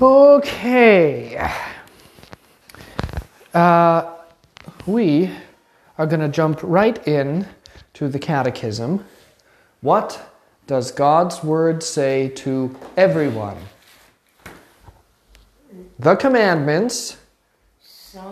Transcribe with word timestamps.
Okay. 0.00 1.50
Uh, 3.54 4.12
we 4.84 5.30
are 5.96 6.06
going 6.06 6.20
to 6.20 6.28
jump 6.28 6.60
right 6.62 7.08
in 7.08 7.46
to 7.94 8.06
the 8.06 8.18
catechism. 8.18 9.06
What 9.80 10.34
does 10.66 10.92
God's 10.92 11.42
word 11.42 11.82
say 11.82 12.28
to 12.36 12.76
everyone? 12.98 13.56
The 15.98 16.16
commandments 16.16 17.16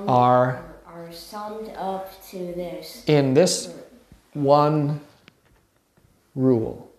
are 0.07 0.63
are 0.87 1.13
summed 1.13 1.71
up 1.77 2.13
to 2.31 2.37
this. 2.37 3.05
in 3.07 3.33
this 3.33 3.75
one 4.35 5.01
rule. 6.35 6.93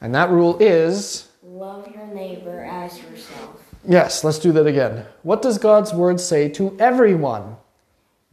And 0.00 0.14
that 0.14 0.30
rule 0.30 0.56
is 0.60 1.28
Love 1.42 1.88
your 1.94 2.06
neighbor 2.06 2.64
as 2.64 2.98
yourself. 3.02 3.65
Yes, 3.86 4.24
let's 4.24 4.38
do 4.38 4.52
that 4.52 4.66
again. 4.66 5.04
What 5.22 5.42
does 5.42 5.58
God's 5.58 5.92
word 5.92 6.20
say 6.20 6.48
to 6.50 6.76
everyone? 6.78 7.56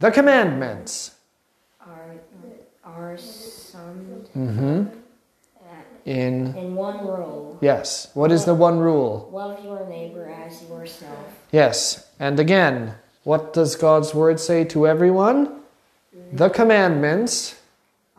The 0.00 0.10
commandments. 0.10 1.12
Are, 1.80 2.16
are 2.84 3.16
summed 3.16 4.28
hmm 4.32 4.84
In 6.04 6.54
in 6.56 6.74
one 6.74 6.98
rule. 7.06 7.58
yes. 7.62 8.08
What 8.14 8.30
is 8.32 8.44
the 8.44 8.54
one 8.54 8.78
rule? 8.78 9.28
Love 9.32 9.64
your 9.64 9.86
neighbor 9.88 10.28
as 10.28 10.62
yourself. 10.68 11.26
Yes. 11.50 12.06
And 12.20 12.38
again, 12.38 12.94
what 13.22 13.52
does 13.54 13.74
God's 13.76 14.12
word 14.14 14.38
say 14.40 14.64
to 14.64 14.86
everyone? 14.86 15.60
The 16.32 16.48
commandments. 16.50 17.56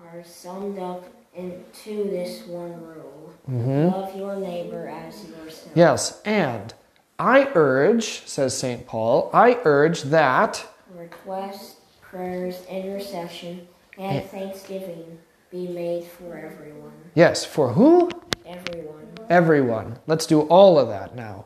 Are 0.02 0.24
summed 0.24 0.80
up 0.80 1.04
into 1.36 2.10
this 2.10 2.48
one 2.48 2.74
rule. 2.82 3.34
Mhm. 3.50 3.92
Love 3.92 4.16
your 4.16 4.36
neighbor 4.38 4.88
as 4.88 5.24
yourself. 5.30 5.76
Yes. 5.76 6.22
And 6.26 6.74
I 7.18 7.50
urge, 7.56 8.26
says 8.26 8.58
St. 8.58 8.86
Paul, 8.86 9.30
I 9.34 9.60
urge 9.64 10.04
that 10.04 10.66
Requests, 10.94 11.76
prayers, 12.02 12.64
intercession, 12.70 13.68
and 13.98 14.18
eh. 14.18 14.22
thanksgiving 14.22 15.18
be 15.52 15.68
made 15.68 16.06
for 16.06 16.38
everyone. 16.38 16.92
yes, 17.14 17.46
for 17.46 17.74
who? 17.74 18.10
Everyone. 18.46 19.08
Everyone. 19.30 20.00
Let's 20.08 20.26
do 20.26 20.42
all 20.42 20.78
of 20.78 20.88
that 20.90 21.16
now. 21.16 21.46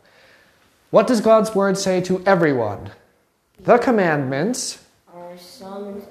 What 0.92 1.08
does 1.08 1.22
God's 1.22 1.54
word 1.54 1.78
say 1.78 2.02
to 2.02 2.24
everyone? 2.26 2.90
The 3.60 3.78
commandments. 3.78 4.84
Are 5.14 5.38
summed, 5.38 6.04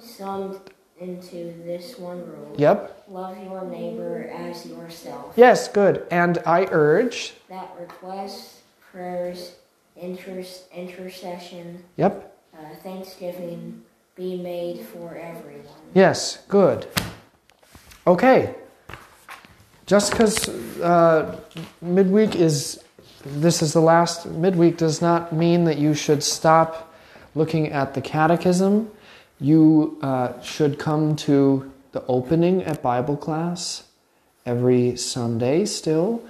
summed 0.00 0.60
into 1.00 1.54
this 1.64 1.98
one 1.98 2.18
rule. 2.26 2.54
Yep. 2.58 3.04
Love 3.08 3.36
your 3.42 3.64
neighbor 3.64 4.28
as 4.32 4.66
yourself. 4.66 5.34
Yes, 5.36 5.68
good. 5.68 6.06
And 6.10 6.38
I 6.46 6.66
urge. 6.70 7.34
That 7.48 7.70
requests, 7.78 8.57
prayers, 8.92 9.52
inter- 9.96 10.44
intercession, 10.74 11.84
Yep. 11.96 12.36
uh, 12.54 12.74
thanksgiving 12.82 13.82
be 14.16 14.36
made 14.36 14.80
for 14.80 15.16
everyone. 15.16 15.64
Yes, 15.94 16.38
good. 16.48 16.86
Okay. 18.06 18.54
Just 19.86 20.10
because 20.10 20.48
uh, 20.80 21.40
midweek 21.80 22.34
is, 22.34 22.82
this 23.24 23.62
is 23.62 23.72
the 23.72 23.80
last 23.80 24.26
midweek, 24.26 24.76
does 24.76 25.00
not 25.00 25.32
mean 25.32 25.64
that 25.64 25.78
you 25.78 25.94
should 25.94 26.22
stop 26.22 26.92
looking 27.34 27.68
at 27.68 27.94
the 27.94 28.00
catechism. 28.00 28.90
You 29.40 29.98
uh, 30.02 30.40
should 30.42 30.78
come 30.78 31.16
to 31.16 31.70
the 31.92 32.04
opening 32.06 32.62
at 32.64 32.82
Bible 32.82 33.16
class 33.16 33.84
every 34.44 34.96
Sunday 34.96 35.64
still. 35.64 36.22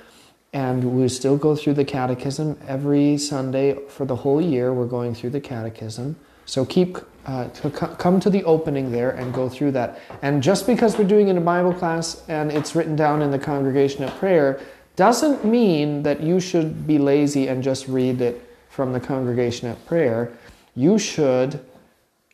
And 0.52 0.96
we 0.96 1.08
still 1.08 1.36
go 1.36 1.54
through 1.54 1.74
the 1.74 1.84
catechism 1.84 2.58
every 2.66 3.18
Sunday 3.18 3.78
for 3.88 4.06
the 4.06 4.16
whole 4.16 4.40
year. 4.40 4.72
We're 4.72 4.86
going 4.86 5.14
through 5.14 5.30
the 5.30 5.40
catechism. 5.40 6.16
So 6.46 6.64
keep 6.64 6.96
uh, 7.26 7.48
to 7.48 7.70
come 7.70 8.18
to 8.20 8.30
the 8.30 8.42
opening 8.44 8.90
there 8.90 9.10
and 9.10 9.34
go 9.34 9.50
through 9.50 9.72
that. 9.72 10.00
And 10.22 10.42
just 10.42 10.66
because 10.66 10.96
we're 10.96 11.06
doing 11.06 11.28
it 11.28 11.36
in 11.36 11.44
Bible 11.44 11.74
class 11.74 12.24
and 12.28 12.50
it's 12.50 12.74
written 12.74 12.96
down 12.96 13.20
in 13.20 13.30
the 13.30 13.38
congregation 13.38 14.02
at 14.04 14.16
prayer, 14.18 14.58
doesn't 14.96 15.44
mean 15.44 16.02
that 16.04 16.22
you 16.22 16.40
should 16.40 16.86
be 16.86 16.98
lazy 16.98 17.48
and 17.48 17.62
just 17.62 17.86
read 17.86 18.22
it 18.22 18.42
from 18.70 18.94
the 18.94 19.00
congregation 19.00 19.68
at 19.68 19.84
prayer. 19.86 20.32
You 20.74 20.98
should 20.98 21.60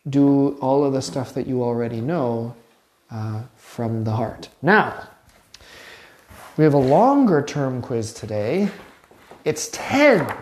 do 0.08 0.56
all 0.60 0.84
of 0.84 0.92
the 0.92 1.03
stuff 1.03 1.34
that 1.34 1.47
you 1.47 1.64
already 1.64 2.00
know 2.00 2.54
uh, 3.10 3.42
from 3.56 4.04
the 4.04 4.12
heart. 4.12 4.48
Now, 4.62 5.08
we 6.56 6.65
have 6.65 6.75
a 6.75 6.78
longer 6.78 7.42
term 7.42 7.82
quiz 7.82 8.12
today. 8.12 8.70
It's 9.44 9.69
10. 9.72 10.32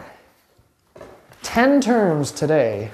10 1.43 1.81
terms 1.81 2.31
today. 2.31 2.91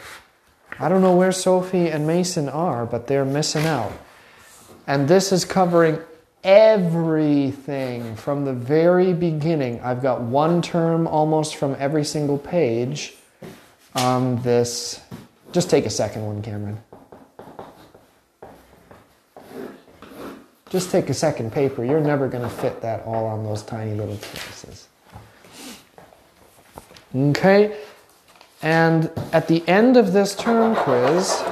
I 0.80 0.88
don't 0.88 1.02
know 1.02 1.16
where 1.16 1.32
Sophie 1.32 1.88
and 1.88 2.06
Mason 2.06 2.48
are, 2.48 2.86
but 2.86 3.06
they're 3.06 3.24
missing 3.24 3.66
out. 3.66 3.92
And 4.86 5.08
this 5.08 5.32
is 5.32 5.44
covering 5.44 5.98
everything 6.44 8.16
from 8.16 8.44
the 8.44 8.52
very 8.52 9.12
beginning. 9.12 9.80
I've 9.80 10.00
got 10.00 10.20
one 10.20 10.62
term 10.62 11.06
almost 11.06 11.56
from 11.56 11.76
every 11.78 12.04
single 12.04 12.38
page 12.38 13.14
on 13.94 14.40
this. 14.42 15.00
Just 15.52 15.68
take 15.68 15.84
a 15.84 15.90
second 15.90 16.24
one, 16.24 16.42
Cameron. 16.42 16.78
Just 20.70 20.90
take 20.90 21.08
a 21.08 21.14
second 21.14 21.52
paper. 21.52 21.84
You're 21.84 22.00
never 22.00 22.28
going 22.28 22.42
to 22.42 22.50
fit 22.50 22.82
that 22.82 23.04
all 23.04 23.26
on 23.26 23.44
those 23.44 23.62
tiny 23.62 23.94
little 23.94 24.16
places. 24.16 24.88
Okay? 27.14 27.78
And 28.60 29.10
at 29.32 29.48
the 29.48 29.66
end 29.66 29.96
of 29.96 30.12
this 30.12 30.34
term 30.34 30.74
quiz, 30.76 31.42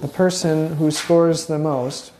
the 0.00 0.08
person 0.08 0.76
who 0.76 0.90
scores 0.90 1.46
the 1.46 1.58
most, 1.58 2.12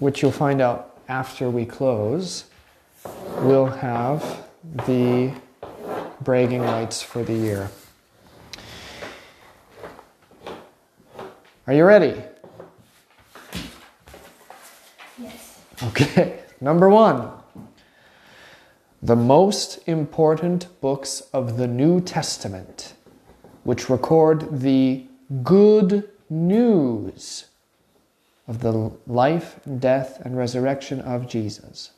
which 0.00 0.20
you'll 0.20 0.32
find 0.32 0.60
out 0.60 0.98
after 1.08 1.48
we 1.48 1.64
close, 1.64 2.44
will 3.38 3.66
have 3.66 4.44
the 4.86 5.32
bragging 6.20 6.60
rights 6.60 7.02
for 7.02 7.22
the 7.22 7.34
year. 7.34 7.70
Are 11.66 11.72
you 11.72 11.84
ready? 11.84 12.22
Yes. 15.18 15.62
Okay, 15.82 16.40
number 16.60 16.90
one. 16.90 17.30
The 19.02 19.16
most 19.16 19.78
important 19.88 20.68
books 20.82 21.22
of 21.32 21.56
the 21.56 21.66
New 21.66 22.02
Testament, 22.02 22.92
which 23.62 23.88
record 23.88 24.60
the 24.60 25.06
good 25.42 26.06
news 26.28 27.46
of 28.46 28.60
the 28.60 28.92
life, 29.06 29.58
death, 29.78 30.20
and 30.22 30.36
resurrection 30.36 31.00
of 31.00 31.26
Jesus. 31.26 31.92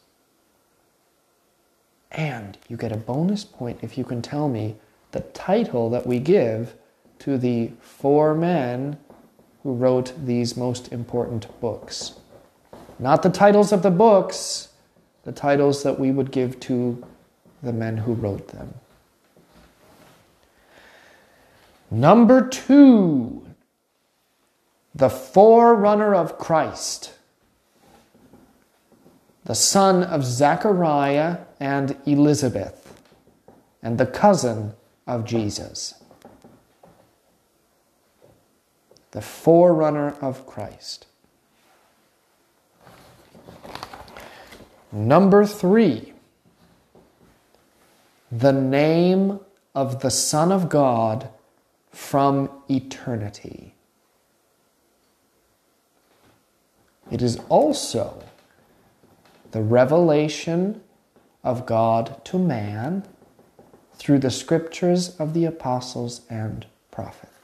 And 2.12 2.56
you 2.68 2.76
get 2.76 2.92
a 2.92 2.96
bonus 2.96 3.44
point 3.44 3.80
if 3.82 3.98
you 3.98 4.04
can 4.04 4.22
tell 4.22 4.48
me 4.48 4.76
the 5.10 5.20
title 5.20 5.90
that 5.90 6.06
we 6.06 6.20
give 6.20 6.76
to 7.18 7.36
the 7.36 7.72
four 7.80 8.32
men 8.32 8.98
who 9.66 9.74
wrote 9.74 10.12
these 10.24 10.56
most 10.56 10.92
important 10.92 11.48
books. 11.60 12.14
Not 13.00 13.24
the 13.24 13.30
titles 13.30 13.72
of 13.72 13.82
the 13.82 13.90
books, 13.90 14.68
the 15.24 15.32
titles 15.32 15.82
that 15.82 15.98
we 15.98 16.12
would 16.12 16.30
give 16.30 16.60
to 16.60 17.04
the 17.64 17.72
men 17.72 17.96
who 17.96 18.12
wrote 18.12 18.46
them. 18.46 18.74
Number 21.90 22.46
two, 22.46 23.44
the 24.94 25.10
forerunner 25.10 26.14
of 26.14 26.38
Christ, 26.38 27.14
the 29.46 29.56
son 29.56 30.04
of 30.04 30.24
Zechariah 30.24 31.38
and 31.58 31.96
Elizabeth, 32.06 33.02
and 33.82 33.98
the 33.98 34.06
cousin 34.06 34.74
of 35.08 35.24
Jesus. 35.24 36.04
The 39.16 39.22
forerunner 39.22 40.14
of 40.20 40.46
Christ. 40.46 41.06
Number 44.92 45.46
three, 45.46 46.12
the 48.30 48.52
name 48.52 49.40
of 49.74 50.02
the 50.02 50.10
Son 50.10 50.52
of 50.52 50.68
God 50.68 51.30
from 51.90 52.50
eternity. 52.68 53.74
It 57.10 57.22
is 57.22 57.38
also 57.48 58.22
the 59.52 59.62
revelation 59.62 60.82
of 61.42 61.64
God 61.64 62.22
to 62.26 62.38
man 62.38 63.02
through 63.94 64.18
the 64.18 64.30
scriptures 64.30 65.16
of 65.18 65.32
the 65.32 65.46
apostles 65.46 66.20
and 66.28 66.66
prophets. 66.90 67.35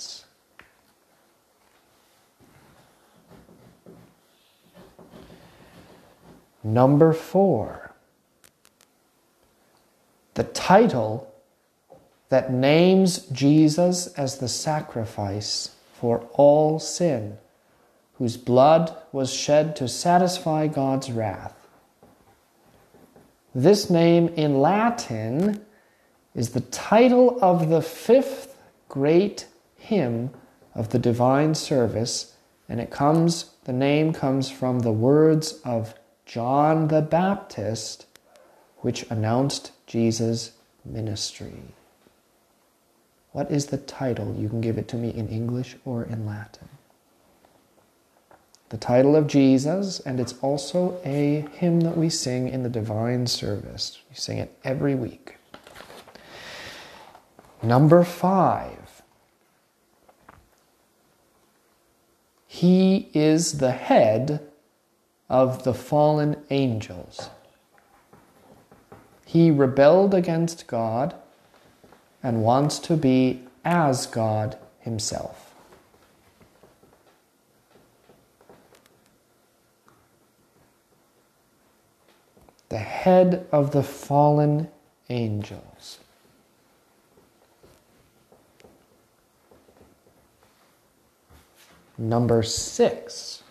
Number 6.65 7.13
four, 7.13 7.93
the 10.35 10.45
title 10.45 11.33
that 12.29 12.53
names 12.53 13.27
Jesus 13.27 14.07
as 14.15 14.39
the 14.39 14.49
sacrifice 14.49 15.77
for 15.93 16.27
all 16.33 16.79
sin, 16.79 17.37
whose 18.15 18.37
blood 18.37 18.97
was 19.13 19.33
shed 19.33 19.77
to 19.77 19.89
satisfy 19.89 20.67
God's 20.67 21.11
wrath. 21.11 21.55
This 23.55 23.91
name 23.91 24.29
in 24.29 24.61
Latin 24.61 25.61
is 26.35 26.51
the 26.51 26.61
title 26.61 27.39
of 27.43 27.69
the 27.69 27.83
fifth 27.83 28.57
great 28.89 29.47
hymn 29.77 30.31
of 30.75 30.89
the 30.91 30.99
divine 30.99 31.55
service, 31.55 32.35
and 32.69 32.81
it 32.81 32.91
comes, 32.91 33.51
the 33.65 33.73
name 33.73 34.13
comes 34.13 34.51
from 34.51 34.79
the 34.79 34.93
words 34.93 35.61
of 35.65 35.95
John 36.27 36.89
the 36.89 37.03
Baptist, 37.03 38.07
which 38.79 39.05
announced 39.11 39.73
Jesus' 39.87 40.53
ministry. 40.85 41.75
What 43.33 43.51
is 43.51 43.67
the 43.67 43.79
title? 43.79 44.35
You 44.39 44.49
can 44.49 44.61
give 44.61 44.79
it 44.79 44.89
to 44.89 44.97
me 44.97 45.11
in 45.11 45.29
English 45.29 45.77
or 45.85 46.05
in 46.05 46.27
Latin. 46.27 46.69
The 48.69 48.77
title 48.79 49.17
of 49.17 49.27
Jesus, 49.27 50.01
and 50.01 50.19
it's 50.19 50.35
also 50.41 51.01
a 51.05 51.47
hymn 51.53 51.81
that 51.81 51.97
we 51.97 52.09
sing 52.09 52.49
in 52.49 52.63
the 52.63 52.71
divine 52.71 53.27
service. 53.27 54.01
We 54.09 54.17
sing 54.17 54.39
it 54.39 54.57
every 54.65 54.95
week. 54.95 55.37
Number 57.63 58.03
five. 58.03 59.03
He 62.47 63.11
is 63.15 63.59
the 63.59 63.73
head 63.73 64.41
of 65.33 65.65
the 65.65 65.73
fallen 65.73 66.37
angels. 66.51 67.31
He 69.25 69.51
rebelled 69.51 70.13
against 70.13 70.67
God 70.67 71.15
and 72.23 72.45
wants 72.45 72.79
to 72.81 72.99
be 72.99 73.43
as 73.65 74.07
God 74.07 74.59
Himself. 74.81 75.55
The 82.69 82.79
head 82.79 83.47
of 83.51 83.71
the 83.71 83.83
fallen 83.83 84.69
angels. 85.09 85.99
Number 91.97 92.43
six, 92.43 93.42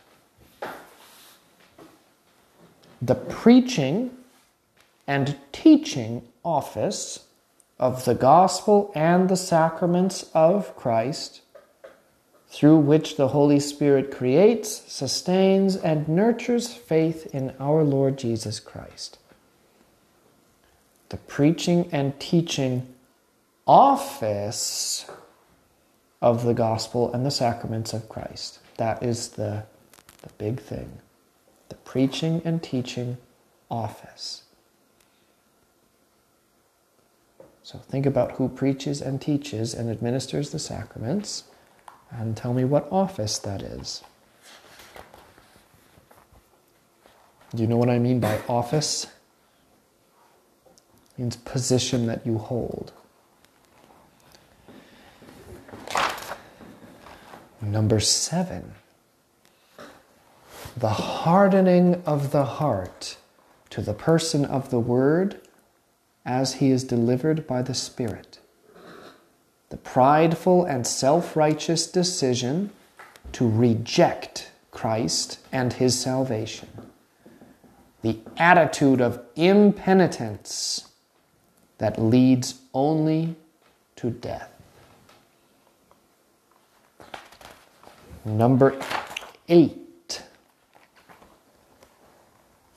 the 3.01 3.15
preaching 3.15 4.12
and 5.07 5.36
teaching 5.51 6.21
office 6.44 7.25
of 7.80 8.06
the 8.06 8.13
gospel 8.13 8.92
and 8.94 9.27
the 9.27 9.36
sacraments 9.36 10.30
of 10.36 10.75
Christ, 10.75 11.42
through 12.48 12.77
which 12.77 13.15
the 13.15 13.30
Holy 13.30 13.59
Spirit 13.59 14.12
creates, 14.12 14.83
sustains, 14.92 15.75
and 15.75 16.07
nurtures 16.07 16.74
faith 16.74 17.33
in 17.33 17.56
our 17.59 17.83
Lord 17.83 18.18
Jesus 18.18 18.59
Christ. 18.59 19.18
The 21.09 21.18
preaching 21.18 21.89
and 21.92 22.18
teaching 22.19 22.88
office 23.65 25.09
of 26.21 26.44
the 26.45 26.54
gospel 26.54 27.12
and 27.13 27.25
the 27.25 27.31
sacraments 27.31 27.94
of 27.94 28.07
Christ. 28.07 28.59
That 28.77 29.01
is 29.01 29.30
the, 29.30 29.63
the 30.21 30.30
big 30.38 30.59
thing. 30.59 31.00
Preaching 31.92 32.42
and 32.46 32.64
teaching 32.64 33.18
office. 33.70 34.44
So 37.64 37.80
think 37.80 38.06
about 38.06 38.32
who 38.34 38.48
preaches 38.48 39.02
and 39.02 39.20
teaches 39.20 39.74
and 39.74 39.90
administers 39.90 40.52
the 40.52 40.58
sacraments 40.58 41.44
and 42.10 42.38
tell 42.38 42.54
me 42.54 42.64
what 42.64 42.88
office 42.94 43.38
that 43.40 43.62
is. 43.62 44.04
Do 47.54 47.62
you 47.62 47.68
know 47.68 47.76
what 47.76 47.90
I 47.90 48.00
mean 48.00 48.22
by 48.22 48.40
office? 48.48 49.08
It 51.18 51.20
means 51.20 51.36
position 51.36 52.06
that 52.06 52.26
you 52.26 52.38
hold. 52.38 52.94
Number 57.62 58.00
seven, 58.00 58.76
the 60.75 60.89
hardening 60.89 62.01
of 62.06 62.31
the 62.31 62.45
heart 62.45 63.18
to 63.69 63.81
the 63.81 63.94
person 63.94 64.45
of 64.45 64.69
the 64.69 64.79
Word 64.79 65.39
as 66.25 66.56
he 66.56 66.71
is 66.71 66.83
delivered 66.83 67.47
by 67.47 67.62
the 67.62 67.73
Spirit. 67.73 68.39
The 69.69 69.77
prideful 69.77 70.65
and 70.65 70.85
self 70.85 71.35
righteous 71.35 71.88
decision 71.88 72.71
to 73.31 73.50
reject 73.50 74.51
Christ 74.71 75.39
and 75.51 75.73
his 75.73 76.00
salvation. 76.00 76.68
The 78.01 78.19
attitude 78.38 79.00
of 79.01 79.21
impenitence 79.35 80.89
that 81.77 82.01
leads 82.01 82.59
only 82.73 83.35
to 83.97 84.09
death. 84.09 84.51
Number 88.25 88.79
eight. 89.47 89.81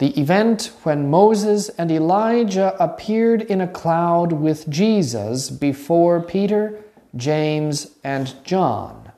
The 0.05 0.21
event 0.21 0.71
when 0.83 1.09
Moses 1.09 1.71
and 1.71 1.91
Elijah 1.91 2.77
appeared 2.79 3.41
in 3.41 3.63
a 3.63 3.67
cloud 3.67 4.35
with 4.35 4.69
Jesus 4.69 5.49
before 5.49 6.21
Peter, 6.21 6.85
James, 7.17 7.93
and 8.05 8.35
John. 8.45 9.13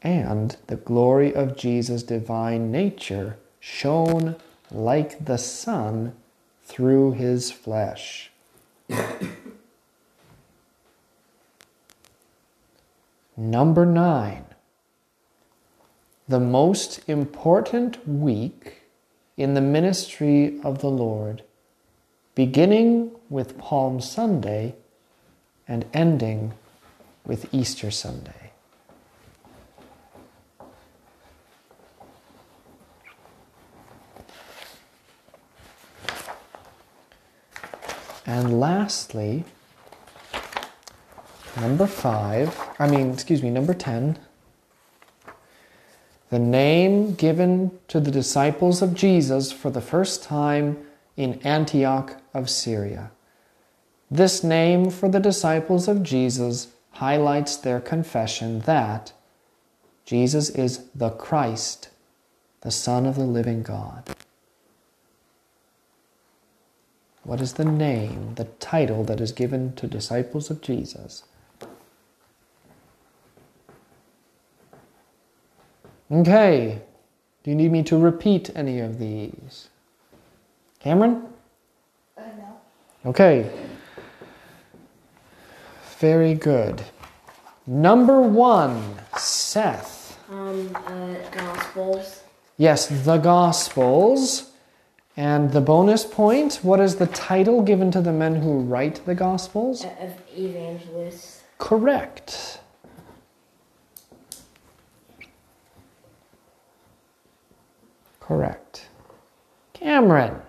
And 0.00 0.56
the 0.66 0.76
glory 0.76 1.34
of 1.34 1.58
Jesus' 1.58 2.02
divine 2.02 2.72
nature 2.72 3.36
shone 3.60 4.36
like 4.70 5.22
the 5.22 5.36
sun 5.36 6.14
through 6.64 7.12
his 7.12 7.50
flesh. 7.50 8.30
Number 13.36 13.84
nine, 13.84 14.46
the 16.28 16.40
most 16.40 17.00
important 17.08 18.06
week 18.08 18.82
in 19.36 19.54
the 19.54 19.60
ministry 19.60 20.58
of 20.64 20.80
the 20.80 20.90
Lord, 20.90 21.42
beginning 22.34 23.10
with 23.28 23.58
Palm 23.58 24.00
Sunday 24.00 24.74
and 25.68 25.84
ending 25.92 26.52
with 27.24 27.52
Easter 27.52 27.90
Sunday. 27.90 28.50
And 38.24 38.58
lastly, 38.58 39.44
Number 41.60 41.86
five, 41.86 42.54
I 42.78 42.86
mean, 42.86 43.10
excuse 43.10 43.42
me, 43.42 43.48
number 43.48 43.72
10. 43.72 44.18
The 46.30 46.38
name 46.38 47.14
given 47.14 47.78
to 47.88 48.00
the 48.00 48.10
disciples 48.10 48.82
of 48.82 48.94
Jesus 48.94 49.52
for 49.52 49.70
the 49.70 49.80
first 49.80 50.24
time 50.24 50.84
in 51.16 51.40
Antioch 51.44 52.16
of 52.34 52.50
Syria. 52.50 53.10
This 54.10 54.42
name 54.42 54.90
for 54.90 55.08
the 55.08 55.20
disciples 55.20 55.88
of 55.88 56.02
Jesus 56.02 56.68
highlights 56.92 57.56
their 57.56 57.80
confession 57.80 58.60
that 58.60 59.12
Jesus 60.04 60.50
is 60.50 60.86
the 60.94 61.10
Christ, 61.10 61.90
the 62.62 62.70
Son 62.70 63.06
of 63.06 63.16
the 63.16 63.24
living 63.24 63.62
God. 63.62 64.08
What 67.22 67.40
is 67.40 67.54
the 67.54 67.64
name, 67.64 68.34
the 68.36 68.44
title 68.60 69.02
that 69.04 69.20
is 69.20 69.32
given 69.32 69.74
to 69.74 69.88
disciples 69.88 70.48
of 70.48 70.60
Jesus? 70.60 71.24
Okay. 76.10 76.82
Do 77.42 77.50
you 77.50 77.56
need 77.56 77.72
me 77.72 77.82
to 77.84 77.98
repeat 77.98 78.50
any 78.54 78.80
of 78.80 78.98
these? 78.98 79.68
Cameron? 80.80 81.26
Uh, 82.16 82.22
no. 82.38 83.10
Okay. 83.10 83.50
Very 85.98 86.34
good. 86.34 86.82
Number 87.66 88.20
one, 88.20 88.96
Seth. 89.16 90.18
Um, 90.30 90.74
uh, 90.74 91.14
Gospels. 91.32 92.22
Yes, 92.56 92.86
the 93.04 93.18
Gospels. 93.18 94.52
And 95.16 95.50
the 95.52 95.62
bonus 95.62 96.04
point, 96.04 96.56
what 96.62 96.78
is 96.78 96.96
the 96.96 97.06
title 97.06 97.62
given 97.62 97.90
to 97.92 98.02
the 98.02 98.12
men 98.12 98.34
who 98.36 98.58
write 98.60 99.06
the 99.06 99.14
Gospels? 99.14 99.84
uh, 99.84 99.88
Of 100.00 100.12
evangelists. 100.36 101.42
Correct. 101.58 102.60
Correct. 108.26 108.88
Cameron. 109.72 110.40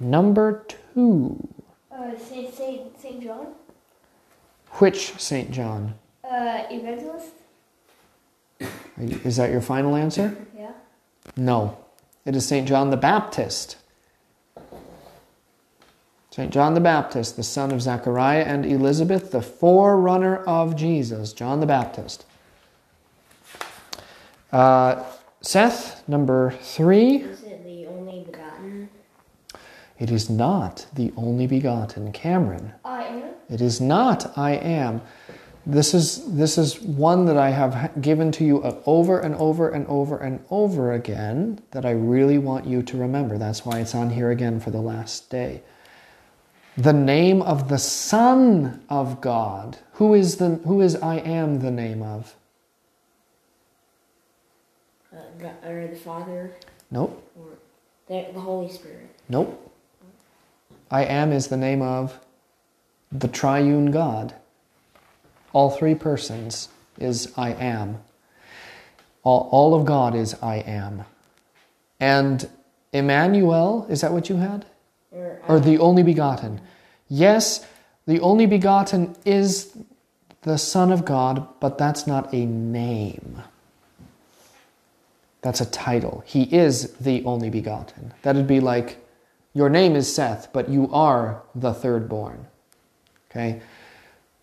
Number 0.00 0.64
two. 0.94 1.36
Uh, 1.90 2.16
Saint 2.18 2.54
Saint 2.54 3.00
Saint 3.00 3.22
John. 3.22 3.48
Which 4.78 5.12
St. 5.20 5.50
John? 5.50 5.94
Uh, 6.24 6.62
evangelist. 6.70 7.32
Are 8.60 8.66
you- 9.04 9.20
Is 9.24 9.36
that 9.36 9.50
your 9.50 9.60
final 9.60 9.94
answer? 9.94 10.34
Yeah. 10.56 10.72
No. 11.36 11.76
It 12.24 12.34
is 12.34 12.46
St. 12.46 12.66
John 12.66 12.88
the 12.90 12.96
Baptist. 12.96 13.76
St. 16.30 16.50
John 16.50 16.72
the 16.72 16.80
Baptist, 16.80 17.36
the 17.36 17.42
son 17.42 17.70
of 17.72 17.82
Zechariah 17.82 18.44
and 18.44 18.64
Elizabeth, 18.64 19.32
the 19.32 19.42
forerunner 19.42 20.36
of 20.44 20.74
Jesus, 20.76 21.34
John 21.34 21.60
the 21.60 21.66
Baptist. 21.66 22.24
Uh, 24.50 25.04
Seth, 25.42 26.06
number 26.08 26.52
three. 26.62 27.16
Is 27.16 27.42
it 27.42 27.64
the 27.64 27.86
only 27.88 28.24
begotten? 28.24 28.88
It 29.98 30.10
is 30.10 30.30
not 30.30 30.86
the 30.94 31.12
only 31.16 31.46
begotten. 31.46 32.12
Cameron. 32.12 32.72
I 32.84 33.04
am. 33.04 33.34
It 33.50 33.60
is 33.60 33.80
not 33.80 34.36
I 34.38 34.52
am. 34.52 35.02
This 35.66 35.94
is 35.94 36.34
this 36.34 36.58
is 36.58 36.80
one 36.80 37.26
that 37.26 37.36
I 37.36 37.50
have 37.50 38.00
given 38.00 38.32
to 38.32 38.44
you 38.44 38.62
over 38.86 39.20
and 39.20 39.34
over 39.36 39.68
and 39.68 39.86
over 39.86 40.18
and 40.18 40.44
over 40.50 40.92
again 40.92 41.60
that 41.72 41.84
I 41.84 41.90
really 41.90 42.38
want 42.38 42.66
you 42.66 42.82
to 42.82 42.96
remember. 42.96 43.38
That's 43.38 43.64
why 43.64 43.80
it's 43.80 43.94
on 43.94 44.10
here 44.10 44.30
again 44.30 44.58
for 44.58 44.70
the 44.70 44.80
last 44.80 45.30
day. 45.30 45.62
The 46.76 46.92
name 46.92 47.42
of 47.42 47.68
the 47.68 47.78
Son 47.78 48.82
of 48.88 49.20
God. 49.20 49.78
Who 49.94 50.14
is 50.14 50.36
the 50.36 50.56
who 50.66 50.80
is 50.80 50.96
I 50.96 51.16
am 51.18 51.60
the 51.60 51.70
name 51.70 52.02
of? 52.02 52.34
Uh, 55.14 55.18
God, 55.42 55.54
or 55.66 55.86
the 55.86 55.96
Father? 55.96 56.52
Nope. 56.90 57.30
Or 57.38 57.46
the, 58.06 58.32
the 58.32 58.40
Holy 58.40 58.70
Spirit? 58.70 59.08
Nope. 59.28 59.70
I 60.90 61.04
am 61.04 61.32
is 61.32 61.48
the 61.48 61.56
name 61.56 61.82
of 61.82 62.18
the 63.10 63.28
triune 63.28 63.90
God. 63.90 64.34
All 65.52 65.70
three 65.70 65.94
persons 65.94 66.68
is 66.98 67.32
I 67.36 67.52
am. 67.52 68.00
All, 69.22 69.48
all 69.50 69.74
of 69.74 69.84
God 69.84 70.14
is 70.14 70.34
I 70.42 70.56
am. 70.56 71.04
And 72.00 72.48
Emmanuel, 72.92 73.86
is 73.88 74.00
that 74.00 74.12
what 74.12 74.28
you 74.28 74.36
had? 74.36 74.66
Or, 75.10 75.40
uh, 75.48 75.52
Or 75.54 75.60
the 75.60 75.78
only 75.78 76.02
begotten? 76.02 76.60
Yes, 77.08 77.64
the 78.06 78.20
only 78.20 78.46
begotten 78.46 79.14
is 79.24 79.76
the 80.42 80.58
Son 80.58 80.90
of 80.90 81.04
God, 81.04 81.46
but 81.60 81.78
that's 81.78 82.06
not 82.06 82.32
a 82.34 82.44
name. 82.44 83.42
That's 85.42 85.60
a 85.60 85.66
title. 85.66 86.22
He 86.24 86.44
is 86.44 86.92
the 86.94 87.24
only 87.24 87.50
begotten. 87.50 88.14
That'd 88.22 88.46
be 88.46 88.60
like, 88.60 89.04
your 89.54 89.68
name 89.68 89.96
is 89.96 90.12
Seth, 90.12 90.52
but 90.52 90.68
you 90.68 90.88
are 90.92 91.42
the 91.54 91.74
third 91.74 92.08
born. 92.08 92.46
Okay? 93.30 93.60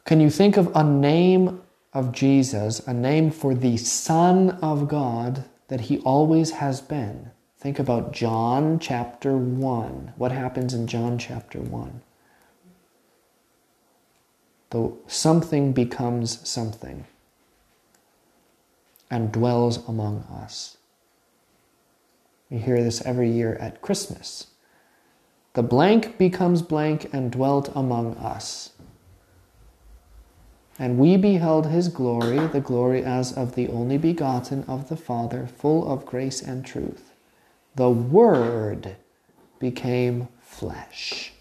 Can 0.06 0.20
you 0.20 0.30
think 0.30 0.58
of 0.58 0.72
a 0.76 0.84
name 0.84 1.62
of 1.94 2.12
Jesus, 2.12 2.80
a 2.88 2.94
name 2.94 3.32
for 3.32 3.56
the 3.56 3.78
Son 3.78 4.52
of 4.62 4.88
God 4.88 5.46
that 5.70 5.82
he 5.82 6.00
always 6.00 6.52
has 6.52 6.82
been? 6.82 7.32
Think 7.58 7.80
about 7.80 8.14
John 8.14 8.80
chapter 8.80 9.36
1. 9.38 10.14
What 10.18 10.32
happens 10.32 10.74
in 10.74 10.88
John 10.88 11.18
chapter 11.18 11.60
1? 11.60 12.02
The 14.70 14.94
something 15.08 15.74
becomes 15.74 16.48
something 16.48 17.06
and 19.10 19.32
dwells 19.32 19.88
among 19.88 20.20
us. 20.24 20.78
We 22.50 22.58
hear 22.58 22.84
this 22.84 23.06
every 23.06 23.30
year 23.30 23.56
at 23.56 23.82
Christmas. 23.82 24.48
The 25.54 25.64
blank 25.64 26.18
becomes 26.18 26.62
blank 26.62 27.10
and 27.14 27.32
dwelt 27.32 27.72
among 27.76 28.16
us. 28.18 28.72
And 30.78 30.98
we 30.98 31.18
beheld 31.18 31.68
his 31.68 31.90
glory, 31.90 32.48
the 32.48 32.62
glory 32.62 33.04
as 33.04 33.34
of 33.34 33.56
the 33.56 33.68
only 33.68 33.98
begotten 33.98 34.64
of 34.68 34.88
the 34.88 34.96
Father, 34.96 35.46
full 35.46 35.92
of 35.92 36.06
grace 36.06 36.42
and 36.42 36.66
truth. 36.66 37.14
The 37.76 37.90
Word 37.90 38.96
became 39.60 40.30
flesh. 40.42 41.34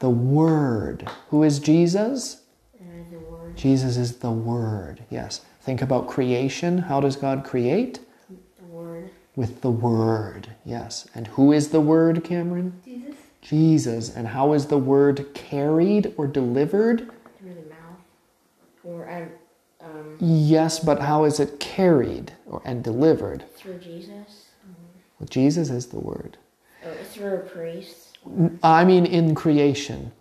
The 0.00 0.10
Word. 0.10 1.08
Who 1.30 1.42
is 1.42 1.58
Jesus? 1.58 2.42
the 3.10 3.18
Word? 3.18 3.56
Jesus 3.56 3.96
is 3.96 4.16
the 4.16 4.30
Word. 4.30 5.04
Yes. 5.10 5.40
Think 5.62 5.80
about 5.80 6.08
creation. 6.08 6.78
How 6.78 7.00
does 7.00 7.16
God 7.16 7.44
create? 7.44 8.00
With 9.36 9.60
the 9.62 9.70
Word. 9.70 10.48
Yes. 10.64 11.08
And 11.14 11.26
who 11.28 11.52
is 11.52 11.68
the 11.70 11.80
Word, 11.80 12.22
Cameron? 12.24 12.80
Jesus. 12.84 13.16
Jesus. 13.42 14.14
And 14.14 14.28
how 14.28 14.52
is 14.52 14.66
the 14.66 14.78
Word 14.78 15.26
carried 15.34 16.14
or 16.16 16.26
delivered? 16.26 17.10
Through 17.40 17.54
the 17.54 17.68
mouth. 17.68 17.98
Or 18.84 19.10
um, 19.10 19.28
um, 19.80 20.16
Yes, 20.20 20.78
but 20.78 21.00
how 21.00 21.24
is 21.24 21.40
it 21.40 21.58
carried 21.60 22.32
or, 22.46 22.62
and 22.64 22.82
delivered? 22.84 23.44
through 23.56 23.78
Jesus? 23.78 24.46
Well, 25.18 25.28
Jesus 25.28 25.70
is 25.70 25.86
the 25.86 25.98
Word. 25.98 26.36
Or 26.84 26.94
through 27.04 27.34
a 27.34 27.38
priest? 27.38 28.18
I 28.62 28.84
mean, 28.84 29.04
in 29.06 29.34
creation. 29.34 30.12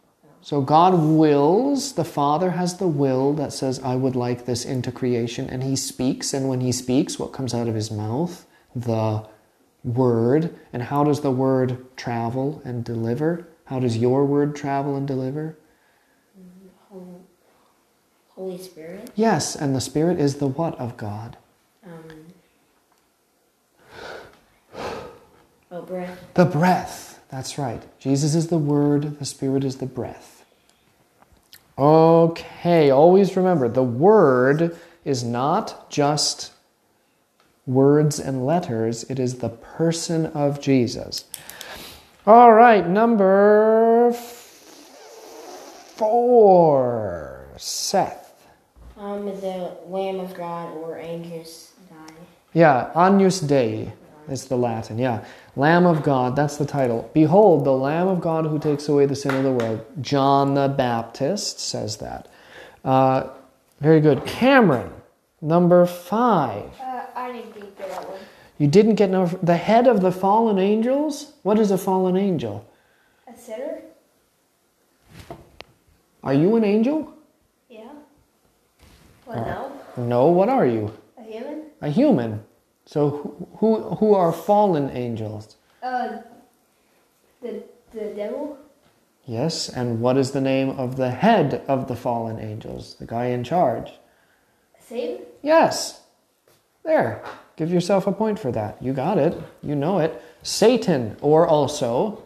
So 0.42 0.60
God 0.60 0.94
wills, 0.96 1.94
the 1.94 2.04
Father 2.04 2.52
has 2.52 2.78
the 2.78 2.88
will 2.88 3.34
that 3.36 3.54
says, 3.54 3.80
I 3.80 3.96
would 3.96 4.16
like 4.16 4.46
this 4.46 4.66
into 4.66 4.92
creation, 4.92 5.50
and 5.50 5.64
He 5.64 5.76
speaks. 5.78 6.34
And 6.34 6.50
when 6.50 6.60
He 6.62 6.72
speaks, 6.74 7.18
what 7.18 7.32
comes 7.32 7.54
out 7.54 7.68
of 7.70 7.76
His 7.76 7.90
mouth? 7.92 8.46
The 8.76 9.26
Word. 9.84 10.56
And 10.72 10.84
how 10.84 11.04
does 11.04 11.22
the 11.22 11.32
Word 11.32 11.86
travel 11.98 12.62
and 12.64 12.84
deliver? 12.84 13.48
How 13.66 13.80
does 13.80 13.98
your 13.98 14.26
Word 14.26 14.56
travel 14.56 14.96
and 14.96 15.08
deliver? 15.08 15.58
Holy 18.36 18.58
Spirit? 18.58 19.12
Yes, 19.16 19.56
and 19.56 19.76
the 19.76 19.82
Spirit 19.82 20.20
is 20.20 20.36
the 20.36 20.48
what 20.48 20.78
of 20.80 20.98
God? 20.98 21.38
Um, 21.86 22.34
oh, 25.72 25.82
breath. 25.84 26.20
The 26.34 26.46
breath. 26.46 27.22
That's 27.30 27.58
right. 27.58 27.84
Jesus 28.00 28.36
is 28.36 28.48
the 28.48 28.58
Word, 28.58 29.20
the 29.20 29.26
Spirit 29.26 29.64
is 29.64 29.78
the 29.78 29.86
breath. 29.86 30.46
Okay, 31.78 32.90
always 32.90 33.36
remember 33.36 33.68
the 33.68 33.84
Word 33.84 34.78
is 35.06 35.24
not 35.24 35.90
just 35.90 36.52
words 37.66 38.20
and 38.20 38.46
letters, 38.46 39.04
it 39.06 39.20
is 39.20 39.36
the 39.36 39.50
person 39.50 40.28
of 40.28 40.60
Jesus. 40.62 41.26
All 42.26 42.54
right, 42.54 42.88
number 42.88 44.14
four. 45.96 47.34
Seth. 47.58 48.34
Um, 48.98 49.26
the 49.26 49.78
Lamb 49.88 50.20
of 50.20 50.34
God 50.34 50.74
or 50.78 50.98
Agnus 50.98 51.74
Dei. 51.90 52.14
Yeah, 52.54 52.92
Agnus 52.96 53.40
Dei 53.40 53.92
is 54.30 54.46
the 54.46 54.56
Latin. 54.56 54.98
Yeah, 54.98 55.26
Lamb 55.56 55.86
of 55.86 56.04
God, 56.04 56.36
that's 56.36 56.58
the 56.58 56.66
title. 56.66 57.10
Behold, 57.14 57.66
the 57.66 57.74
Lamb 57.74 58.08
of 58.08 58.22
God 58.22 58.46
who 58.46 58.60
takes 58.60 58.88
away 58.90 59.06
the 59.06 59.16
sin 59.16 59.36
of 59.36 59.44
the 59.44 59.52
world. 59.52 59.86
John 60.02 60.54
the 60.54 60.68
Baptist 60.68 61.60
says 61.60 61.98
that. 61.98 62.28
Uh, 62.84 63.30
very 63.80 64.00
good. 64.00 64.26
Cameron, 64.26 64.94
number 65.42 65.86
five. 65.86 66.72
Uh, 67.16 67.20
I 67.20 67.32
didn't 67.32 67.56
get 67.56 67.78
that 67.78 68.10
one. 68.10 68.20
You 68.58 68.68
didn't 68.68 68.96
get 68.96 69.10
no, 69.10 69.26
the 69.42 69.58
head 69.58 69.88
of 69.88 70.02
the 70.02 70.12
fallen 70.12 70.60
angels? 70.60 71.34
What 71.44 71.60
is 71.60 71.72
a 71.72 71.78
fallen 71.78 72.18
angel? 72.18 72.66
A 73.28 73.36
sinner? 73.36 73.82
Are 76.24 76.34
you 76.34 76.56
an 76.56 76.64
angel? 76.64 77.14
Yeah. 77.70 77.90
What 79.26 79.38
now? 79.38 79.72
No, 79.98 80.28
what 80.28 80.50
are 80.50 80.66
you? 80.66 80.94
A 81.18 81.24
human? 81.24 81.64
A 81.82 81.90
human. 81.90 82.44
So 82.86 83.10
who, 83.10 83.76
who, 83.76 83.96
who 83.96 84.14
are 84.14 84.32
fallen 84.32 84.90
angels? 84.92 85.58
Uh, 85.82 86.20
the 87.42 87.64
the 87.92 88.14
devil? 88.16 88.58
Yes, 89.26 89.70
and 89.70 90.02
what 90.02 90.18
is 90.18 90.32
the 90.32 90.42
name 90.42 90.72
of 90.72 90.98
the 90.98 91.12
head 91.12 91.64
of 91.68 91.88
the 91.88 91.96
fallen 91.96 92.40
angels? 92.40 92.96
The 92.96 93.06
guy 93.06 93.28
in 93.28 93.44
charge? 93.44 93.94
Satan? 94.80 95.26
Yes. 95.42 96.02
There. 96.84 97.24
Give 97.56 97.72
yourself 97.72 98.08
a 98.08 98.12
point 98.12 98.40
for 98.40 98.52
that. 98.52 98.82
You 98.82 98.94
got 98.94 99.18
it. 99.18 99.40
You 99.62 99.76
know 99.76 100.00
it. 100.00 100.22
Satan, 100.44 101.16
or 101.22 101.48
also, 101.48 102.22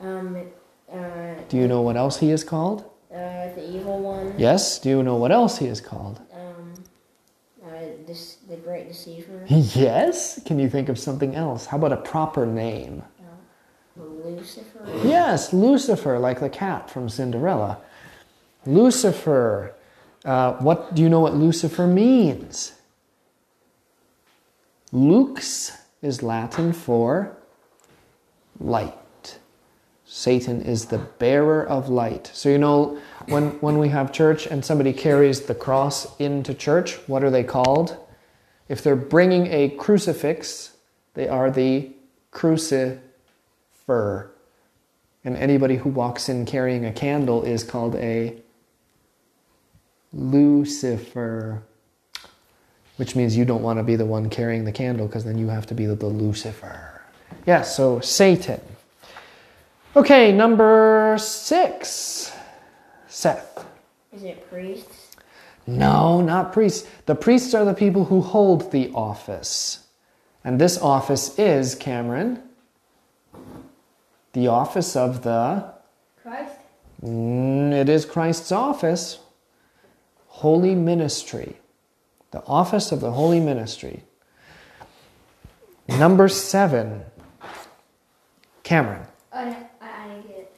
Um, 0.00 0.36
uh, 0.92 0.96
do 1.48 1.56
you 1.56 1.66
know 1.68 1.80
what 1.80 1.96
else 1.96 2.18
he 2.18 2.30
is 2.30 2.44
called? 2.44 2.84
uh, 3.12 3.52
the 3.54 3.68
evil 3.76 3.98
one. 3.98 4.34
Yes. 4.38 4.78
Do 4.78 4.88
you 4.88 5.02
know 5.02 5.16
what 5.16 5.30
else 5.32 5.58
he 5.58 5.66
is 5.66 5.80
called? 5.80 6.20
Um, 6.32 6.72
uh, 7.64 7.68
this, 8.06 8.36
the 8.48 8.56
great 8.56 8.88
deceiver. 8.88 9.44
Yes. 9.48 10.40
Can 10.44 10.58
you 10.58 10.68
think 10.70 10.88
of 10.88 10.98
something 10.98 11.34
else? 11.34 11.66
How 11.66 11.76
about 11.76 11.92
a 11.92 11.96
proper 11.98 12.46
name? 12.46 13.02
Lucifer. 13.96 14.86
Yes, 15.04 15.52
Lucifer, 15.52 16.18
like 16.18 16.40
the 16.40 16.48
cat 16.48 16.88
from 16.88 17.08
Cinderella. 17.10 17.78
Lucifer. 18.64 19.74
Uh, 20.24 20.54
what 20.54 20.94
do 20.94 21.02
you 21.02 21.08
know 21.10 21.20
what 21.20 21.34
Lucifer 21.34 21.86
means? 21.86 22.72
Lux 24.92 25.72
is 26.02 26.22
Latin 26.22 26.72
for 26.74 27.34
light. 28.60 29.38
Satan 30.04 30.60
is 30.60 30.86
the 30.86 30.98
bearer 30.98 31.66
of 31.66 31.88
light. 31.88 32.30
So, 32.34 32.50
you 32.50 32.58
know, 32.58 32.98
when, 33.28 33.52
when 33.60 33.78
we 33.78 33.88
have 33.88 34.12
church 34.12 34.46
and 34.46 34.62
somebody 34.62 34.92
carries 34.92 35.40
the 35.40 35.54
cross 35.54 36.14
into 36.18 36.52
church, 36.52 36.96
what 37.08 37.24
are 37.24 37.30
they 37.30 37.42
called? 37.42 37.96
If 38.68 38.82
they're 38.82 38.94
bringing 38.94 39.46
a 39.46 39.70
crucifix, 39.70 40.76
they 41.14 41.28
are 41.28 41.50
the 41.50 41.92
crucifer. 42.30 43.00
And 45.24 45.36
anybody 45.36 45.76
who 45.76 45.88
walks 45.88 46.28
in 46.28 46.44
carrying 46.44 46.84
a 46.84 46.92
candle 46.92 47.42
is 47.42 47.64
called 47.64 47.94
a 47.96 48.36
Lucifer, 50.12 51.62
which 52.96 53.16
means 53.16 53.36
you 53.36 53.44
don't 53.44 53.62
want 53.62 53.78
to 53.78 53.82
be 53.82 53.96
the 53.96 54.06
one 54.06 54.30
carrying 54.30 54.64
the 54.64 54.72
candle 54.72 55.06
because 55.06 55.24
then 55.24 55.38
you 55.38 55.48
have 55.48 55.66
to 55.66 55.74
be 55.74 55.86
the, 55.86 55.94
the 55.94 56.06
Lucifer. 56.06 57.02
Yes, 57.30 57.46
yeah, 57.46 57.62
so 57.62 58.00
Satan. 58.00 58.60
Okay, 59.94 60.32
number 60.32 61.16
six. 61.18 62.32
Seth. 63.08 63.66
Is 64.12 64.22
it 64.22 64.48
priests? 64.50 65.16
No, 65.66 66.20
not 66.20 66.52
priests. 66.52 66.88
The 67.06 67.14
priests 67.14 67.54
are 67.54 67.64
the 67.64 67.74
people 67.74 68.06
who 68.06 68.20
hold 68.20 68.72
the 68.72 68.90
office. 68.94 69.86
And 70.44 70.60
this 70.60 70.78
office 70.78 71.38
is, 71.38 71.74
Cameron, 71.74 72.42
the 74.32 74.48
office 74.48 74.96
of 74.96 75.22
the. 75.22 75.72
Christ? 76.22 76.56
Mm, 77.04 77.72
it 77.72 77.88
is 77.88 78.04
Christ's 78.04 78.50
office. 78.50 79.18
Holy 80.28 80.74
ministry. 80.74 81.56
The 82.32 82.42
office 82.46 82.92
of 82.92 83.00
the 83.00 83.12
holy 83.12 83.40
ministry. 83.40 84.02
Number 85.88 86.28
seven. 86.28 87.04
Cameron. 88.62 89.06
I, 89.32 89.56
I, 89.80 90.08
didn't 90.08 90.28
get 90.28 90.38
it. 90.38 90.56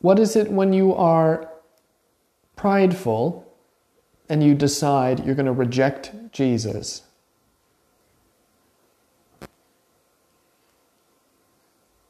What 0.00 0.18
is 0.18 0.36
it 0.36 0.50
when 0.50 0.72
you 0.72 0.94
are 0.94 1.50
prideful 2.56 3.50
and 4.28 4.42
you 4.42 4.54
decide 4.54 5.24
you're 5.24 5.34
going 5.34 5.46
to 5.46 5.52
reject 5.52 6.12
Jesus? 6.32 7.02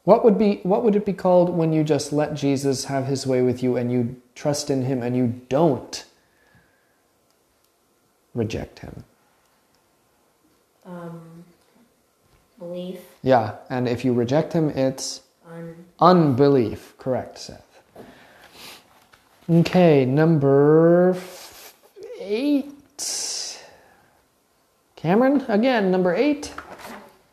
What 0.03 0.23
would 0.23 0.37
be 0.37 0.59
what 0.63 0.83
would 0.83 0.95
it 0.95 1.05
be 1.05 1.13
called 1.13 1.49
when 1.49 1.73
you 1.73 1.83
just 1.83 2.13
let 2.13 2.35
Jesus 2.35 2.85
have 2.85 3.07
his 3.07 3.25
way 3.25 3.41
with 3.41 3.63
you 3.63 3.75
and 3.75 3.91
you 3.91 4.21
trust 4.35 4.69
in 4.69 4.83
him 4.83 5.01
and 5.01 5.17
you 5.17 5.41
don't 5.49 6.05
reject 8.39 8.79
him? 8.79 9.03
Um, 10.85 11.43
belief. 12.59 12.99
Yeah, 13.23 13.55
and 13.69 13.87
if 13.87 14.05
you 14.05 14.13
reject 14.13 14.53
him 14.53 14.69
it's 14.69 15.21
Un- 15.49 15.85
unbelief. 15.99 16.93
Correct, 16.99 17.37
Seth. 17.39 17.81
Okay, 19.49 20.05
number 20.05 21.13
f- 21.15 21.73
eight. 22.19 22.71
Cameron, 24.95 25.45
again, 25.47 25.91
number 25.91 26.15
eight. 26.15 26.51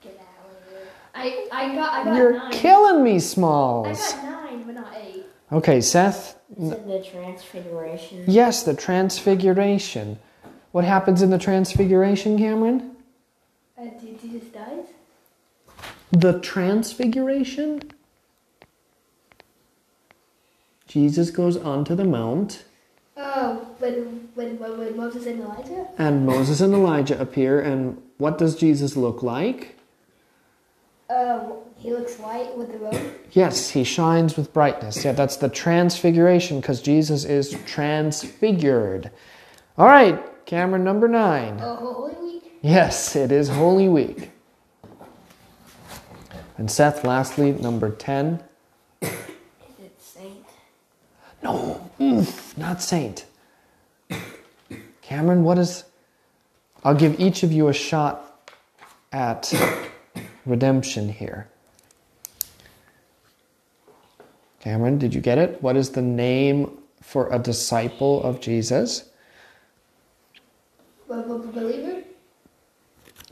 Get 0.02 0.21
out 0.21 0.50
of 0.50 0.71
here. 0.71 0.88
I, 1.14 1.49
I 1.50 1.75
got, 1.75 1.92
I 1.92 2.04
got 2.04 2.16
You're 2.16 2.32
nine. 2.35 2.52
killing 2.52 3.02
me, 3.02 3.18
Smalls. 3.18 3.87
I 4.12 4.16
got 4.16 4.25
nine, 4.25 4.62
but 4.64 4.75
not 4.75 4.94
eight. 5.02 5.25
Okay, 5.50 5.80
Seth. 5.80 6.38
Is 6.59 6.71
it 6.73 6.87
the 6.87 7.02
transfiguration? 7.02 8.25
Yes, 8.26 8.62
the 8.62 8.75
transfiguration. 8.75 10.18
What 10.72 10.84
happens 10.84 11.22
in 11.22 11.30
the 11.30 11.38
transfiguration, 11.38 12.38
Cameron? 12.38 12.96
Uh, 13.78 13.84
Jesus 14.00 14.48
dies? 14.48 14.86
The 16.11 16.40
transfiguration? 16.40 17.82
Jesus 20.87 21.30
goes 21.30 21.56
onto 21.56 21.94
the 21.94 22.04
mount, 22.04 22.64
Oh, 23.16 23.66
when, 23.78 24.28
when, 24.35 24.58
when, 24.58 24.96
Moses 24.96 25.26
and 25.26 25.40
Elijah? 25.40 25.87
and 25.98 26.24
Moses 26.26 26.61
and 26.61 26.72
Elijah 26.72 27.20
appear, 27.20 27.61
and 27.61 28.00
what 28.18 28.38
does 28.38 28.56
Jesus 28.56 28.96
look 28.96 29.22
like? 29.22 29.76
Um, 31.11 31.54
he 31.76 31.92
looks 31.92 32.18
white 32.18 32.56
with 32.56 32.72
the 32.72 32.78
robe. 32.78 33.14
Yes, 33.32 33.70
he 33.70 33.85
shines 33.85 34.37
with 34.37 34.52
brightness. 34.52 35.04
Yeah, 35.04 35.12
that's 35.12 35.37
the 35.37 35.48
transfiguration 35.50 36.61
because 36.61 36.80
Jesus 36.80 37.24
is 37.24 37.56
transfigured. 37.66 39.11
All 39.76 39.87
right, 39.87 40.22
Cameron, 40.46 40.85
number 40.85 41.09
nine. 41.09 41.59
Oh, 41.61 41.76
Holy 41.76 42.14
Week? 42.35 42.52
Yes, 42.62 43.16
it 43.16 43.33
is 43.33 43.48
Holy 43.48 43.88
Week. 43.88 44.31
And 46.59 46.70
Seth, 46.70 47.05
lastly, 47.05 47.52
number 47.52 47.90
10. 47.90 48.42
Is 49.00 49.11
it 49.83 50.00
saint? 50.00 50.46
No, 51.42 51.90
mm, 51.98 52.59
not 52.59 52.83
saint. 52.83 53.26
Cameron, 55.00 55.44
what 55.44 55.59
is. 55.59 55.85
I'll 56.85 56.94
give 56.94 57.18
each 57.20 57.42
of 57.42 57.52
you 57.52 57.68
a 57.68 57.72
shot 57.72 58.50
at 59.12 59.52
redemption 60.46 61.09
here. 61.09 61.48
Cameron, 64.61 64.98
did 64.98 65.12
you 65.14 65.20
get 65.20 65.38
it? 65.38 65.61
What 65.62 65.76
is 65.76 65.90
the 65.90 66.02
name 66.02 66.78
for 67.00 67.28
a 67.33 67.38
disciple 67.38 68.22
of 68.22 68.40
Jesus? 68.40 69.11
Be- 71.12 71.22
be- 71.22 71.61
believer? 71.61 72.03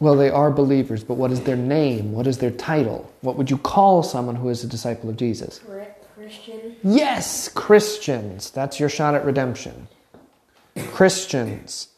Well, 0.00 0.16
they 0.16 0.30
are 0.30 0.50
believers, 0.50 1.04
but 1.04 1.14
what 1.14 1.30
is 1.30 1.42
their 1.42 1.56
name? 1.56 2.12
What 2.12 2.26
is 2.26 2.38
their 2.38 2.50
title? 2.50 3.12
What 3.20 3.36
would 3.36 3.50
you 3.50 3.58
call 3.58 4.02
someone 4.02 4.36
who 4.36 4.48
is 4.48 4.64
a 4.64 4.66
disciple 4.66 5.10
of 5.10 5.16
Jesus? 5.16 5.60
Chri- 5.60 5.86
Christian? 6.14 6.76
Yes, 6.82 7.48
Christians. 7.48 8.50
That's 8.50 8.80
your 8.80 8.88
shot 8.88 9.14
at 9.14 9.24
redemption. 9.24 9.88
Christians. 10.92 11.88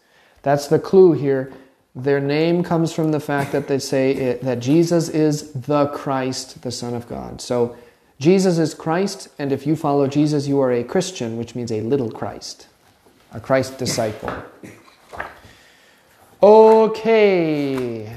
That's 0.43 0.67
the 0.67 0.79
clue 0.79 1.13
here. 1.13 1.53
Their 1.95 2.21
name 2.21 2.65
comes 2.65 2.93
from 2.93 3.13
the 3.13 3.21
fact 3.21 3.53
that 3.53 3.69
they 3.69 3.79
say 3.79 4.13
it, 4.13 4.43
that 4.43 4.61
Jesus 4.61 5.09
is 5.09 5.53
the 5.53 5.87
Christ, 5.89 6.63
the 6.63 6.71
Son 6.71 6.95
of 6.95 7.09
God. 7.09 7.41
So 7.41 7.77
Jesus 8.19 8.59
is 8.59 8.73
Christ, 8.73 9.29
and 9.39 9.53
if 9.53 9.67
you 9.67 9.77
follow 9.77 10.07
Jesus, 10.07 10.47
you 10.49 10.61
are 10.61 10.73
a 10.73 10.83
Christian, 10.83 11.37
which 11.37 11.55
means 11.55 11.71
a 11.71 11.83
little 11.83 12.11
Christ, 12.11 12.67
a 13.33 13.41
Christ 13.41 13.79
disciple. 13.79 14.33
Okay. 16.43 18.13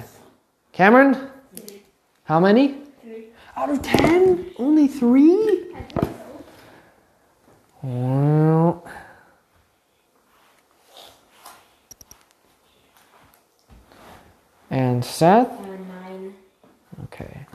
Cameron? 0.72 1.30
How 2.24 2.40
many? 2.40 2.80
Three. 3.04 3.26
Out 3.56 3.70
of 3.70 3.84
ten? 3.84 4.50
Only 4.58 4.88
three? 4.88 5.68
So. 5.94 6.44
Well, 7.84 8.88
and 14.72 15.06
Seth? 15.06 15.48
Uh, 15.48 15.66
nine. 16.02 16.34
Okay. 17.04 17.46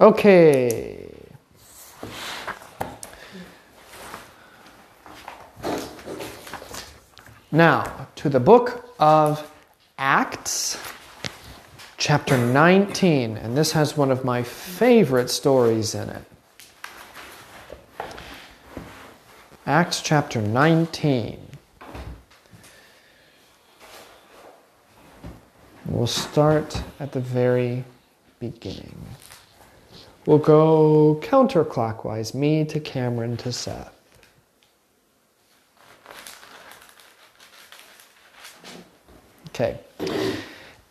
Okay. 0.00 0.91
Now, 7.54 8.08
to 8.16 8.30
the 8.30 8.40
book 8.40 8.88
of 8.98 9.52
Acts, 9.98 10.78
chapter 11.98 12.38
19, 12.38 13.36
and 13.36 13.54
this 13.54 13.72
has 13.72 13.94
one 13.94 14.10
of 14.10 14.24
my 14.24 14.42
favorite 14.42 15.28
stories 15.28 15.94
in 15.94 16.08
it. 16.08 16.24
Acts 19.66 20.00
chapter 20.00 20.40
19. 20.40 21.38
We'll 25.84 26.06
start 26.06 26.82
at 26.98 27.12
the 27.12 27.20
very 27.20 27.84
beginning. 28.40 28.96
We'll 30.24 30.38
go 30.38 31.20
counterclockwise, 31.22 32.32
me 32.34 32.64
to 32.64 32.80
Cameron 32.80 33.36
to 33.36 33.52
Seth. 33.52 34.01
Okay. 39.54 39.78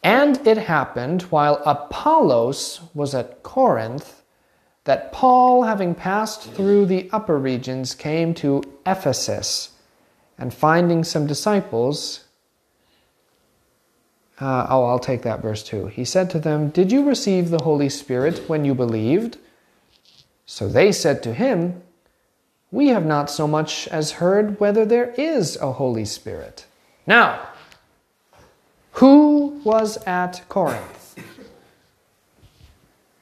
And 0.03 0.45
it 0.47 0.57
happened 0.57 1.23
while 1.23 1.61
Apollos 1.65 2.81
was 2.93 3.15
at 3.15 3.41
Corinth 3.41 4.21
that 4.83 5.11
Paul, 5.11 5.63
having 5.63 5.95
passed 5.95 6.53
through 6.53 6.85
the 6.85 7.09
upper 7.11 7.37
regions, 7.37 7.93
came 7.95 8.33
to 8.35 8.63
Ephesus, 8.85 9.71
and 10.37 10.53
finding 10.53 11.03
some 11.03 11.27
disciples, 11.27 12.25
uh, 14.39 14.65
oh, 14.69 14.85
I'll 14.85 14.99
take 14.99 15.21
that 15.23 15.41
verse 15.41 15.61
too. 15.63 15.87
He 15.87 16.05
said 16.05 16.29
to 16.31 16.39
them, 16.39 16.69
Did 16.69 16.91
you 16.91 17.07
receive 17.07 17.49
the 17.49 17.63
Holy 17.63 17.89
Spirit 17.89 18.49
when 18.49 18.65
you 18.65 18.73
believed? 18.73 19.37
So 20.45 20.67
they 20.67 20.91
said 20.91 21.21
to 21.23 21.33
him, 21.33 21.83
we 22.71 22.87
have 22.87 23.05
not 23.05 23.29
so 23.29 23.47
much 23.47 23.87
as 23.89 24.13
heard 24.13 24.59
whether 24.59 24.85
there 24.85 25.13
is 25.17 25.57
a 25.57 25.73
Holy 25.73 26.05
Spirit. 26.05 26.65
Now, 27.05 27.49
who 28.91 29.61
was 29.63 29.97
at 30.05 30.41
Corinth? 30.49 31.15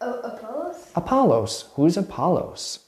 Oh, 0.02 0.20
Apollos? 0.22 0.92
Apollos. 0.96 1.70
Who's 1.76 1.98
Apollos? 1.98 2.80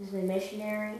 Is 0.00 0.10
he 0.10 0.18
a 0.18 0.22
missionary? 0.22 0.96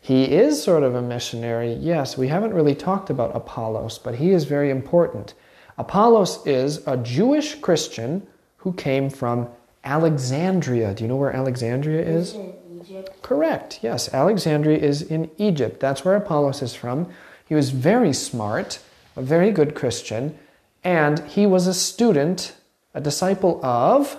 He 0.00 0.24
is 0.24 0.62
sort 0.62 0.82
of 0.82 0.94
a 0.94 1.02
missionary, 1.02 1.72
yes. 1.74 2.16
We 2.16 2.28
haven't 2.28 2.54
really 2.54 2.74
talked 2.74 3.10
about 3.10 3.34
Apollos, 3.34 3.98
but 3.98 4.14
he 4.14 4.30
is 4.30 4.44
very 4.44 4.70
important. 4.70 5.34
Apollos 5.78 6.46
is 6.46 6.86
a 6.86 6.96
Jewish 6.96 7.56
Christian 7.56 8.26
who 8.58 8.72
came 8.72 9.10
from 9.10 9.48
Alexandria. 9.84 10.94
Do 10.94 11.04
you 11.04 11.08
know 11.08 11.16
where 11.16 11.32
Alexandria 11.32 12.02
is? 12.02 12.36
Egypt. 12.80 13.22
Correct, 13.22 13.80
yes. 13.82 14.12
Alexandria 14.14 14.78
is 14.78 15.02
in 15.02 15.30
Egypt. 15.38 15.80
That's 15.80 16.04
where 16.04 16.16
Apollos 16.16 16.62
is 16.62 16.74
from. 16.74 17.08
He 17.46 17.54
was 17.54 17.70
very 17.70 18.12
smart, 18.12 18.80
a 19.14 19.22
very 19.22 19.50
good 19.50 19.74
Christian, 19.74 20.38
and 20.84 21.20
he 21.20 21.46
was 21.46 21.66
a 21.66 21.74
student, 21.74 22.54
a 22.94 23.00
disciple 23.00 23.64
of 23.64 24.16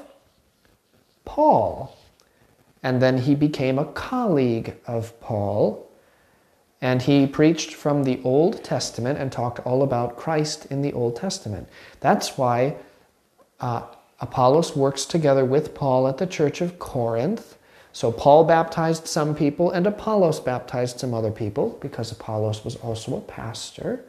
Paul. 1.26 1.98
And 2.82 3.02
then 3.02 3.18
he 3.20 3.36
became 3.36 3.78
a 3.78 3.86
colleague 3.86 4.76
of 4.86 5.20
Paul. 5.20 5.90
And 6.82 7.02
he 7.02 7.28
preached 7.28 7.74
from 7.74 8.04
the 8.04 8.22
Old 8.24 8.64
Testament 8.64 9.20
and 9.20 9.32
talked 9.32 9.60
all 9.66 9.84
about 9.84 10.16
Christ 10.16 10.68
in 10.68 10.82
the 10.82 10.94
Old 10.94 11.16
Testament. 11.16 11.68
That's 12.00 12.38
why 12.38 12.76
uh, 13.60 13.84
Apollos 14.20 14.76
works 14.76 15.06
together 15.06 15.44
with 15.44 15.74
Paul 15.74 16.08
at 16.08 16.18
the 16.18 16.28
church 16.28 16.62
of 16.62 16.80
Corinth. 16.80 17.57
So 17.98 18.12
Paul 18.12 18.44
baptized 18.44 19.08
some 19.08 19.34
people 19.34 19.72
and 19.72 19.88
Apollos 19.88 20.40
baptized 20.40 21.00
some 21.00 21.16
other 21.16 21.32
people 21.32 21.80
because 21.82 22.12
Apollos 22.12 22.64
was 22.64 22.76
also 22.76 23.18
a 23.18 23.22
pastor. 23.22 24.06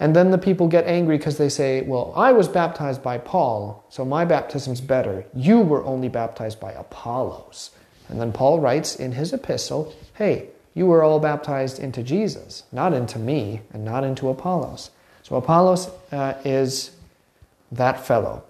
And 0.00 0.16
then 0.16 0.30
the 0.30 0.38
people 0.38 0.66
get 0.66 0.86
angry 0.86 1.18
because 1.18 1.36
they 1.36 1.50
say, 1.50 1.82
Well, 1.82 2.14
I 2.16 2.32
was 2.32 2.48
baptized 2.48 3.02
by 3.02 3.18
Paul, 3.18 3.84
so 3.90 4.02
my 4.02 4.24
baptism's 4.24 4.80
better. 4.80 5.26
You 5.34 5.60
were 5.60 5.84
only 5.84 6.08
baptized 6.08 6.58
by 6.58 6.72
Apollos. 6.72 7.72
And 8.08 8.18
then 8.18 8.32
Paul 8.32 8.60
writes 8.60 8.96
in 8.96 9.12
his 9.12 9.34
epistle, 9.34 9.92
Hey, 10.14 10.48
you 10.72 10.86
were 10.86 11.02
all 11.02 11.20
baptized 11.20 11.78
into 11.78 12.02
Jesus, 12.02 12.62
not 12.72 12.94
into 12.94 13.18
me 13.18 13.60
and 13.74 13.84
not 13.84 14.04
into 14.04 14.30
Apollos. 14.30 14.90
So 15.22 15.36
Apollos 15.36 15.90
uh, 16.12 16.32
is 16.46 16.92
that 17.72 18.06
fellow. 18.06 18.44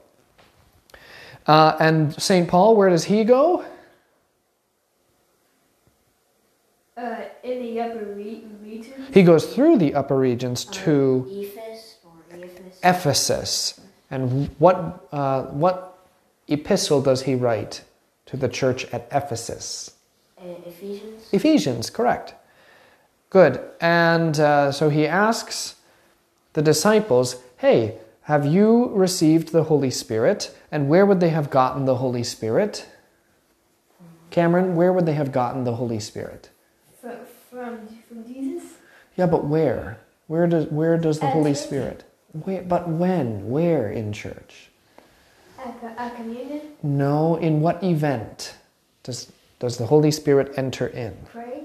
Uh, 1.49 1.77
and 1.81 2.15
St. 2.23 2.47
Paul, 2.47 2.77
where 2.77 2.91
does 2.91 3.07
he 3.07 3.25
go? 3.25 3.65
Uh, 6.99 7.17
in 7.45 7.63
the 7.63 7.81
upper 7.81 8.05
re- 8.17 8.45
region? 8.61 8.93
He 9.13 9.23
goes 9.23 9.55
through 9.55 9.79
the 9.79 9.95
upper 9.95 10.19
regions 10.19 10.67
Uh, 10.69 10.73
to 10.85 11.27
Ephes 11.31 11.95
or 12.05 12.37
Ephes. 12.37 12.79
Ephesus. 12.83 13.81
And 14.11 14.51
what, 14.59 15.07
uh, 15.13 15.43
what 15.45 15.99
epistle 16.49 17.01
does 17.01 17.23
he 17.23 17.35
write 17.37 17.83
to 18.27 18.37
the 18.37 18.49
church 18.49 18.85
at 18.93 19.07
Ephesus? 19.13 19.93
Uh, 20.41 20.55
Ephesians. 20.67 21.29
Ephesians, 21.33 21.91
correct. 21.91 22.35
Good. 23.31 23.61
And 23.81 24.41
uh, 24.41 24.73
so 24.73 24.89
he 24.89 25.07
asks 25.07 25.77
the 26.55 26.63
disciples, 26.63 27.37
Hey, 27.59 27.99
have 28.23 28.45
you 28.45 28.89
received 28.95 29.53
the 29.53 29.65
Holy 29.65 29.91
Spirit? 29.91 30.51
And 30.73 30.89
where 30.89 31.07
would 31.07 31.21
they 31.21 31.31
have 31.31 31.49
gotten 31.51 31.85
the 31.85 31.97
Holy 31.97 32.25
Spirit? 32.25 32.87
Cameron, 34.31 34.75
where 34.77 34.93
would 34.93 35.07
they 35.07 35.15
have 35.15 35.33
gotten 35.33 35.65
the 35.65 35.77
Holy 35.77 36.01
Spirit? 36.01 36.51
From, 37.59 37.89
from, 38.09 38.25
Jesus? 38.25 38.63
Yeah, 39.17 39.27
but 39.27 39.45
where? 39.45 39.99
Where 40.29 40.47
does 40.47 40.67
where 40.67 40.97
does 40.97 41.19
the 41.19 41.27
At 41.27 41.33
Holy 41.33 41.55
church. 41.55 41.63
Spirit? 41.65 42.05
Where, 42.45 42.63
but 42.63 42.89
when? 42.89 43.51
Where 43.51 43.91
in 43.91 44.13
church? 44.13 44.69
At, 45.59 45.75
at 45.99 46.15
communion? 46.15 46.61
No, 46.85 47.35
in 47.35 47.61
what 47.61 47.83
event 47.83 48.55
does 49.03 49.33
does 49.59 49.77
the 49.77 49.87
Holy 49.87 50.13
Spirit 50.13 50.53
enter 50.57 50.87
in? 50.87 51.17
Pray? 51.33 51.65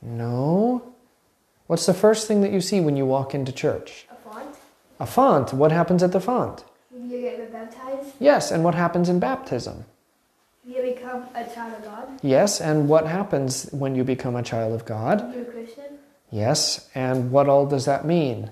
No. 0.00 0.92
What's 1.68 1.86
the 1.86 1.94
first 1.94 2.26
thing 2.26 2.40
that 2.40 2.50
you 2.50 2.60
see 2.60 2.80
when 2.80 2.96
you 2.96 3.06
walk 3.06 3.32
into 3.32 3.52
church? 3.52 4.08
A 4.10 4.16
font? 4.16 4.56
A 4.98 5.06
font. 5.06 5.52
What 5.52 5.70
happens 5.70 6.02
at 6.02 6.10
the 6.10 6.20
font? 6.20 6.64
You 6.92 7.20
get 7.20 7.52
baptized? 7.52 8.08
Yes, 8.18 8.50
and 8.50 8.64
what 8.64 8.74
happens 8.74 9.08
in 9.08 9.20
baptism? 9.20 9.84
You 10.64 10.80
become 10.82 11.26
a 11.34 11.44
child 11.44 11.74
of 11.78 11.84
God? 11.84 12.20
Yes, 12.22 12.60
and 12.60 12.88
what 12.88 13.06
happens 13.06 13.68
when 13.72 13.94
you 13.96 14.04
become 14.04 14.36
a 14.36 14.42
child 14.42 14.72
of 14.72 14.84
God? 14.84 15.34
You're 15.34 15.42
a 15.42 15.46
Christian? 15.46 15.98
Yes, 16.30 16.88
and 16.94 17.30
what 17.32 17.48
all 17.48 17.66
does 17.66 17.84
that 17.84 18.04
mean? 18.06 18.50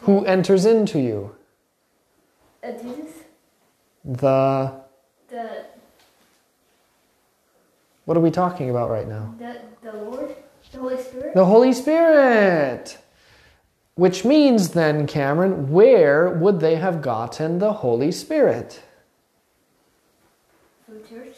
Who 0.00 0.24
enters 0.24 0.66
into 0.66 0.98
you? 0.98 1.34
Uh, 2.62 2.72
Jesus? 2.72 3.12
The 4.04 4.72
The, 5.30 5.64
what 8.04 8.16
are 8.16 8.20
we 8.20 8.30
talking 8.30 8.70
about 8.70 8.90
right 8.90 9.08
now? 9.08 9.34
the, 9.38 9.60
the 9.82 9.96
Lord? 9.96 10.34
The 10.72 10.78
Holy 10.80 11.02
Spirit? 11.02 11.34
The 11.34 11.44
Holy 11.44 11.72
Spirit. 11.72 12.98
Which 13.94 14.24
means 14.24 14.70
then, 14.70 15.06
Cameron, 15.06 15.70
where 15.70 16.28
would 16.28 16.58
they 16.58 16.74
have 16.74 17.00
gotten 17.00 17.60
the 17.60 17.74
Holy 17.74 18.10
Spirit? 18.10 18.82
From 20.84 21.02
church? 21.08 21.36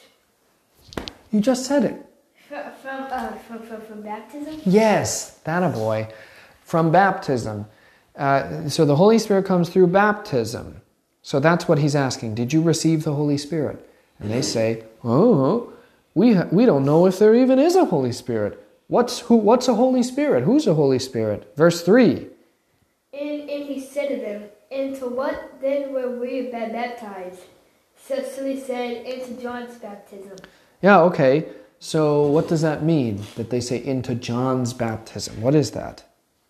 You 1.37 1.43
just 1.43 1.67
said 1.67 1.85
it. 1.85 2.03
From, 2.49 2.73
from, 2.83 3.03
uh, 3.11 3.33
from, 3.33 3.59
from, 3.61 3.83
from 3.83 4.01
baptism? 4.01 4.59
Yes, 4.65 5.33
that 5.45 5.63
a 5.63 5.69
boy. 5.69 6.09
From 6.63 6.91
baptism. 6.91 7.67
Uh, 8.17 8.71
so 8.71 8.87
the 8.87 8.97
Holy 8.97 9.19
Spirit 9.19 9.45
comes 9.45 9.69
through 9.69 9.89
baptism. 9.89 10.81
So 11.21 11.39
that's 11.39 11.69
what 11.69 11.77
he's 11.77 11.95
asking. 11.95 12.37
Did 12.37 12.55
you 12.55 12.63
receive 12.63 13.05
the 13.05 13.13
Holy 13.13 13.37
Spirit? 13.37 13.87
And 14.19 14.31
they 14.31 14.41
say, 14.41 14.85
Oh, 15.05 15.75
we, 16.15 16.33
ha- 16.33 16.49
we 16.51 16.65
don't 16.65 16.87
know 16.87 17.05
if 17.05 17.19
there 17.19 17.35
even 17.35 17.59
is 17.59 17.77
a 17.77 17.85
Holy 17.85 18.13
Spirit. 18.13 18.59
What's, 18.87 19.19
who, 19.19 19.37
what's 19.37 19.69
a 19.69 19.75
Holy 19.75 20.03
Spirit? 20.03 20.45
Who's 20.45 20.67
a 20.67 20.73
Holy 20.73 20.99
Spirit? 20.99 21.53
Verse 21.55 21.83
3. 21.83 22.29
And, 23.13 23.51
and 23.51 23.65
he 23.67 23.79
said 23.79 24.09
to 24.09 24.17
them, 24.17 24.45
Into 24.71 25.07
what 25.07 25.61
then 25.61 25.93
were 25.93 26.19
we 26.19 26.51
baptized? 26.51 27.43
So, 28.03 28.23
so 28.23 28.47
he 28.47 28.59
said, 28.59 29.05
Into 29.05 29.35
John's 29.43 29.75
baptism. 29.75 30.39
Yeah, 30.87 31.01
okay. 31.01 31.49
So 31.81 32.29
what 32.29 32.47
does 32.47 32.63
that 32.63 32.85
mean 32.85 33.21
that 33.35 33.51
they 33.51 33.61
say 33.61 33.85
into 33.85 34.15
John's 34.15 34.73
baptism? 34.73 35.41
What 35.41 35.57
is 35.57 35.73
that? 35.73 36.05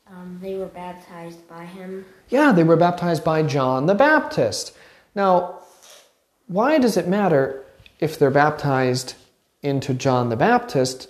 Um, 0.07 0.39
they 0.43 0.57
were 0.57 0.67
baptized 0.67 1.49
by 1.49 1.65
him. 1.65 2.05
Yeah, 2.29 2.53
they 2.53 2.63
were 2.63 2.77
baptized 2.77 3.25
by 3.25 3.45
John 3.45 3.87
the 3.87 3.95
Baptist. 3.95 4.77
Now, 5.15 5.61
why 6.49 6.77
does 6.79 6.99
it 6.99 7.09
matter 7.09 7.65
if 7.99 8.19
they're 8.19 8.31
baptized 8.31 9.15
into 9.63 9.95
John 9.95 10.29
the 10.29 10.37
Baptist 10.37 11.09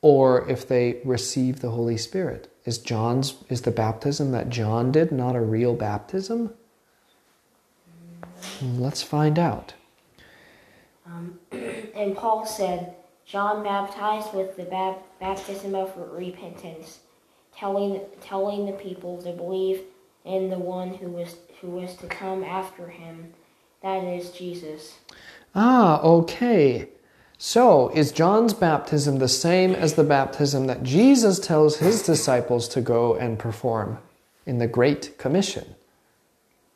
or 0.00 0.48
if 0.48 0.68
they 0.68 1.00
receive 1.04 1.58
the 1.58 1.70
Holy 1.70 1.96
Spirit? 1.96 2.48
Is 2.64 2.78
John's 2.78 3.34
is 3.48 3.62
the 3.62 3.72
baptism 3.72 4.30
that 4.30 4.50
John 4.50 4.92
did 4.92 5.10
not 5.10 5.34
a 5.34 5.40
real 5.40 5.74
baptism? 5.74 6.54
Let's 8.62 9.02
find 9.02 9.36
out. 9.36 9.74
Um, 11.10 11.38
and 11.94 12.16
Paul 12.16 12.46
said, 12.46 12.94
John 13.26 13.62
baptized 13.62 14.32
with 14.34 14.56
the 14.56 14.64
bap- 14.64 15.02
baptism 15.20 15.74
of 15.74 15.92
repentance, 15.96 17.00
telling 17.56 18.00
telling 18.20 18.66
the 18.66 18.72
people 18.72 19.20
to 19.22 19.32
believe 19.32 19.82
in 20.24 20.50
the 20.50 20.58
one 20.58 20.94
who 20.94 21.08
was 21.08 21.36
who 21.60 21.68
was 21.68 21.94
to 21.96 22.06
come 22.06 22.42
after 22.42 22.88
him, 22.88 23.32
that 23.82 24.02
is 24.04 24.30
Jesus. 24.30 24.98
Ah, 25.54 26.00
okay. 26.02 26.88
So, 27.38 27.88
is 27.94 28.12
John's 28.12 28.52
baptism 28.52 29.18
the 29.18 29.28
same 29.28 29.74
as 29.74 29.94
the 29.94 30.04
baptism 30.04 30.66
that 30.66 30.82
Jesus 30.82 31.38
tells 31.38 31.78
his 31.78 32.02
disciples 32.02 32.68
to 32.68 32.82
go 32.82 33.14
and 33.14 33.38
perform 33.38 33.98
in 34.44 34.58
the 34.58 34.66
Great 34.66 35.16
Commission? 35.16 35.74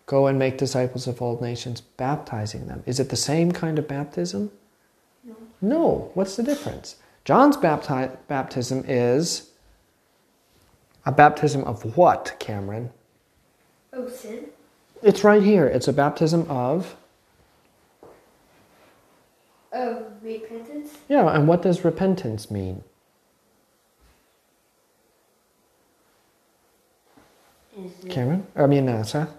Go 0.06 0.26
and 0.26 0.38
make 0.38 0.58
disciples 0.58 1.06
of 1.06 1.22
all 1.22 1.38
nations, 1.40 1.80
baptizing 1.80 2.66
them. 2.66 2.82
Is 2.86 3.00
it 3.00 3.08
the 3.08 3.16
same 3.16 3.52
kind 3.52 3.78
of 3.78 3.88
baptism? 3.88 4.50
No. 5.24 5.36
No. 5.62 6.10
What's 6.14 6.36
the 6.36 6.42
difference? 6.42 6.96
John's 7.24 7.56
bapti- 7.56 8.14
baptism 8.28 8.84
is 8.86 9.50
a 11.06 11.12
baptism 11.12 11.64
of 11.64 11.96
what, 11.96 12.36
Cameron? 12.38 12.90
Oh, 13.92 14.08
sin? 14.08 14.46
It's 15.02 15.24
right 15.24 15.42
here. 15.42 15.66
It's 15.66 15.88
a 15.88 15.92
baptism 15.92 16.46
of. 16.50 16.96
Of 19.72 20.06
repentance? 20.22 20.98
Yeah, 21.08 21.34
and 21.34 21.48
what 21.48 21.62
does 21.62 21.84
repentance 21.84 22.50
mean? 22.50 22.82
Cameron? 28.08 28.46
I 28.54 28.66
mean, 28.66 28.88
uh, 28.88 29.02
Seth? 29.02 29.30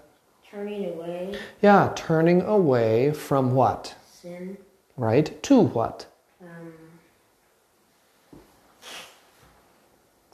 Turning 0.56 0.86
away 0.94 1.38
Yeah, 1.62 1.92
turning 1.96 2.42
away 2.42 3.12
from 3.12 3.54
what? 3.54 3.96
sin? 4.10 4.58
right? 4.96 5.44
To 5.44 5.60
what? 5.60 6.06
Um, 6.42 6.72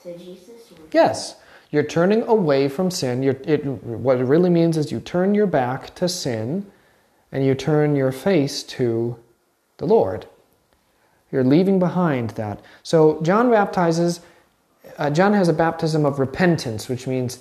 to 0.04 0.18
Jesus? 0.18 0.74
Yes, 0.92 1.38
you're 1.72 1.84
turning 1.84 2.22
away 2.24 2.68
from 2.70 2.92
sin. 2.92 3.24
You're, 3.24 3.38
it, 3.46 3.66
what 3.66 4.20
it 4.20 4.26
really 4.26 4.52
means 4.52 4.78
is 4.78 4.92
you 4.92 5.00
turn 5.00 5.34
your 5.34 5.48
back 5.48 5.96
to 5.96 6.08
sin 6.08 6.72
and 7.32 7.44
you 7.44 7.56
turn 7.56 7.96
your 7.96 8.12
face 8.12 8.62
to 8.64 9.18
the 9.78 9.88
Lord. 9.88 10.28
You're 11.32 11.44
leaving 11.46 11.80
behind 11.80 12.32
that. 12.32 12.60
So 12.84 13.20
John 13.24 13.50
baptizes, 13.50 14.20
uh, 15.00 15.10
John 15.10 15.34
has 15.34 15.48
a 15.48 15.54
baptism 15.54 16.06
of 16.06 16.20
repentance, 16.20 16.88
which 16.90 17.08
means 17.08 17.40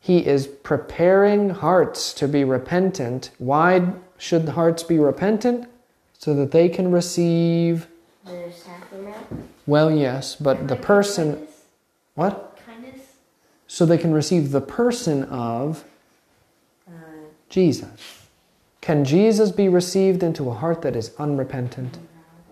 he 0.00 0.26
is 0.26 0.46
preparing 0.46 1.50
hearts 1.50 2.12
to 2.14 2.26
be 2.26 2.42
repentant. 2.42 3.30
Why 3.38 3.92
should 4.18 4.46
the 4.46 4.52
hearts 4.52 4.82
be 4.82 4.98
repentant? 4.98 5.68
So 6.18 6.34
that 6.34 6.50
they 6.50 6.68
can 6.68 6.90
receive, 6.90 7.86
The 8.24 8.50
sacrament? 8.52 9.16
well, 9.66 9.90
yes, 9.90 10.36
but 10.36 10.68
the 10.68 10.76
person, 10.76 11.32
Kindness? 11.32 11.60
what? 12.14 12.58
Kindness? 12.66 13.00
So 13.66 13.86
they 13.86 13.96
can 13.98 14.12
receive 14.12 14.50
the 14.52 14.60
person 14.60 15.24
of 15.24 15.84
Uh, 16.88 16.92
Jesus. 17.48 18.26
Can 18.80 19.04
Jesus 19.04 19.50
be 19.50 19.68
received 19.68 20.22
into 20.22 20.50
a 20.50 20.54
heart 20.54 20.80
that 20.82 20.96
is 20.96 21.12
unrepentant? 21.18 21.98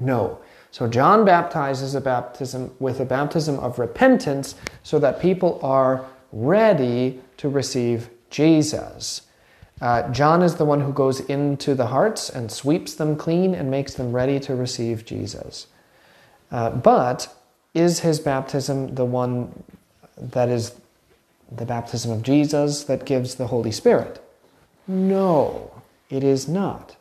No. 0.01 0.39
So 0.71 0.87
John 0.87 1.25
baptizes 1.25 1.95
a 1.95 2.01
baptism 2.01 2.71
with 2.79 3.01
a 3.01 3.05
baptism 3.07 3.59
of 3.59 3.79
repentance 3.79 4.55
so 4.83 4.99
that 4.99 5.19
people 5.21 5.59
are 5.63 6.05
ready 6.33 7.21
to 7.39 7.49
receive 7.49 8.11
Jesus. 8.31 9.23
Uh, 9.81 10.11
John 10.11 10.43
is 10.43 10.57
the 10.57 10.65
one 10.65 10.81
who 10.81 10.93
goes 10.93 11.21
into 11.21 11.75
the 11.75 11.87
hearts 11.87 12.29
and 12.29 12.51
sweeps 12.51 12.95
them 12.95 13.17
clean 13.17 13.55
and 13.55 13.71
makes 13.71 13.95
them 13.95 14.13
ready 14.13 14.39
to 14.41 14.55
receive 14.55 15.05
Jesus. 15.05 15.69
Uh, 16.51 16.71
but 16.71 17.35
is 17.75 18.01
his 18.01 18.19
baptism 18.21 18.95
the 18.95 19.05
one 19.05 19.65
that 20.17 20.49
is 20.49 20.75
the 21.51 21.65
baptism 21.65 22.11
of 22.11 22.23
Jesus 22.23 22.85
that 22.85 23.05
gives 23.05 23.37
the 23.37 23.47
Holy 23.47 23.71
Spirit? 23.71 24.23
No, 24.87 25.71
it 26.11 26.25
is 26.25 26.49
not. 26.49 26.97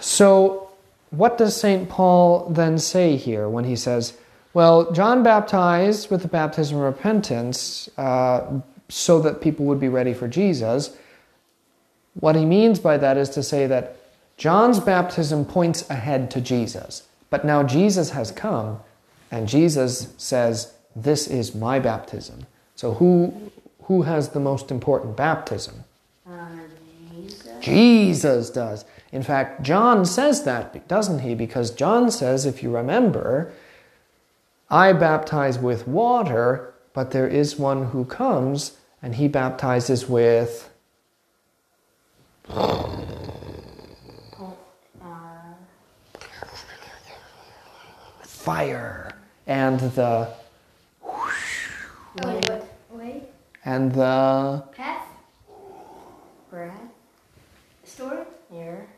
So, 0.00 0.70
what 1.10 1.38
does 1.38 1.60
St. 1.60 1.88
Paul 1.88 2.48
then 2.48 2.78
say 2.78 3.16
here 3.16 3.48
when 3.48 3.64
he 3.64 3.76
says, 3.76 4.16
Well, 4.54 4.92
John 4.92 5.24
baptized 5.24 6.10
with 6.10 6.22
the 6.22 6.28
baptism 6.28 6.78
of 6.78 6.84
repentance 6.84 7.88
uh, 7.98 8.60
so 8.88 9.20
that 9.20 9.40
people 9.40 9.66
would 9.66 9.80
be 9.80 9.88
ready 9.88 10.14
for 10.14 10.28
Jesus? 10.28 10.96
What 12.20 12.36
he 12.36 12.44
means 12.44 12.78
by 12.78 12.96
that 12.98 13.16
is 13.16 13.28
to 13.30 13.42
say 13.42 13.66
that 13.66 13.96
John's 14.36 14.78
baptism 14.78 15.44
points 15.44 15.88
ahead 15.90 16.30
to 16.30 16.40
Jesus. 16.40 17.08
But 17.30 17.44
now 17.44 17.64
Jesus 17.64 18.10
has 18.10 18.30
come, 18.30 18.78
and 19.30 19.48
Jesus 19.48 20.12
says, 20.16 20.72
This 20.94 21.26
is 21.26 21.54
my 21.54 21.80
baptism. 21.80 22.46
So, 22.76 22.94
who, 22.94 23.50
who 23.82 24.02
has 24.02 24.28
the 24.28 24.40
most 24.40 24.70
important 24.70 25.16
baptism? 25.16 25.82
uh, 26.28 26.46
Jesus? 27.12 27.60
Jesus 27.60 28.50
does. 28.50 28.84
In 29.10 29.22
fact, 29.22 29.62
John 29.62 30.04
says 30.04 30.44
that, 30.44 30.86
doesn't 30.88 31.20
he? 31.20 31.34
Because 31.34 31.70
John 31.70 32.10
says, 32.10 32.46
if 32.46 32.62
you 32.62 32.74
remember, 32.74 33.52
I 34.74 34.92
baptize 34.92 35.56
with 35.56 35.86
water, 35.86 36.74
but 36.94 37.12
there 37.12 37.28
is 37.28 37.56
one 37.56 37.90
who 37.90 38.04
comes 38.04 38.76
and 39.00 39.14
he 39.14 39.28
baptizes 39.28 40.08
with. 40.08 40.68
Fire 48.24 49.12
and 49.46 49.78
the 49.78 50.34
Wait. 52.24 52.50
Wait? 52.90 53.22
and 53.64 53.92
the 53.92 54.64
Path? 54.74 55.06
breath? 56.50 56.72
Store? 57.84 58.26
Here. 58.50 58.88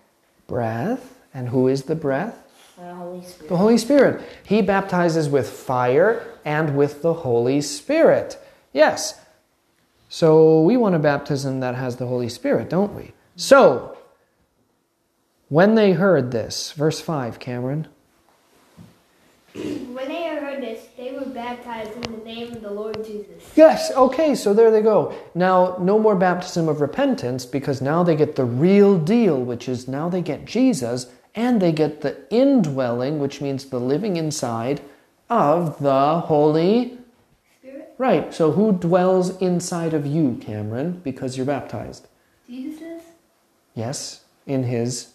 breath 0.46 1.20
and 1.34 1.50
who 1.50 1.68
is 1.68 1.82
the 1.82 1.94
breath 1.94 2.45
The 2.76 2.94
Holy 2.94 3.22
Spirit. 3.22 3.48
the 3.48 3.56
holy 3.56 3.78
spirit 3.78 4.22
he 4.44 4.60
baptizes 4.60 5.28
with 5.30 5.48
fire 5.48 6.26
and 6.44 6.76
with 6.76 7.00
the 7.00 7.14
holy 7.14 7.60
spirit 7.62 8.38
yes 8.74 9.18
so 10.10 10.60
we 10.62 10.76
want 10.76 10.94
a 10.94 10.98
baptism 10.98 11.60
that 11.60 11.74
has 11.74 11.96
the 11.96 12.06
holy 12.06 12.28
spirit 12.28 12.68
don't 12.68 12.94
we 12.94 13.12
so 13.34 13.96
when 15.48 15.74
they 15.74 15.92
heard 15.92 16.32
this 16.32 16.72
verse 16.72 17.00
5 17.00 17.38
cameron 17.38 17.88
When 19.54 20.08
they 20.08 20.26
heard 20.56 20.62
this, 20.62 20.86
they 20.98 21.12
were 21.12 21.24
baptized 21.24 21.92
in 21.92 22.12
the 22.12 22.24
name 22.24 22.52
of 22.52 22.60
the 22.60 22.70
Lord 22.70 23.02
Jesus. 23.04 23.42
Yes, 23.54 23.90
okay, 23.92 24.34
so 24.34 24.52
there 24.52 24.70
they 24.70 24.82
go. 24.82 25.14
Now, 25.34 25.78
no 25.80 25.98
more 25.98 26.14
baptism 26.14 26.68
of 26.68 26.82
repentance 26.82 27.46
because 27.46 27.80
now 27.80 28.02
they 28.02 28.16
get 28.16 28.36
the 28.36 28.44
real 28.44 28.98
deal, 28.98 29.40
which 29.42 29.66
is 29.66 29.88
now 29.88 30.10
they 30.10 30.20
get 30.20 30.44
Jesus 30.44 31.06
and 31.36 31.60
they 31.60 31.70
get 31.70 32.00
the 32.00 32.16
indwelling, 32.30 33.18
which 33.18 33.42
means 33.42 33.66
the 33.66 33.78
living 33.78 34.16
inside 34.16 34.80
of 35.28 35.78
the 35.78 36.20
Holy. 36.20 36.98
Spirit? 37.60 37.94
Right, 37.98 38.32
so 38.32 38.52
who 38.52 38.72
dwells 38.72 39.36
inside 39.40 39.92
of 39.92 40.06
you, 40.06 40.38
Cameron, 40.40 41.02
because 41.04 41.36
you're 41.36 41.46
baptized? 41.46 42.08
Jesus? 42.48 43.02
Yes, 43.74 44.24
in 44.46 44.64
His. 44.64 45.12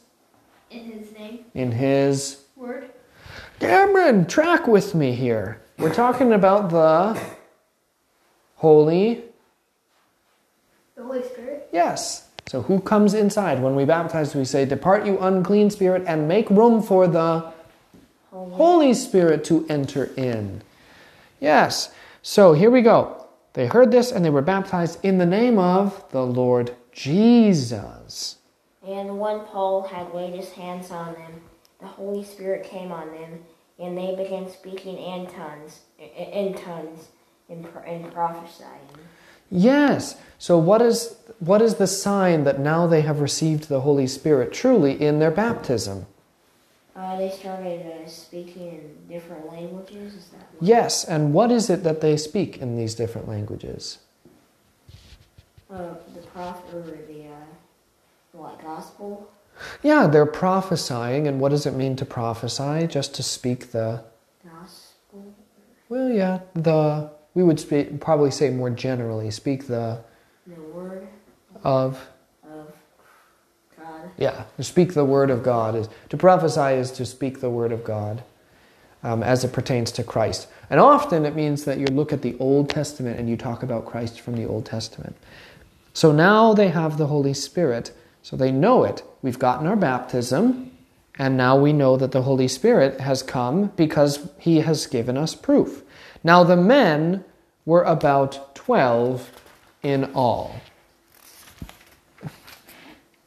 In 0.69 0.91
his 0.91 1.12
name? 1.13 1.45
In 1.55 1.71
His. 1.71 2.43
Word? 2.55 2.91
Cameron, 3.60 4.27
track 4.27 4.67
with 4.67 4.93
me 4.93 5.13
here. 5.13 5.62
We're 5.79 5.93
talking 5.93 6.34
about 6.34 6.69
the 6.69 7.19
Holy. 8.55 9.23
The 10.95 11.03
Holy 11.03 11.23
Spirit? 11.23 11.67
Yes. 11.71 12.27
So 12.47 12.63
who 12.63 12.80
comes 12.80 13.13
inside? 13.13 13.62
When 13.62 13.75
we 13.75 13.86
baptize, 13.86 14.36
we 14.36 14.45
say, 14.45 14.65
Depart, 14.65 15.06
you 15.06 15.19
unclean 15.19 15.69
spirit, 15.69 16.04
and 16.08 16.27
make 16.27 16.49
room 16.49 16.82
for 16.82 17.08
the 17.08 17.51
Holy. 18.30 18.56
Holy 18.56 18.93
Spirit 18.93 19.43
to 19.45 19.65
enter 19.69 20.12
in. 20.17 20.62
Yes. 21.39 21.93
So 22.21 22.54
here 22.54 22.69
we 22.69 22.82
go. 22.82 23.25
They 23.54 23.67
heard 23.67 23.91
this 23.91 24.12
and 24.12 24.23
they 24.23 24.30
were 24.30 24.41
baptized 24.41 25.04
in 25.04 25.17
the 25.17 25.25
name 25.25 25.58
of 25.58 26.10
the 26.12 26.25
Lord 26.25 26.75
Jesus. 26.91 28.38
And 28.88 29.19
when 29.19 29.41
Paul 29.41 29.84
had 29.84 30.13
laid 30.13 30.34
his 30.34 30.51
hands 30.51 30.91
on 30.91 31.13
them, 31.13 31.41
the 31.80 31.88
Holy 31.88 32.23
Spirit 32.23 32.63
came 32.63 32.91
on 32.91 33.12
them, 33.12 33.43
and 33.80 33.97
they 33.97 34.15
began 34.15 34.49
speaking 34.49 34.97
in 34.97 35.27
tongues, 35.27 35.82
in 35.97 36.54
tongues, 36.54 37.08
and, 37.49 37.67
and 37.86 38.12
prophesying. 38.13 38.69
Yes. 39.51 40.15
So 40.39 40.57
what 40.57 40.81
is 40.81 41.15
what 41.39 41.61
is 41.61 41.75
the 41.75 41.87
sign 41.87 42.45
that 42.45 42.59
now 42.59 42.87
they 42.87 43.01
have 43.01 43.19
received 43.19 43.67
the 43.67 43.81
Holy 43.81 44.07
Spirit 44.07 44.53
truly 44.53 44.99
in 44.99 45.19
their 45.19 45.31
baptism? 45.31 46.05
Uh, 46.95 47.17
they 47.17 47.29
started 47.29 47.85
uh, 47.85 48.07
speaking 48.07 48.67
in 48.67 49.13
different 49.13 49.51
languages. 49.51 50.13
Is 50.13 50.29
that 50.29 50.39
what? 50.53 50.67
Yes, 50.67 51.03
and 51.03 51.33
what 51.33 51.51
is 51.51 51.69
it 51.69 51.83
that 51.83 52.01
they 52.01 52.17
speak 52.17 52.57
in 52.57 52.77
these 52.77 52.95
different 52.95 53.27
languages? 53.27 53.99
Uh, 55.69 55.95
the 56.13 56.21
prophet 56.33 56.73
or 56.73 56.81
the 56.81 57.27
uh, 57.27 57.45
what 58.33 58.61
gospel? 58.61 59.31
Yeah, 59.83 60.07
they're 60.07 60.25
prophesying, 60.25 61.27
and 61.27 61.39
what 61.39 61.49
does 61.49 61.65
it 61.65 61.73
mean 61.73 61.95
to 61.97 62.05
prophesy? 62.05 62.87
Just 62.87 63.13
to 63.15 63.23
speak 63.23 63.71
the 63.71 64.03
Gospel. 64.43 65.33
well, 65.87 66.09
yeah, 66.09 66.39
the 66.53 67.11
we 67.34 67.44
would 67.44 67.60
speak, 67.60 68.00
probably 68.02 68.32
say 68.32 68.50
more 68.50 68.70
generally, 68.70 69.32
speak 69.32 69.67
the 69.67 70.00
The 70.48 70.62
word 70.62 71.08
of 71.63 72.08
of 72.44 72.74
God. 73.78 74.10
yeah, 74.17 74.44
to 74.58 74.63
speak 74.63 74.94
the 74.94 75.06
word 75.06 75.30
of 75.30 75.44
God 75.44 75.76
is 75.76 75.89
to 76.10 76.17
prophesy 76.17 76.76
is 76.78 76.91
to 76.91 77.06
speak 77.06 77.39
the 77.41 77.50
word 77.50 77.72
of 77.72 77.84
God 77.84 78.24
um, 79.04 79.24
as 79.24 79.44
it 79.44 79.54
pertains 79.54 79.91
to 79.94 80.04
Christ, 80.04 80.48
and 80.70 80.80
often 80.80 81.26
it 81.26 81.36
means 81.36 81.63
that 81.65 81.78
you 81.80 81.86
look 81.88 82.12
at 82.13 82.22
the 82.22 82.36
Old 82.39 82.70
Testament 82.70 83.20
and 83.20 83.30
you 83.30 83.38
talk 83.38 83.63
about 83.63 83.86
Christ 83.86 84.20
from 84.20 84.36
the 84.36 84.46
Old 84.46 84.65
Testament. 84.65 85.15
So 85.94 86.12
now 86.12 86.54
they 86.54 86.70
have 86.70 86.98
the 86.98 87.08
Holy 87.08 87.34
Spirit, 87.34 87.91
so 88.22 88.36
they 88.38 88.52
know 88.52 88.84
it. 88.84 89.04
We've 89.22 89.39
gotten 89.39 89.67
our 89.67 89.76
baptism, 89.76 90.72
and 91.17 91.36
now 91.36 91.58
we 91.58 91.74
know 91.74 91.98
that 91.98 92.12
the 92.12 92.22
Holy 92.22 92.48
Spirit 92.48 93.00
has 93.02 93.24
come 93.24 93.67
because 93.76 94.30
He 94.39 94.62
has 94.62 94.88
given 94.88 95.17
us 95.17 95.36
proof. 95.36 95.84
Now 96.23 96.43
the 96.43 96.55
men 96.57 97.23
were 97.65 97.84
about 97.84 98.55
12 98.55 99.31
in 99.84 100.12
all. 100.13 100.55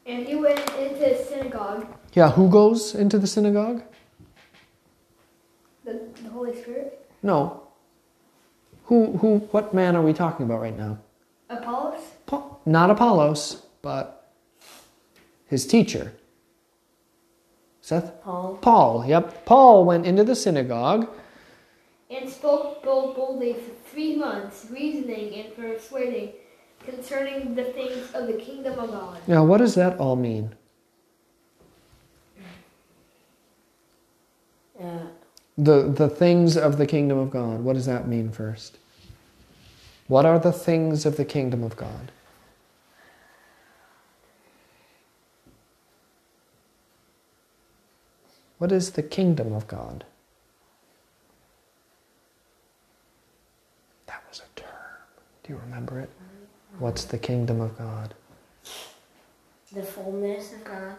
And 0.07 0.27
he 0.27 0.35
went 0.37 0.59
into 0.79 0.99
the 1.01 1.25
synagogue, 1.29 1.87
Yeah, 2.13 2.31
who 2.33 2.49
goes 2.49 2.95
into 2.95 3.19
the 3.19 3.27
synagogue? 3.27 3.83
the, 5.85 6.01
the 6.23 6.29
Holy 6.31 6.55
Spirit, 6.61 7.07
No. 7.23 7.61
Who, 8.87 9.17
who, 9.19 9.39
what 9.51 9.73
man 9.73 9.97
are 9.97 10.03
we 10.03 10.13
talking 10.13 10.45
about 10.45 10.61
right 10.61 10.77
now? 10.77 10.99
Apollos, 11.49 12.01
Pa- 12.27 12.45
Not 12.67 12.91
Apollos, 12.91 13.63
but 13.81 14.31
his 15.47 15.67
teacher. 15.67 16.13
Seth? 17.81 18.23
Paul 18.23 18.59
Paul. 18.61 19.05
Yep. 19.07 19.45
Paul 19.47 19.85
went 19.85 20.07
into 20.07 20.23
the 20.25 20.35
synagogue. 20.37 21.09
And 22.11 22.29
spoke 22.29 22.83
bold- 22.83 23.17
boldly 23.17 23.55
for 23.55 23.73
three 23.91 24.17
months, 24.17 24.67
reasoning 24.71 25.35
and 25.35 25.57
persuading 25.57 26.33
concerning 26.85 27.55
the 27.55 27.65
things 27.65 28.13
of 28.13 28.27
the 28.27 28.35
kingdom 28.35 28.79
of 28.79 28.91
God. 28.91 29.19
Now, 29.27 29.45
what 29.45 29.59
does 29.59 29.75
that 29.75 29.99
all 29.99 30.17
mean? 30.17 30.55
uh, 34.81 35.07
The, 35.57 35.83
the 35.89 36.09
things 36.09 36.57
of 36.57 36.77
the 36.79 36.87
kingdom 36.87 37.17
of 37.19 37.31
God. 37.31 37.61
What 37.63 37.75
does 37.75 37.87
that 37.87 38.07
mean 38.09 38.31
first? 38.31 38.77
What 40.09 40.27
are 40.27 40.39
the 40.39 40.53
things 40.53 41.07
of 41.07 41.17
the 41.17 41.25
kingdom 41.25 41.63
of 41.65 41.77
God? 41.77 42.11
What 48.59 48.73
is 48.73 48.93
the 48.93 49.03
kingdom 49.03 49.53
of 49.53 49.67
God? 49.67 50.05
That 54.07 54.23
was 54.29 54.41
a 54.41 54.61
term. 54.61 54.69
Do 55.45 55.53
you 55.53 55.59
remember 55.59 56.01
it? 56.01 56.11
What's 56.79 57.05
the 57.05 57.19
kingdom 57.19 57.61
of 57.61 57.77
God? 57.79 58.15
the 59.75 59.83
fullness 59.83 60.53
of 60.53 60.65
God. 60.65 60.97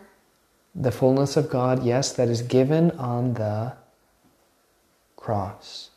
The 0.76 0.92
fullness 0.92 1.38
of 1.38 1.50
God, 1.50 1.84
yes, 1.84 2.12
that 2.14 2.28
is 2.28 2.42
given 2.42 2.92
on 2.92 3.36
the 3.36 3.74
cross. 5.16 5.90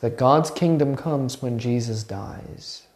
That 0.00 0.18
God's 0.18 0.50
kingdom 0.50 0.96
comes 0.96 1.40
when 1.40 1.58
Jesus 1.58 2.02
dies. 2.02 2.86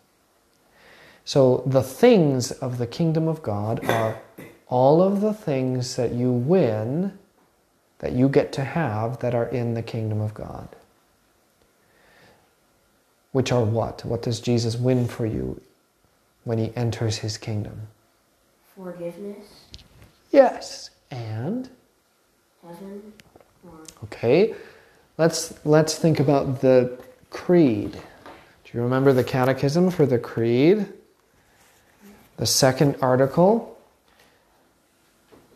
So 1.25 1.62
the 1.64 1.83
things 1.83 2.51
of 2.51 2.79
the 2.79 2.87
kingdom 2.87 3.29
of 3.29 3.42
God 3.42 3.85
are 3.85 4.20
all 4.66 5.03
of 5.03 5.20
the 5.20 5.33
things 5.33 5.96
that 5.96 6.12
you 6.12 6.33
win, 6.33 7.16
that 8.01 8.12
you 8.12 8.29
get 8.29 8.53
to 8.55 8.64
have, 8.64 9.20
that 9.20 9.35
are 9.35 9.46
in 9.46 9.75
the 9.75 9.83
kingdom 9.83 10.20
of 10.20 10.35
God. 10.35 10.68
Which 13.33 13.53
are 13.53 13.64
what? 13.64 14.05
What 14.05 14.23
does 14.23 14.40
Jesus 14.40 14.77
win 14.77 15.07
for 15.07 15.27
you 15.27 15.61
when 16.45 16.59
he 16.59 16.73
enters 16.75 17.19
his 17.19 17.38
kingdom? 17.38 17.88
Forgiveness, 18.77 19.47
Yes. 20.31 20.90
And 21.11 21.69
heaven, 22.62 23.12
Okay, 24.05 24.55
let's 25.19 25.55
let's 25.64 25.97
think 25.97 26.21
about 26.21 26.61
the 26.61 26.99
creed. 27.31 27.93
Do 27.93 28.79
you 28.79 28.83
remember 28.83 29.12
the 29.12 29.25
catechism 29.25 29.90
for 29.90 30.07
the 30.07 30.19
creed? 30.19 30.87
The 32.37 32.47
second 32.47 32.97
article. 33.03 33.77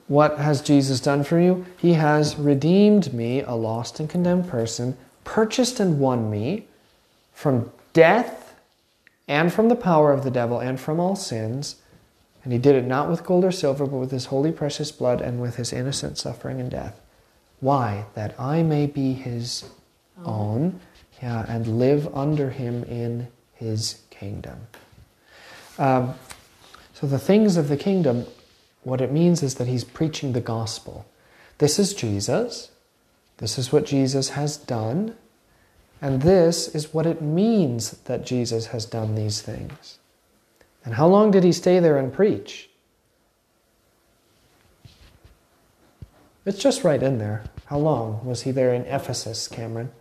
What 0.07 0.39
has 0.39 0.61
Jesus 0.61 1.01
done 1.01 1.25
for 1.25 1.41
you? 1.41 1.65
He 1.79 1.95
has 1.95 2.37
redeemed 2.37 3.15
me, 3.15 3.41
a 3.41 3.55
lost 3.55 4.01
and 4.01 4.11
condemned 4.11 4.49
person, 4.49 4.99
purchased 5.25 5.81
and 5.81 5.99
won 5.99 6.31
me 6.31 6.67
from 7.35 7.71
death 7.93 8.55
and 9.29 9.53
from 9.53 9.69
the 9.69 9.77
power 9.77 10.13
of 10.13 10.25
the 10.25 10.31
devil 10.31 10.59
and 10.61 10.81
from 10.81 10.99
all 10.99 11.17
sins. 11.17 11.77
And 12.43 12.53
he 12.53 12.59
did 12.59 12.75
it 12.75 12.87
not 12.87 13.11
with 13.11 13.25
gold 13.25 13.45
or 13.45 13.53
silver, 13.53 13.87
but 13.87 13.97
with 13.97 14.11
his 14.11 14.27
holy 14.27 14.53
precious 14.53 14.93
blood 14.93 15.21
and 15.21 15.41
with 15.41 15.57
his 15.57 15.73
innocent 15.73 16.17
suffering 16.17 16.61
and 16.61 16.71
death. 16.71 17.01
Why? 17.61 18.05
That 18.15 18.39
I 18.39 18.63
may 18.63 18.87
be 18.87 19.15
his 19.15 19.65
own, 20.25 20.81
yeah, 21.23 21.47
and 21.49 21.79
live 21.79 22.15
under 22.15 22.51
him 22.51 22.85
in 22.85 23.29
his 23.55 24.03
kingdom. 24.11 24.67
Um, 25.79 26.15
so 26.93 27.07
the 27.07 27.19
things 27.19 27.57
of 27.57 27.69
the 27.69 27.77
kingdom, 27.77 28.27
what 28.83 29.01
it 29.01 29.11
means 29.11 29.43
is 29.43 29.57
that 29.57 29.67
he's 29.67 29.85
preaching 29.85 30.33
the 30.33 30.41
gospel. 30.41 31.07
This 31.59 31.79
is 31.79 31.95
Jesus. 31.95 32.71
This 33.39 33.59
is 33.59 33.73
what 33.73 33.87
Jesus 33.87 34.31
has 34.31 34.57
done. 34.57 35.17
And 36.05 36.21
this 36.21 36.69
is 36.69 36.93
what 36.93 37.07
it 37.07 37.23
means 37.23 37.93
that 38.05 38.27
Jesus 38.27 38.67
has 38.67 38.85
done 38.85 39.15
these 39.15 39.41
things. 39.41 39.99
And 40.85 40.93
how 40.93 41.07
long 41.07 41.31
did 41.31 41.45
he 41.45 41.51
stay 41.51 41.79
there 41.79 41.97
and 41.97 42.13
preach? 42.13 42.69
It's 46.45 46.59
just 46.59 46.85
right 46.85 47.03
in 47.03 47.17
there. 47.17 47.45
How 47.65 47.79
long 47.79 48.23
was 48.23 48.43
he 48.43 48.51
there 48.51 48.75
in 48.75 48.83
Ephesus, 48.83 49.49
Cameron? 49.49 49.93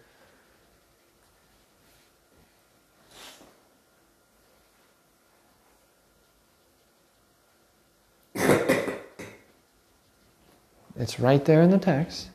It's 10.97 11.17
right 11.17 11.45
there 11.45 11.61
in 11.61 11.69
the 11.69 11.77
text. 11.77 12.27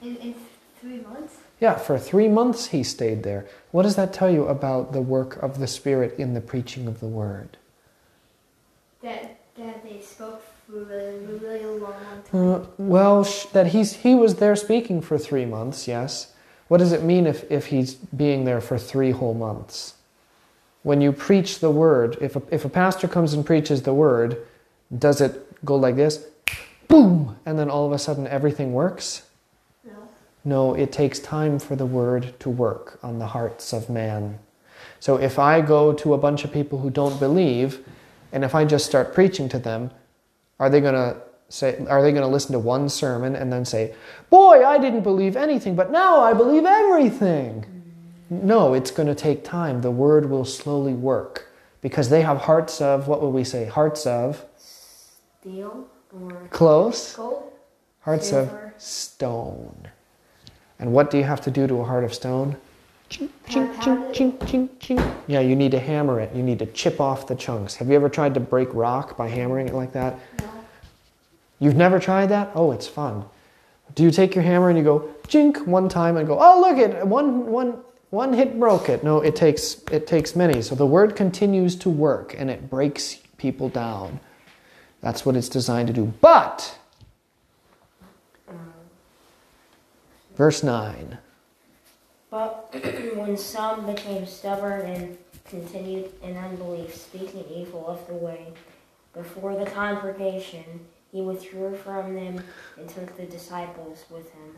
Months? 0.00 0.47
Yeah, 1.60 1.74
for 1.74 1.98
three 1.98 2.28
months 2.28 2.68
he 2.68 2.82
stayed 2.82 3.22
there. 3.22 3.46
What 3.72 3.82
does 3.82 3.96
that 3.96 4.12
tell 4.12 4.30
you 4.30 4.46
about 4.46 4.92
the 4.92 5.00
work 5.02 5.42
of 5.42 5.58
the 5.58 5.66
Spirit 5.66 6.18
in 6.18 6.34
the 6.34 6.40
preaching 6.40 6.86
of 6.86 7.00
the 7.00 7.06
Word? 7.06 7.56
That, 9.02 9.40
that 9.56 9.82
they 9.82 10.00
spoke 10.00 10.42
for 10.66 10.82
a 10.82 10.84
really, 10.84 11.38
really 11.38 11.80
long, 11.80 12.22
time. 12.30 12.48
Uh, 12.48 12.64
well, 12.78 13.24
sh- 13.24 13.46
that 13.46 13.68
he's 13.68 13.92
he 13.92 14.14
was 14.14 14.36
there 14.36 14.54
speaking 14.54 15.00
for 15.00 15.18
three 15.18 15.44
months. 15.44 15.88
Yes. 15.88 16.32
What 16.68 16.78
does 16.78 16.92
it 16.92 17.02
mean 17.02 17.26
if 17.26 17.50
if 17.50 17.66
he's 17.66 17.94
being 17.94 18.44
there 18.44 18.60
for 18.60 18.78
three 18.78 19.10
whole 19.10 19.34
months? 19.34 19.94
When 20.82 21.00
you 21.00 21.12
preach 21.12 21.58
the 21.58 21.70
word, 21.70 22.18
if 22.20 22.36
a, 22.36 22.42
if 22.50 22.64
a 22.64 22.68
pastor 22.68 23.08
comes 23.08 23.34
and 23.34 23.44
preaches 23.44 23.82
the 23.82 23.94
word, 23.94 24.46
does 24.96 25.20
it 25.20 25.64
go 25.64 25.76
like 25.76 25.96
this, 25.96 26.24
boom, 26.86 27.36
and 27.44 27.58
then 27.58 27.68
all 27.68 27.86
of 27.86 27.92
a 27.92 27.98
sudden 27.98 28.26
everything 28.26 28.72
works? 28.72 29.27
No. 30.48 30.74
It 30.74 30.90
takes 30.92 31.18
time 31.18 31.58
for 31.58 31.76
the 31.76 31.86
word 31.86 32.34
to 32.40 32.48
work 32.48 32.98
on 33.02 33.18
the 33.18 33.26
hearts 33.26 33.72
of 33.72 33.90
man. 33.90 34.38
So 35.00 35.16
if 35.16 35.38
I 35.38 35.60
go 35.60 35.92
to 35.92 36.14
a 36.14 36.18
bunch 36.18 36.44
of 36.44 36.52
people 36.52 36.78
who 36.80 36.90
don't 36.90 37.18
believe, 37.20 37.84
and 38.32 38.44
if 38.44 38.54
I 38.54 38.64
just 38.64 38.86
start 38.86 39.14
preaching 39.14 39.48
to 39.50 39.58
them, 39.58 39.90
are 40.58 40.70
they 40.70 40.80
going 40.80 40.94
to 40.94 41.16
say 41.48 41.84
are 41.88 42.02
they 42.02 42.12
going 42.12 42.22
to 42.22 42.28
listen 42.28 42.52
to 42.52 42.58
one 42.58 42.88
sermon 42.88 43.36
and 43.36 43.52
then 43.52 43.64
say, 43.64 43.94
"Boy, 44.30 44.64
I 44.64 44.78
didn't 44.78 45.02
believe 45.02 45.36
anything, 45.36 45.74
but 45.76 45.90
now 45.90 46.20
I 46.20 46.32
believe 46.34 46.64
everything." 46.64 47.64
No, 48.30 48.74
it's 48.74 48.90
going 48.90 49.06
to 49.08 49.14
take 49.14 49.44
time. 49.44 49.80
The 49.80 49.90
word 49.90 50.28
will 50.28 50.44
slowly 50.44 50.92
work 50.92 51.48
because 51.80 52.10
they 52.10 52.22
have 52.22 52.38
hearts 52.38 52.80
of 52.80 53.08
what 53.08 53.22
would 53.22 53.30
we 53.30 53.44
say? 53.44 53.64
Hearts 53.64 54.06
of 54.06 54.44
steel, 54.58 55.86
or 56.12 56.48
close, 56.50 57.16
Gold? 57.16 57.52
hearts 58.00 58.28
Silver. 58.28 58.72
of 58.76 58.82
stone. 58.82 59.88
And 60.78 60.92
what 60.92 61.10
do 61.10 61.18
you 61.18 61.24
have 61.24 61.40
to 61.42 61.50
do 61.50 61.66
to 61.66 61.80
a 61.80 61.84
heart 61.84 62.04
of 62.04 62.14
stone? 62.14 62.56
Ching, 63.08 63.30
ching, 63.48 64.12
ching, 64.12 64.38
ching, 64.46 64.68
ching. 64.78 65.14
Yeah, 65.26 65.40
you 65.40 65.56
need 65.56 65.70
to 65.70 65.80
hammer 65.80 66.20
it. 66.20 66.34
You 66.34 66.42
need 66.42 66.58
to 66.58 66.66
chip 66.66 67.00
off 67.00 67.26
the 67.26 67.34
chunks. 67.34 67.76
Have 67.76 67.88
you 67.88 67.94
ever 67.94 68.08
tried 68.08 68.34
to 68.34 68.40
break 68.40 68.68
rock 68.74 69.16
by 69.16 69.28
hammering 69.28 69.66
it 69.68 69.74
like 69.74 69.92
that? 69.92 70.18
no, 70.40 70.50
You've 71.58 71.76
never 71.76 71.98
tried 71.98 72.26
that? 72.26 72.50
Oh, 72.54 72.70
it's 72.72 72.86
fun. 72.86 73.24
Do 73.94 74.02
you 74.02 74.10
take 74.10 74.34
your 74.34 74.44
hammer 74.44 74.68
and 74.68 74.78
you 74.78 74.84
go 74.84 75.08
jink 75.26 75.66
one 75.66 75.88
time 75.88 76.16
and 76.16 76.26
go, 76.26 76.38
oh 76.38 76.60
look 76.60 76.78
it 76.78 77.06
one 77.06 77.46
one 77.46 77.78
one 78.10 78.32
hit 78.32 78.58
broke 78.58 78.88
it. 78.88 79.02
No, 79.02 79.20
it 79.20 79.34
takes 79.34 79.82
it 79.90 80.06
takes 80.06 80.36
many. 80.36 80.62
So 80.62 80.74
the 80.74 80.86
word 80.86 81.16
continues 81.16 81.76
to 81.76 81.90
work 81.90 82.34
and 82.38 82.50
it 82.50 82.70
breaks 82.70 83.16
people 83.38 83.68
down. 83.68 84.20
That's 85.00 85.24
what 85.24 85.36
it's 85.36 85.48
designed 85.48 85.88
to 85.88 85.94
do. 85.94 86.12
But 86.20 86.77
verse 90.38 90.62
9. 90.62 91.18
But 92.30 92.72
when 93.16 93.36
some 93.36 93.84
became 93.84 94.24
stubborn 94.24 94.82
and 94.82 95.18
continued 95.44 96.12
in 96.22 96.36
unbelief, 96.36 96.94
speaking 96.94 97.44
evil 97.52 97.86
of 97.86 98.06
the 98.06 98.14
way, 98.14 98.46
before 99.12 99.56
the 99.56 99.66
congregation, 99.66 100.64
he 101.10 101.20
withdrew 101.20 101.76
from 101.76 102.14
them 102.14 102.42
and 102.76 102.88
took 102.88 103.16
the 103.16 103.24
disciples 103.24 104.04
with 104.10 104.30
him, 104.32 104.56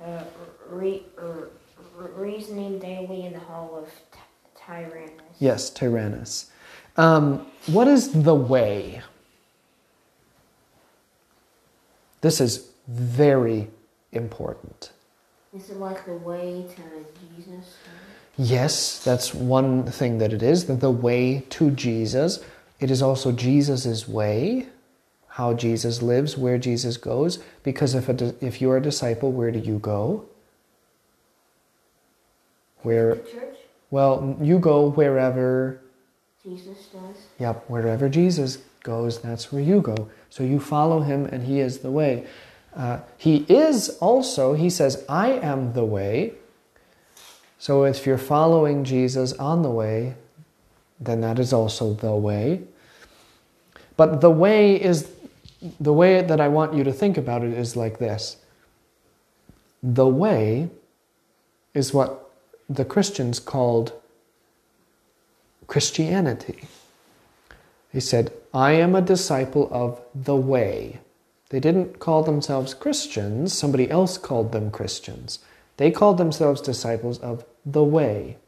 uh, 0.00 0.22
re- 0.68 1.02
er, 1.18 1.50
re- 1.96 2.10
reasoning 2.14 2.78
daily 2.78 3.26
in 3.26 3.32
the 3.32 3.40
hall 3.40 3.76
of 3.76 3.90
Ty- 4.12 4.84
Tyrannus. 4.84 5.10
Yes, 5.40 5.70
Tyrannus. 5.70 6.50
Um, 6.96 7.46
what 7.66 7.88
is 7.88 8.12
the 8.22 8.34
way? 8.34 9.02
This 12.20 12.40
is 12.40 12.68
very 12.86 13.70
important. 14.12 14.92
Is 15.52 15.68
it 15.68 15.78
like 15.78 16.06
the 16.06 16.14
way 16.14 16.64
to 16.76 16.82
Jesus? 17.36 17.76
Yes, 18.38 19.02
that's 19.02 19.34
one 19.34 19.84
thing 19.84 20.18
that 20.18 20.32
it 20.32 20.42
is, 20.42 20.66
the 20.66 20.90
way 20.90 21.44
to 21.50 21.72
Jesus. 21.72 22.38
It 22.78 22.90
is 22.90 23.02
also 23.02 23.32
Jesus' 23.32 24.06
way, 24.06 24.68
how 25.26 25.54
Jesus 25.54 26.02
lives, 26.02 26.38
where 26.38 26.56
Jesus 26.56 26.96
goes. 26.96 27.40
Because 27.64 27.96
if, 27.96 28.08
a, 28.08 28.34
if 28.40 28.60
you're 28.60 28.76
a 28.76 28.82
disciple, 28.82 29.32
where 29.32 29.50
do 29.50 29.58
you 29.58 29.80
go? 29.80 30.24
Where, 32.82 33.16
church? 33.16 33.56
well, 33.90 34.36
you 34.40 34.58
go 34.60 34.88
wherever, 34.88 35.80
Jesus 36.44 36.86
does. 36.86 37.16
yep, 37.38 37.68
wherever 37.68 38.08
Jesus 38.08 38.58
goes, 38.84 39.20
that's 39.20 39.52
where 39.52 39.60
you 39.60 39.82
go. 39.82 40.08
So 40.30 40.44
you 40.44 40.60
follow 40.60 41.00
him, 41.00 41.26
and 41.26 41.42
he 41.42 41.58
is 41.60 41.80
the 41.80 41.90
way. 41.90 42.26
Uh, 42.74 43.00
he 43.18 43.44
is 43.48 43.90
also, 44.00 44.54
he 44.54 44.70
says, 44.70 45.04
I 45.08 45.32
am 45.32 45.72
the 45.72 45.84
way. 45.84 46.34
So 47.58 47.84
if 47.84 48.06
you're 48.06 48.18
following 48.18 48.84
Jesus 48.84 49.32
on 49.34 49.62
the 49.62 49.70
way, 49.70 50.14
then 50.98 51.20
that 51.22 51.38
is 51.38 51.52
also 51.52 51.94
the 51.94 52.14
way. 52.14 52.62
But 53.96 54.20
the 54.20 54.30
way 54.30 54.80
is 54.80 55.10
the 55.78 55.92
way 55.92 56.22
that 56.22 56.40
I 56.40 56.48
want 56.48 56.74
you 56.74 56.84
to 56.84 56.92
think 56.92 57.18
about 57.18 57.42
it 57.42 57.52
is 57.52 57.76
like 57.76 57.98
this. 57.98 58.36
The 59.82 60.06
way 60.06 60.70
is 61.74 61.92
what 61.92 62.30
the 62.68 62.84
Christians 62.84 63.38
called 63.38 63.92
Christianity. 65.66 66.64
He 67.92 68.00
said, 68.00 68.32
I 68.54 68.72
am 68.72 68.94
a 68.94 69.02
disciple 69.02 69.68
of 69.70 70.00
the 70.14 70.36
way. 70.36 71.00
They 71.50 71.60
didn't 71.60 71.98
call 71.98 72.22
themselves 72.22 72.74
Christians, 72.74 73.52
somebody 73.52 73.90
else 73.90 74.16
called 74.18 74.52
them 74.52 74.70
Christians. 74.70 75.40
They 75.76 75.90
called 75.90 76.16
themselves 76.16 76.60
disciples 76.60 77.18
of 77.18 77.44
the 77.66 77.84
way. 77.84 78.38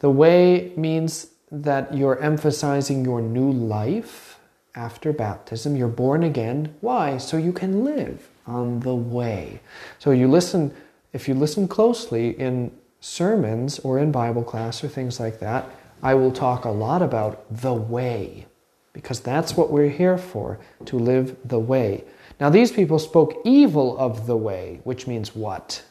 The 0.00 0.10
way 0.10 0.72
means 0.76 1.28
that 1.50 1.96
you're 1.96 2.18
emphasizing 2.20 3.04
your 3.04 3.22
new 3.22 3.50
life 3.50 4.40
after 4.74 5.12
baptism. 5.12 5.76
You're 5.76 5.88
born 5.88 6.24
again. 6.24 6.74
Why? 6.80 7.16
So 7.16 7.36
you 7.36 7.52
can 7.52 7.84
live 7.84 8.28
on 8.44 8.80
the 8.80 8.94
way. 8.94 9.60
So 10.00 10.10
you 10.10 10.26
listen, 10.26 10.74
if 11.12 11.28
you 11.28 11.34
listen 11.34 11.68
closely 11.68 12.30
in 12.30 12.72
sermons 13.00 13.78
or 13.78 14.00
in 14.00 14.10
Bible 14.10 14.42
class 14.42 14.82
or 14.82 14.88
things 14.88 15.20
like 15.20 15.38
that, 15.38 15.70
I 16.02 16.14
will 16.14 16.32
talk 16.32 16.64
a 16.64 16.70
lot 16.70 17.02
about 17.02 17.44
the 17.50 17.72
way 17.72 18.46
because 18.94 19.20
that's 19.20 19.56
what 19.56 19.70
we're 19.70 19.90
here 19.90 20.16
for, 20.16 20.58
to 20.86 20.96
live 20.98 21.36
the 21.44 21.58
way. 21.58 22.04
Now, 22.40 22.48
these 22.48 22.72
people 22.72 22.98
spoke 22.98 23.42
evil 23.44 23.98
of 23.98 24.26
the 24.26 24.36
way, 24.36 24.80
which 24.84 25.06
means 25.06 25.34
what? 25.34 25.84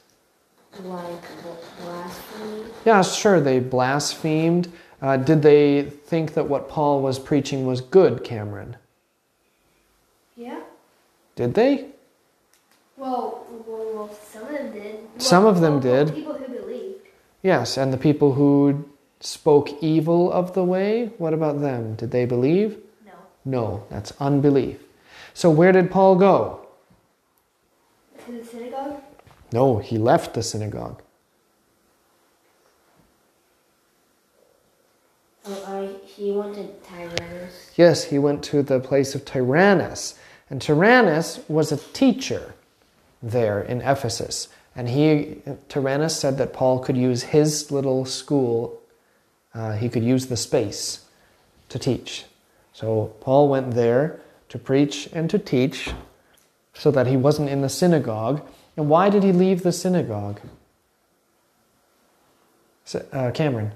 Like 0.79 1.21
blasphemy. 1.79 2.63
Yeah, 2.85 3.03
sure, 3.03 3.39
they 3.39 3.59
blasphemed. 3.59 4.71
Uh, 5.01 5.17
did 5.17 5.41
they 5.41 5.83
think 5.83 6.33
that 6.33 6.47
what 6.47 6.69
Paul 6.69 7.01
was 7.01 7.19
preaching 7.19 7.65
was 7.67 7.81
good, 7.81 8.23
Cameron? 8.23 8.77
Yeah. 10.35 10.61
Did 11.35 11.53
they? 11.53 11.89
Well, 12.97 13.45
well, 13.67 13.91
well 13.93 14.17
some 14.31 14.43
of 14.43 14.51
them 14.51 14.71
did. 14.71 14.99
Some 15.21 15.45
of 15.45 15.61
them 15.61 15.79
well, 15.79 15.93
well, 15.93 16.05
did. 16.05 16.15
People 16.15 16.33
who 16.33 16.53
believed. 16.53 16.95
Yes, 17.41 17.77
and 17.77 17.91
the 17.91 17.97
people 17.97 18.33
who 18.33 18.89
spoke 19.19 19.69
evil 19.81 20.31
of 20.31 20.53
the 20.53 20.63
way, 20.63 21.11
what 21.17 21.33
about 21.33 21.61
them? 21.61 21.95
Did 21.95 22.11
they 22.11 22.25
believe? 22.25 22.77
No. 23.45 23.85
That's 23.89 24.13
unbelief. 24.19 24.79
So 25.33 25.49
where 25.49 25.71
did 25.71 25.91
Paul 25.91 26.15
go? 26.15 26.67
To 28.25 28.31
the 28.31 28.45
synagogue. 28.45 29.01
No, 29.51 29.77
he 29.77 29.97
left 29.97 30.33
the 30.33 30.43
synagogue. 30.43 31.01
Oh, 35.45 35.63
I, 35.67 36.07
he 36.07 36.31
went 36.31 36.55
to 36.55 36.67
Tyrannus. 36.87 37.71
Yes, 37.75 38.05
he 38.05 38.17
went 38.17 38.43
to 38.45 38.63
the 38.63 38.79
place 38.79 39.13
of 39.13 39.25
Tyrannus. 39.25 40.17
And 40.49 40.61
Tyrannus 40.61 41.39
was 41.47 41.71
a 41.71 41.77
teacher 41.77 42.53
there 43.21 43.61
in 43.61 43.81
Ephesus. 43.81 44.47
And 44.75 44.89
he, 44.89 45.41
Tyrannus 45.69 46.17
said 46.17 46.37
that 46.37 46.53
Paul 46.53 46.79
could 46.79 46.97
use 46.97 47.23
his 47.23 47.71
little 47.71 48.05
school, 48.05 48.81
uh, 49.53 49.73
he 49.73 49.89
could 49.89 50.03
use 50.03 50.27
the 50.27 50.37
space 50.37 51.05
to 51.69 51.77
teach. 51.77 52.25
So 52.73 53.13
Paul 53.21 53.49
went 53.49 53.75
there 53.75 54.19
to 54.49 54.57
preach 54.57 55.07
and 55.13 55.29
to 55.29 55.39
teach 55.39 55.91
so 56.73 56.91
that 56.91 57.07
he 57.07 57.15
wasn't 57.15 57.49
in 57.49 57.61
the 57.61 57.69
synagogue. 57.69 58.41
And 58.75 58.89
why 58.89 59.09
did 59.09 59.23
he 59.23 59.31
leave 59.31 59.63
the 59.63 59.71
synagogue? 59.71 60.41
So, 62.85 63.05
uh, 63.13 63.31
Cameron. 63.31 63.71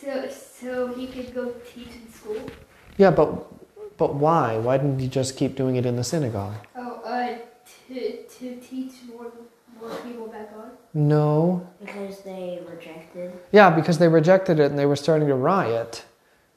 So, 0.00 0.28
so 0.28 0.94
he 0.94 1.06
could 1.06 1.34
go 1.34 1.54
teach 1.74 1.88
in 1.88 2.12
school. 2.12 2.50
Yeah, 2.96 3.10
but 3.10 3.46
but 3.96 4.14
why? 4.14 4.58
Why 4.58 4.76
didn't 4.76 4.98
he 4.98 5.08
just 5.08 5.36
keep 5.36 5.56
doing 5.56 5.76
it 5.76 5.86
in 5.86 5.96
the 5.96 6.04
synagogue? 6.04 6.54
Oh, 6.76 7.00
uh, 7.04 7.38
to 7.88 8.22
to 8.22 8.56
teach 8.60 8.92
more 9.08 9.32
more 9.80 9.96
people 9.96 10.28
back 10.28 10.50
on. 10.56 10.70
No. 10.94 11.66
Because 11.80 12.20
they 12.20 12.60
rejected. 12.68 13.32
Yeah, 13.50 13.70
because 13.70 13.98
they 13.98 14.08
rejected 14.08 14.60
it 14.60 14.70
and 14.70 14.78
they 14.78 14.86
were 14.86 14.96
starting 14.96 15.28
to 15.28 15.34
riot. 15.34 16.04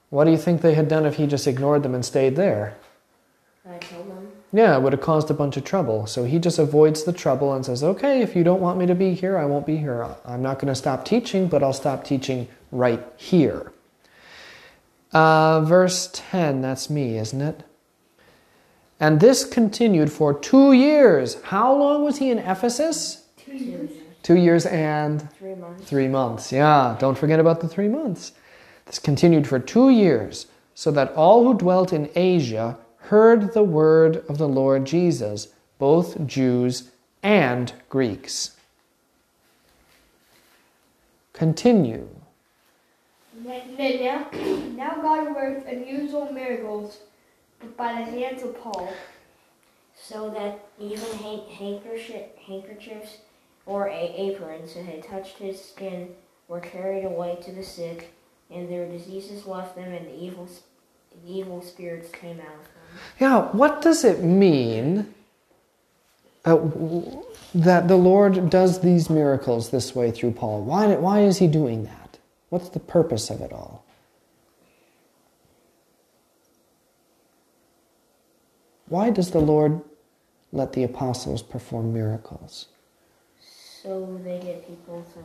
What 0.09 0.25
do 0.25 0.31
you 0.31 0.37
think 0.37 0.61
they 0.61 0.75
had 0.75 0.87
done 0.87 1.05
if 1.05 1.15
he 1.15 1.27
just 1.27 1.47
ignored 1.47 1.83
them 1.83 1.95
and 1.95 2.05
stayed 2.05 2.35
there? 2.35 2.75
I 3.67 3.77
told 3.77 4.09
them. 4.09 4.31
Yeah, 4.53 4.77
it 4.77 4.81
would 4.81 4.93
have 4.93 5.01
caused 5.01 5.29
a 5.29 5.33
bunch 5.33 5.57
of 5.57 5.65
trouble. 5.65 6.07
So 6.07 6.23
he 6.23 6.39
just 6.39 6.59
avoids 6.59 7.03
the 7.03 7.11
trouble 7.11 7.53
and 7.53 7.65
says, 7.65 7.83
okay, 7.83 8.21
if 8.21 8.35
you 8.35 8.43
don't 8.43 8.61
want 8.61 8.77
me 8.77 8.85
to 8.85 8.95
be 8.95 9.13
here, 9.13 9.37
I 9.37 9.45
won't 9.45 9.65
be 9.65 9.77
here. 9.77 10.07
I'm 10.23 10.41
not 10.41 10.59
going 10.59 10.69
to 10.69 10.75
stop 10.75 11.03
teaching, 11.03 11.47
but 11.47 11.61
I'll 11.61 11.73
stop 11.73 12.05
teaching 12.05 12.47
right 12.71 13.03
here. 13.17 13.73
Uh, 15.11 15.61
verse 15.61 16.09
10, 16.13 16.61
that's 16.61 16.89
me, 16.89 17.17
isn't 17.17 17.41
it? 17.41 17.63
And 18.99 19.19
this 19.19 19.43
continued 19.43 20.11
for 20.11 20.33
two 20.33 20.71
years. 20.71 21.41
How 21.43 21.75
long 21.75 22.03
was 22.03 22.17
he 22.17 22.29
in 22.29 22.39
Ephesus? 22.39 23.25
Two 23.37 23.55
years. 23.55 23.89
Two 24.23 24.35
years 24.35 24.65
and 24.65 25.29
Three 25.33 25.55
months. 25.55 25.89
Three 25.89 26.07
months, 26.07 26.51
yeah. 26.51 26.95
Don't 26.99 27.17
forget 27.17 27.39
about 27.39 27.59
the 27.59 27.67
three 27.67 27.87
months. 27.87 28.31
This 28.86 28.99
continued 28.99 29.47
for 29.47 29.59
two 29.59 29.89
years, 29.89 30.47
so 30.73 30.91
that 30.91 31.13
all 31.13 31.43
who 31.43 31.57
dwelt 31.57 31.91
in 31.91 32.09
Asia 32.15 32.77
heard 32.97 33.53
the 33.53 33.63
word 33.63 34.23
of 34.27 34.38
the 34.38 34.47
Lord 34.47 34.86
Jesus, 34.86 35.49
both 35.79 36.25
Jews 36.25 36.91
and 37.23 37.73
Greeks. 37.89 38.55
Continue. 41.33 42.07
Now, 43.43 44.27
now 44.75 44.95
God 45.01 45.36
worked 45.36 45.67
unusual 45.67 46.31
miracles 46.31 46.99
by 47.75 47.93
the 47.93 48.11
hands 48.11 48.43
of 48.43 48.59
Paul. 48.59 48.93
So 49.95 50.29
that 50.31 50.67
even 50.79 51.17
handkerchiefs 51.57 53.17
or 53.65 53.89
aprons 53.89 54.75
that 54.75 54.86
had 54.86 55.03
touched 55.03 55.38
his 55.38 55.63
skin 55.63 56.09
were 56.47 56.59
carried 56.59 57.05
away 57.05 57.38
to 57.41 57.51
the 57.51 57.63
sick, 57.63 58.13
and 58.51 58.69
their 58.69 58.87
diseases 58.87 59.45
left 59.45 59.75
them, 59.75 59.91
and 59.91 60.07
the 60.07 60.15
evil, 60.15 60.47
the 61.25 61.31
evil 61.31 61.61
spirits 61.61 62.09
came 62.11 62.39
out 62.39 62.47
of 62.47 62.63
them. 62.63 62.99
Yeah, 63.19 63.41
what 63.51 63.81
does 63.81 64.03
it 64.03 64.23
mean 64.23 65.13
uh, 66.45 66.57
that 67.53 67.87
the 67.87 67.95
Lord 67.97 68.49
does 68.49 68.81
these 68.81 69.09
miracles 69.09 69.69
this 69.69 69.95
way 69.95 70.11
through 70.11 70.31
Paul? 70.31 70.63
Why, 70.63 70.95
why 70.95 71.21
is 71.21 71.39
he 71.39 71.47
doing 71.47 71.85
that? 71.85 72.17
What's 72.49 72.69
the 72.69 72.79
purpose 72.79 73.29
of 73.29 73.41
it 73.41 73.51
all? 73.51 73.83
Why 78.87 79.09
does 79.09 79.31
the 79.31 79.39
Lord 79.39 79.81
let 80.51 80.73
the 80.73 80.83
apostles 80.83 81.41
perform 81.41 81.93
miracles? 81.93 82.67
So 83.81 84.19
they 84.23 84.39
get 84.39 84.67
people 84.67 85.05
to 85.13 85.19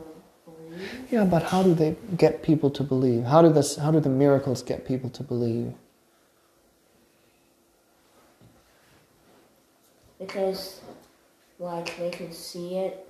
believe. 0.45 0.89
Yeah, 1.11 1.25
but 1.25 1.43
how 1.43 1.63
do 1.63 1.73
they 1.73 1.95
get 2.17 2.43
people 2.43 2.69
to 2.71 2.83
believe? 2.83 3.23
How 3.23 3.41
do, 3.41 3.51
this, 3.51 3.77
how 3.77 3.91
do 3.91 3.99
the 3.99 4.09
miracles 4.09 4.61
get 4.63 4.85
people 4.87 5.09
to 5.11 5.23
believe? 5.23 5.73
Because, 10.19 10.81
like, 11.59 11.97
they 11.97 12.11
could 12.11 12.33
see 12.33 12.77
it. 12.77 13.07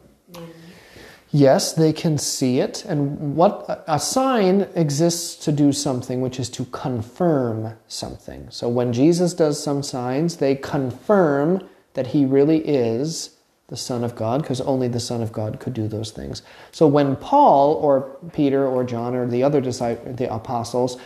Yes, 1.32 1.74
they 1.74 1.94
can 1.94 2.18
see 2.18 2.60
it. 2.60 2.84
And 2.86 3.36
what 3.36 3.84
a 3.88 4.00
sign 4.00 4.68
exists 4.76 5.36
to 5.46 5.52
do 5.52 5.72
something, 5.72 6.22
which 6.22 6.40
is 6.40 6.50
to 6.52 6.66
confirm 6.66 7.74
something. 7.88 8.48
So 8.50 8.68
when 8.68 8.92
Jesus 8.92 9.34
does 9.34 9.62
some 9.62 9.82
signs, 9.82 10.38
they 10.38 10.56
confirm 10.56 11.68
that 11.94 12.08
he 12.08 12.26
really 12.26 12.60
is 12.60 13.38
the 13.72 13.78
Son 13.78 14.04
of 14.04 14.16
God, 14.16 14.42
because 14.42 14.60
only 14.62 14.90
the 14.90 15.00
Son 15.00 15.24
of 15.24 15.32
God 15.32 15.62
could 15.62 15.74
do 15.74 15.88
those 15.88 16.12
things. 16.12 16.44
So 16.72 16.86
when 16.86 17.16
Paul 17.16 17.76
or 17.76 18.18
Peter 18.34 18.68
or 18.68 18.84
John 18.84 19.16
or 19.16 19.26
the 19.26 19.44
other 19.44 19.62
disciples, 19.62 20.18
the 20.18 20.32
apostles, 20.32 20.98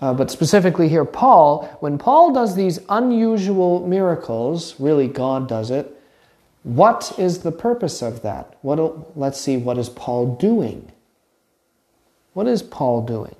uh, 0.00 0.14
but 0.14 0.30
specifically 0.30 0.88
here, 0.88 1.04
Paul, 1.04 1.66
when 1.80 1.98
Paul 1.98 2.32
does 2.32 2.56
these 2.56 2.80
unusual 2.88 3.86
miracles, 3.86 4.80
really 4.80 5.08
God 5.08 5.46
does 5.46 5.70
it, 5.70 5.94
what 6.62 7.12
is 7.18 7.40
the 7.40 7.52
purpose 7.52 8.00
of 8.00 8.22
that? 8.22 8.56
What, 8.62 9.16
let's 9.16 9.38
see, 9.38 9.58
what 9.58 9.76
is 9.76 9.90
Paul 9.90 10.36
doing? 10.36 10.90
What 12.32 12.46
is 12.46 12.62
Paul 12.62 13.04
doing? 13.04 13.36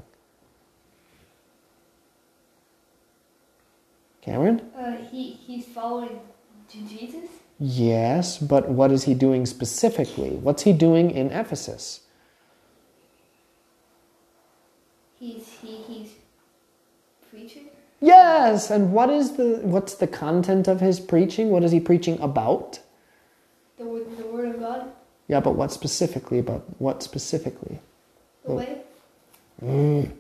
Cameron? 4.20 4.70
Uh, 4.76 4.96
he 5.10 5.32
he's 5.32 5.64
following 5.64 6.20
to 6.68 6.78
Jesus. 6.82 7.39
Yes, 7.60 8.38
but 8.38 8.70
what 8.70 8.90
is 8.90 9.04
he 9.04 9.12
doing 9.14 9.44
specifically? 9.46 10.30
What's 10.30 10.62
he 10.62 10.72
doing 10.72 11.10
in 11.10 11.30
Ephesus? 11.30 12.00
He's 15.18 15.46
he 15.60 15.76
he's 15.86 16.10
preaching. 17.30 17.66
Yes, 18.00 18.70
and 18.70 18.92
what 18.94 19.10
is 19.10 19.32
the 19.36 19.60
what's 19.62 19.94
the 19.94 20.06
content 20.06 20.68
of 20.68 20.80
his 20.80 20.98
preaching? 21.00 21.50
What 21.50 21.62
is 21.62 21.70
he 21.72 21.80
preaching 21.80 22.18
about? 22.20 22.80
The 23.78 23.84
word, 23.84 24.16
the 24.16 24.26
word 24.26 24.54
of 24.54 24.60
God, 24.60 24.90
Yeah, 25.28 25.40
but 25.40 25.54
what 25.54 25.70
specifically 25.72 26.38
about 26.38 26.64
what 26.80 27.02
specifically? 27.02 27.80
the 28.46 28.52
way. 28.54 28.78
Mm. 29.62 30.10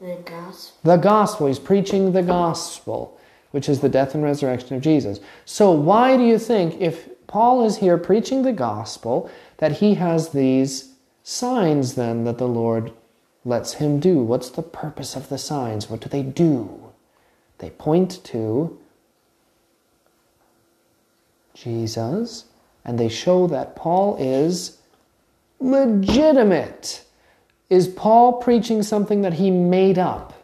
The 0.00 0.16
gospel. 0.26 0.76
The 0.90 0.96
gospel. 0.98 1.46
He's 1.46 1.58
preaching 1.58 2.12
the 2.12 2.22
gospel, 2.22 3.18
which 3.52 3.68
is 3.68 3.80
the 3.80 3.88
death 3.88 4.14
and 4.14 4.24
resurrection 4.24 4.76
of 4.76 4.82
Jesus. 4.82 5.20
So 5.44 5.70
why 5.70 6.16
do 6.16 6.24
you 6.24 6.38
think 6.38 6.80
if 6.80 7.08
Paul 7.26 7.64
is 7.64 7.78
here 7.78 7.96
preaching 7.96 8.42
the 8.42 8.52
gospel 8.52 9.30
that 9.58 9.72
he 9.72 9.94
has 9.94 10.30
these 10.30 10.94
signs 11.22 11.94
then 11.94 12.24
that 12.24 12.38
the 12.38 12.48
Lord 12.48 12.92
lets 13.44 13.74
him 13.74 14.00
do? 14.00 14.22
What's 14.22 14.50
the 14.50 14.62
purpose 14.62 15.14
of 15.14 15.28
the 15.28 15.38
signs? 15.38 15.88
What 15.88 16.00
do 16.00 16.08
they 16.08 16.22
do? 16.22 16.92
They 17.58 17.70
point 17.70 18.24
to 18.24 18.78
Jesus 21.54 22.46
and 22.84 22.98
they 22.98 23.08
show 23.08 23.46
that 23.46 23.76
Paul 23.76 24.16
is 24.16 24.78
legitimate. 25.60 27.04
Is 27.70 27.86
Paul 27.86 28.34
preaching 28.34 28.82
something 28.82 29.22
that 29.22 29.34
he 29.34 29.50
made 29.50 29.98
up? 29.98 30.41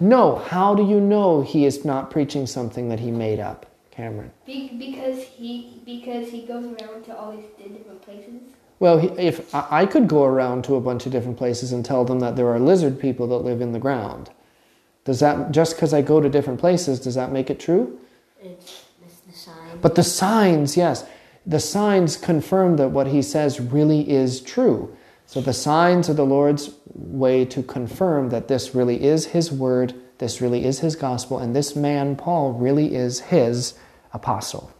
No. 0.00 0.34
No. 0.34 0.36
How 0.36 0.74
do 0.74 0.84
you 0.84 1.00
know 1.00 1.42
he 1.42 1.64
is 1.64 1.84
not 1.84 2.10
preaching 2.10 2.46
something 2.46 2.88
that 2.88 3.00
he 3.00 3.10
made 3.10 3.40
up, 3.40 3.66
Cameron? 3.90 4.30
Be, 4.46 4.68
because 4.78 5.22
he 5.24 5.80
because 5.84 6.30
he 6.30 6.42
goes 6.46 6.64
around 6.64 7.04
to 7.04 7.16
all 7.16 7.32
these 7.32 7.44
different 7.58 8.02
places. 8.02 8.40
Well, 8.80 8.98
he- 8.98 9.08
if 9.18 9.54
I 9.54 9.82
I 9.82 9.86
could 9.86 10.08
go 10.08 10.24
around 10.24 10.64
to 10.64 10.74
a 10.76 10.80
bunch 10.80 11.06
of 11.06 11.12
different 11.12 11.36
places 11.38 11.72
and 11.72 11.84
tell 11.84 12.04
them 12.04 12.20
that 12.20 12.36
there 12.36 12.48
are 12.48 12.58
lizard 12.58 12.98
people 12.98 13.26
that 13.28 13.38
live 13.38 13.60
in 13.60 13.72
the 13.72 13.78
ground, 13.78 14.30
does 15.04 15.20
that 15.20 15.52
just 15.52 15.76
because 15.76 15.94
I 15.94 16.02
go 16.02 16.20
to 16.20 16.28
different 16.28 16.60
places 16.60 17.00
does 17.00 17.14
that 17.14 17.30
make 17.32 17.50
it 17.50 17.60
true? 17.60 17.98
It's, 18.42 18.84
it's 19.04 19.20
the 19.20 19.32
sign. 19.32 19.78
But 19.80 19.94
the 19.94 20.02
signs, 20.02 20.76
yes, 20.76 21.04
the 21.46 21.60
signs 21.60 22.16
confirm 22.16 22.76
that 22.76 22.88
what 22.90 23.08
he 23.08 23.22
says 23.22 23.60
really 23.60 24.10
is 24.10 24.40
true. 24.40 24.96
So 25.34 25.40
the 25.40 25.52
signs 25.52 26.08
are 26.08 26.14
the 26.14 26.24
Lord's 26.24 26.70
way 26.94 27.44
to 27.46 27.60
confirm 27.64 28.28
that 28.28 28.46
this 28.46 28.72
really 28.72 29.02
is 29.02 29.26
his 29.26 29.50
word, 29.50 29.92
this 30.18 30.40
really 30.40 30.64
is 30.64 30.78
his 30.78 30.94
gospel, 30.94 31.40
and 31.40 31.56
this 31.56 31.74
man, 31.74 32.14
Paul, 32.14 32.52
really 32.52 32.94
is 32.94 33.18
his 33.18 33.74
apostle. 34.12 34.72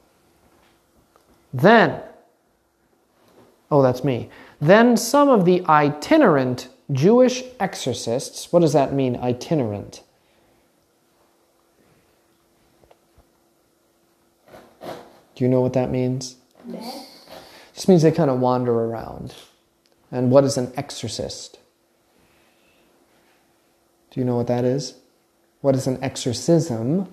Then, 1.53 2.01
oh, 3.69 3.83
that's 3.83 4.05
me. 4.05 4.31
Then 4.61 4.97
some 4.97 5.29
of 5.29 5.45
the 5.45 5.67
itinerant 5.67 6.69
Jewish 6.93 7.43
exorcists, 7.59 8.53
what 8.53 8.61
does 8.61 8.75
that 8.75 8.93
mean, 8.93 9.17
itinerant? 9.17 10.05
Do 15.35 15.43
you 15.43 15.49
know 15.49 15.61
what 15.61 15.73
that 15.73 15.91
means? 15.91 16.37
Bad. 16.65 17.07
This 17.75 17.89
means 17.89 18.03
they 18.03 18.13
kind 18.13 18.31
of 18.31 18.39
wander 18.39 18.73
around. 18.73 19.35
And 20.15 20.31
what 20.31 20.45
is 20.45 20.57
an 20.57 20.73
exorcist? 20.77 21.59
Do 24.13 24.21
you 24.21 24.25
know 24.25 24.37
what 24.37 24.47
that 24.47 24.65
is? 24.65 24.95
What 25.61 25.75
is 25.75 25.89
an 25.89 25.99
exorcism? 26.05 27.09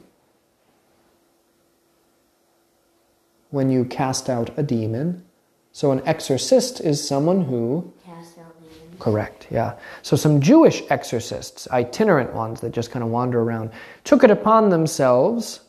When 3.49 3.71
you 3.71 3.85
cast 3.85 4.29
out 4.29 4.51
a 4.55 4.61
demon. 4.61 5.25
So 5.71 5.91
an 5.91 6.03
exorcist 6.05 6.79
is 6.79 7.05
someone 7.05 7.45
who 7.45 7.91
Cast 8.05 8.37
out 8.37 8.53
demons. 8.61 8.99
Correct, 8.99 9.47
yeah. 9.49 9.79
So 10.03 10.15
some 10.15 10.39
Jewish 10.39 10.83
exorcists, 10.91 11.67
itinerant 11.71 12.33
ones 12.33 12.61
that 12.61 12.71
just 12.71 12.91
kind 12.91 13.01
of 13.01 13.09
wander 13.09 13.41
around, 13.41 13.71
took 14.03 14.23
it 14.23 14.29
upon 14.29 14.69
themselves, 14.69 15.61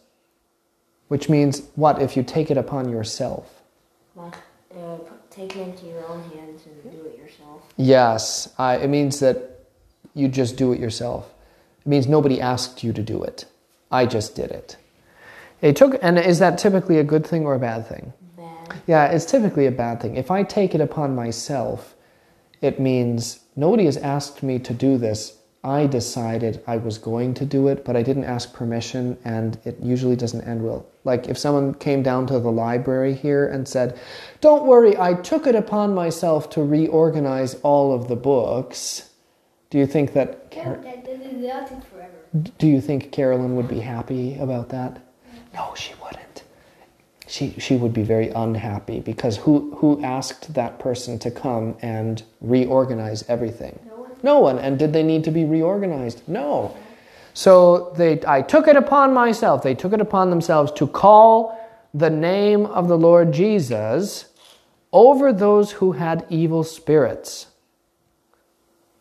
which 1.08 1.30
means 1.30 1.62
what 1.76 2.02
if 2.02 2.14
you 2.14 2.22
take 2.22 2.50
it 2.50 2.58
upon 2.58 2.90
yourself? 2.90 3.62
Uh, 4.18 4.98
p- 5.34 5.42
take 5.42 5.56
it 5.56 5.60
into 5.60 5.86
your 5.86 6.06
own 6.06 6.22
hands 6.30 6.62
and 6.66 6.92
do 6.92 7.06
it 7.06 7.18
yourself. 7.18 7.62
Yes, 7.76 8.52
I, 8.58 8.76
it 8.76 8.88
means 8.88 9.20
that 9.20 9.60
you 10.14 10.28
just 10.28 10.56
do 10.56 10.72
it 10.72 10.80
yourself. 10.80 11.32
It 11.80 11.88
means 11.88 12.06
nobody 12.06 12.40
asked 12.40 12.84
you 12.84 12.92
to 12.92 13.02
do 13.02 13.22
it. 13.22 13.46
I 13.90 14.06
just 14.06 14.34
did 14.34 14.50
it. 14.50 14.76
It 15.60 15.76
took, 15.76 15.98
and 16.02 16.18
is 16.18 16.38
that 16.40 16.58
typically 16.58 16.98
a 16.98 17.04
good 17.04 17.26
thing 17.26 17.46
or 17.46 17.54
a 17.54 17.58
bad 17.58 17.86
thing? 17.86 18.12
Bad. 18.36 18.82
Yeah, 18.86 19.06
it's 19.06 19.24
typically 19.24 19.66
a 19.66 19.72
bad 19.72 20.00
thing. 20.00 20.16
If 20.16 20.30
I 20.30 20.42
take 20.42 20.74
it 20.74 20.80
upon 20.80 21.14
myself, 21.14 21.94
it 22.60 22.80
means 22.80 23.40
nobody 23.56 23.84
has 23.84 23.96
asked 23.96 24.42
me 24.42 24.58
to 24.60 24.72
do 24.74 24.98
this. 24.98 25.38
I 25.64 25.86
decided 25.86 26.62
I 26.66 26.76
was 26.78 26.98
going 26.98 27.34
to 27.34 27.44
do 27.44 27.68
it, 27.68 27.84
but 27.84 27.94
I 27.96 28.02
didn't 28.02 28.24
ask 28.24 28.52
permission, 28.52 29.16
and 29.24 29.58
it 29.64 29.78
usually 29.80 30.16
doesn't 30.16 30.42
end 30.42 30.64
well. 30.64 30.84
Like 31.04 31.28
if 31.28 31.38
someone 31.38 31.74
came 31.74 32.02
down 32.02 32.26
to 32.28 32.40
the 32.40 32.50
library 32.50 33.14
here 33.14 33.46
and 33.46 33.68
said, 33.68 33.98
Don't 34.40 34.66
worry, 34.66 34.96
I 34.98 35.14
took 35.14 35.46
it 35.46 35.54
upon 35.54 35.94
myself 35.94 36.50
to 36.50 36.62
reorganize 36.64 37.54
all 37.62 37.94
of 37.94 38.08
the 38.08 38.16
books. 38.16 39.10
Do 39.70 39.78
you 39.78 39.86
think 39.86 40.12
that 40.14 40.50
Car- 40.50 40.80
That, 40.82 41.04
that, 41.04 41.22
that, 41.22 41.40
that'll 41.42 41.80
forever. 41.82 42.50
do 42.58 42.66
you 42.66 42.80
think 42.80 43.12
Carolyn 43.12 43.54
would 43.56 43.68
be 43.68 43.80
happy 43.80 44.36
about 44.38 44.68
that? 44.70 45.00
No, 45.54 45.74
she 45.76 45.94
wouldn't. 46.02 46.42
She 47.28 47.54
she 47.58 47.76
would 47.76 47.94
be 47.94 48.02
very 48.02 48.28
unhappy 48.30 49.00
because 49.00 49.38
who 49.38 49.74
who 49.76 50.02
asked 50.02 50.52
that 50.54 50.78
person 50.78 51.18
to 51.20 51.30
come 51.30 51.76
and 51.80 52.22
reorganize 52.40 53.24
everything? 53.28 53.78
No. 53.86 54.01
No 54.22 54.38
one. 54.38 54.58
And 54.58 54.78
did 54.78 54.92
they 54.92 55.02
need 55.02 55.24
to 55.24 55.30
be 55.30 55.44
reorganized? 55.44 56.22
No. 56.28 56.76
So 57.34 57.92
they 57.96 58.20
I 58.26 58.42
took 58.42 58.68
it 58.68 58.76
upon 58.76 59.14
myself. 59.14 59.62
They 59.62 59.74
took 59.74 59.92
it 59.92 60.00
upon 60.00 60.30
themselves 60.30 60.72
to 60.72 60.86
call 60.86 61.58
the 61.94 62.10
name 62.10 62.66
of 62.66 62.88
the 62.88 62.98
Lord 62.98 63.32
Jesus 63.32 64.26
over 64.92 65.32
those 65.32 65.72
who 65.72 65.92
had 65.92 66.26
evil 66.28 66.64
spirits. 66.64 67.46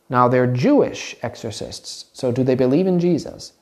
Now 0.10 0.28
they're 0.28 0.48
Jewish 0.48 1.16
exorcists. 1.22 2.06
So 2.14 2.32
do 2.32 2.44
they 2.44 2.56
believe 2.56 2.88
in 2.88 3.00
Jesus? 3.00 3.54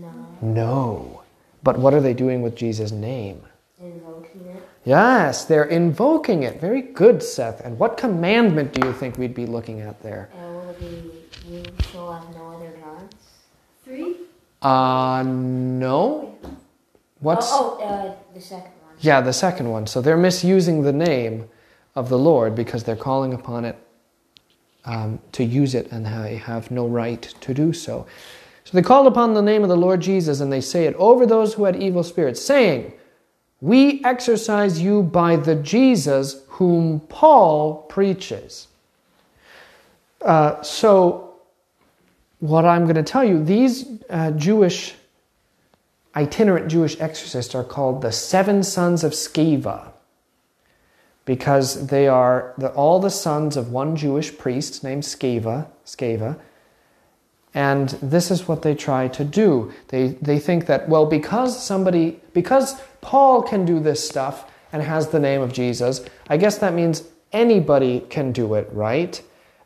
No. 0.00 0.12
No. 0.42 1.22
But 1.62 1.78
what 1.78 1.94
are 1.94 2.00
they 2.00 2.14
doing 2.14 2.42
with 2.42 2.54
Jesus' 2.54 2.92
name? 2.92 3.42
Invoking 4.86 5.22
it. 5.22 5.28
Yes, 5.28 5.44
they're 5.44 5.64
invoking 5.64 6.42
it. 6.44 6.60
Very 6.60 6.82
good, 6.82 7.22
Seth. 7.22 7.60
And 7.64 7.78
what 7.78 7.96
commandment 7.96 8.72
do 8.72 8.86
you 8.86 8.92
think 8.92 9.18
we'd 9.18 9.34
be 9.34 9.46
looking 9.46 9.80
at 9.80 10.00
there? 10.02 10.30
And 10.38 10.54
will 10.54 10.70
it 10.70 10.80
be, 10.80 11.12
you 11.48 11.64
shall 11.90 12.12
have 12.12 12.34
no 12.34 12.52
other 12.52 12.70
gods? 12.82 13.16
Three. 13.84 14.16
Uh, 14.62 15.22
no. 15.26 16.38
What's. 17.20 17.48
Oh, 17.50 17.78
oh 17.80 17.84
uh, 17.84 18.14
the 18.34 18.40
second 18.40 18.72
one. 18.82 18.94
Yeah, 19.00 19.20
the 19.20 19.32
second 19.32 19.70
one. 19.70 19.86
So 19.86 20.00
they're 20.00 20.16
misusing 20.16 20.82
the 20.82 20.92
name 20.92 21.48
of 21.94 22.08
the 22.08 22.18
Lord 22.18 22.54
because 22.54 22.84
they're 22.84 22.96
calling 22.96 23.34
upon 23.34 23.64
it 23.64 23.76
um, 24.84 25.18
to 25.32 25.44
use 25.44 25.74
it 25.74 25.90
and 25.90 26.06
they 26.06 26.36
have 26.36 26.70
no 26.70 26.86
right 26.86 27.22
to 27.22 27.54
do 27.54 27.72
so. 27.72 28.06
So 28.64 28.72
they 28.72 28.82
called 28.82 29.06
upon 29.06 29.34
the 29.34 29.42
name 29.42 29.62
of 29.62 29.68
the 29.68 29.76
Lord 29.76 30.00
Jesus 30.00 30.40
and 30.40 30.52
they 30.52 30.60
say 30.60 30.86
it 30.86 30.94
over 30.96 31.26
those 31.26 31.54
who 31.54 31.64
had 31.64 31.76
evil 31.76 32.02
spirits, 32.02 32.44
saying, 32.44 32.92
We 33.60 34.04
exorcise 34.04 34.80
you 34.80 35.02
by 35.02 35.36
the 35.36 35.54
Jesus 35.54 36.42
whom 36.48 37.00
Paul 37.00 37.82
preaches. 37.88 38.68
Uh, 40.20 40.60
so, 40.62 41.34
what 42.40 42.64
I'm 42.64 42.84
going 42.84 42.96
to 42.96 43.02
tell 43.02 43.24
you, 43.24 43.42
these 43.42 43.86
uh, 44.10 44.32
Jewish 44.32 44.94
itinerant 46.14 46.68
Jewish 46.68 46.98
exorcists 47.00 47.54
are 47.54 47.64
called 47.64 48.02
the 48.02 48.10
seven 48.10 48.62
sons 48.62 49.04
of 49.04 49.12
Sceva 49.12 49.92
because 51.26 51.88
they 51.88 52.08
are 52.08 52.54
the, 52.56 52.70
all 52.70 53.00
the 53.00 53.10
sons 53.10 53.56
of 53.56 53.70
one 53.70 53.96
Jewish 53.96 54.36
priest 54.38 54.82
named 54.82 55.02
Sceva, 55.02 55.66
Sceva. 55.84 56.38
And 57.52 57.90
this 58.02 58.30
is 58.30 58.46
what 58.46 58.62
they 58.62 58.74
try 58.74 59.08
to 59.08 59.24
do. 59.24 59.72
They, 59.88 60.08
they 60.08 60.38
think 60.38 60.66
that, 60.66 60.88
well, 60.88 61.06
because 61.06 61.62
somebody, 61.62 62.20
because 62.32 62.80
Paul 63.06 63.40
can 63.40 63.64
do 63.64 63.78
this 63.78 64.06
stuff 64.06 64.50
and 64.72 64.82
has 64.82 65.10
the 65.10 65.20
name 65.20 65.40
of 65.40 65.52
Jesus, 65.52 66.04
I 66.28 66.36
guess 66.36 66.58
that 66.58 66.74
means 66.74 67.04
anybody 67.32 68.00
can 68.00 68.32
do 68.32 68.54
it, 68.54 68.68
right? 68.72 69.22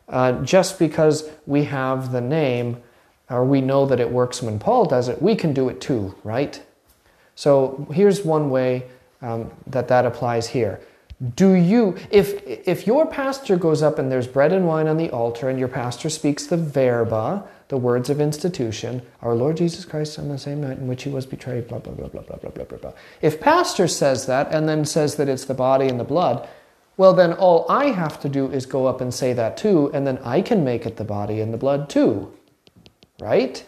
Uh, 0.07 0.43
just 0.43 0.77
because 0.77 1.27
we 1.47 1.63
have 1.63 2.11
the 2.11 2.21
name 2.21 2.77
or 3.31 3.43
we 3.43 3.59
know 3.59 3.87
that 3.87 3.99
it 3.99 4.11
works 4.11 4.43
when 4.43 4.59
Paul 4.59 4.85
does 4.85 5.07
it, 5.07 5.19
we 5.23 5.35
can 5.35 5.55
do 5.55 5.69
it 5.69 5.81
too, 5.81 6.13
right? 6.23 6.61
So 7.33 7.87
here's 7.91 8.23
one 8.23 8.51
way 8.51 8.83
um, 9.23 9.49
that 9.65 9.87
that 9.87 10.05
applies 10.05 10.49
here. 10.49 10.79
Do 11.35 11.51
you, 11.51 11.97
if 12.09 12.41
if 12.47 12.87
your 12.87 13.05
pastor 13.05 13.55
goes 13.55 13.83
up 13.83 13.99
and 13.99 14.11
there's 14.11 14.25
bread 14.25 14.51
and 14.51 14.67
wine 14.67 14.87
on 14.87 14.97
the 14.97 15.11
altar, 15.11 15.49
and 15.49 15.59
your 15.59 15.67
pastor 15.67 16.09
speaks 16.09 16.47
the 16.47 16.57
verba, 16.57 17.43
the 17.67 17.77
words 17.77 18.09
of 18.09 18.19
institution, 18.19 19.03
our 19.21 19.35
Lord 19.35 19.57
Jesus 19.57 19.85
Christ 19.85 20.17
on 20.17 20.29
the 20.29 20.39
same 20.39 20.61
night 20.61 20.79
in 20.79 20.87
which 20.87 21.03
he 21.03 21.09
was 21.09 21.27
betrayed, 21.27 21.67
blah 21.67 21.77
blah 21.77 21.93
blah 21.93 22.07
blah 22.07 22.23
blah 22.23 22.37
blah 22.37 22.49
blah 22.49 22.63
blah 22.65 22.77
blah. 22.79 22.93
If 23.21 23.39
pastor 23.39 23.87
says 23.87 24.25
that 24.25 24.51
and 24.51 24.67
then 24.67 24.83
says 24.83 25.17
that 25.17 25.29
it's 25.29 25.45
the 25.45 25.53
body 25.53 25.87
and 25.87 25.99
the 25.99 26.03
blood, 26.03 26.49
well 26.97 27.13
then 27.13 27.33
all 27.33 27.67
I 27.69 27.91
have 27.91 28.19
to 28.21 28.29
do 28.29 28.49
is 28.49 28.65
go 28.65 28.87
up 28.87 28.99
and 28.99 29.13
say 29.13 29.31
that 29.33 29.57
too, 29.57 29.91
and 29.93 30.07
then 30.07 30.17
I 30.23 30.41
can 30.41 30.63
make 30.63 30.87
it 30.87 30.97
the 30.97 31.03
body 31.03 31.39
and 31.39 31.53
the 31.53 31.57
blood 31.59 31.87
too, 31.87 32.33
right? 33.19 33.63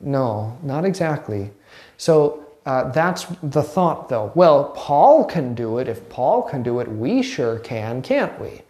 No, 0.00 0.56
not 0.62 0.86
exactly. 0.86 1.50
So 1.98 2.46
uh, 2.66 2.90
that's 2.90 3.24
the 3.42 3.62
thought, 3.62 4.08
though. 4.08 4.32
Well, 4.34 4.72
Paul 4.76 5.24
can 5.24 5.54
do 5.54 5.78
it. 5.78 5.88
If 5.88 6.08
Paul 6.08 6.42
can 6.42 6.62
do 6.62 6.80
it, 6.80 6.88
we 6.88 7.22
sure 7.22 7.58
can, 7.58 8.02
can't 8.02 8.38
we? 8.40 8.62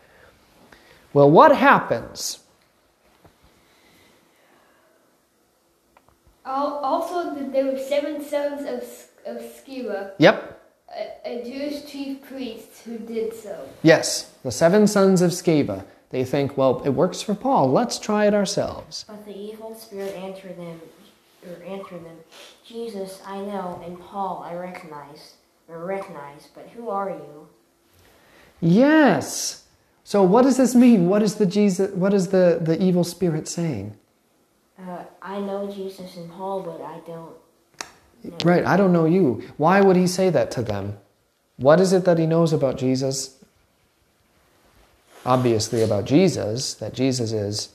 Well, 1.13 1.31
what 1.31 1.57
happens? 1.57 2.39
Also, 6.45 7.35
there 7.51 7.67
were 7.67 7.79
seven 7.79 8.23
sons 8.25 8.63
of, 8.63 9.37
of 9.37 9.43
Sceva, 9.43 10.13
Yep, 10.19 10.61
a, 10.97 11.41
a 11.41 11.45
Jewish 11.45 11.85
chief 11.87 12.23
priest, 12.23 12.83
who 12.85 12.99
did 12.99 13.35
so. 13.35 13.69
yes, 13.83 14.33
the 14.43 14.51
seven 14.51 14.87
sons 14.87 15.23
of 15.23 15.31
Sceva. 15.31 15.85
They 16.11 16.25
think, 16.25 16.57
well, 16.57 16.83
it 16.85 16.91
works 16.91 17.23
for 17.23 17.37
Paul. 17.37 17.71
Let's 17.71 17.99
try 18.01 18.27
it 18.27 18.35
ourselves. 18.35 19.05
But 19.07 19.25
the 19.25 19.37
evil 19.37 19.77
spirit 19.77 20.15
answered 20.17 20.59
them, 20.59 20.81
or 21.47 21.63
answered 21.65 22.05
them, 22.05 22.17
Jesus, 22.71 23.21
I 23.27 23.39
know, 23.41 23.83
and 23.85 23.99
Paul, 23.99 24.45
I 24.49 24.55
recognize, 24.55 25.35
or 25.69 25.85
recognize, 25.85 26.49
but 26.55 26.69
who 26.69 26.89
are 26.89 27.11
you? 27.11 27.49
Yes. 28.61 29.65
So 30.05 30.23
what 30.23 30.43
does 30.43 30.57
this 30.57 30.75
mean? 30.75 31.09
What 31.09 31.23
is 31.23 31.35
the 31.37 31.47
Jesus? 31.47 31.91
What 31.93 32.15
is 32.15 32.29
the 32.29 32.59
the 32.61 32.81
evil 32.81 33.03
spirit 33.03 33.49
saying? 33.49 33.97
Uh, 34.79 35.03
I 35.21 35.41
know 35.41 35.71
Jesus 35.71 36.17
and 36.17 36.31
Paul, 36.31 36.63
but 36.63 36.81
I 36.81 37.01
don't. 37.07 37.35
know 38.23 38.37
Right, 38.45 38.65
I 38.65 38.77
don't 38.77 38.93
know 38.93 39.05
you. 39.07 39.43
Why 39.57 39.81
would 39.81 39.97
he 39.97 40.07
say 40.07 40.31
that 40.31 40.51
to 40.53 40.63
them? 40.63 40.99
What 41.57 41.81
is 41.81 41.93
it 41.93 42.05
that 42.05 42.19
he 42.19 42.27
knows 42.27 42.53
about 42.53 42.79
Jesus? 42.79 43.37
Obviously, 45.27 45.83
about 45.83 46.05
Jesus, 46.07 46.75
that 46.75 46.95
Jesus 46.95 47.33
is, 47.33 47.71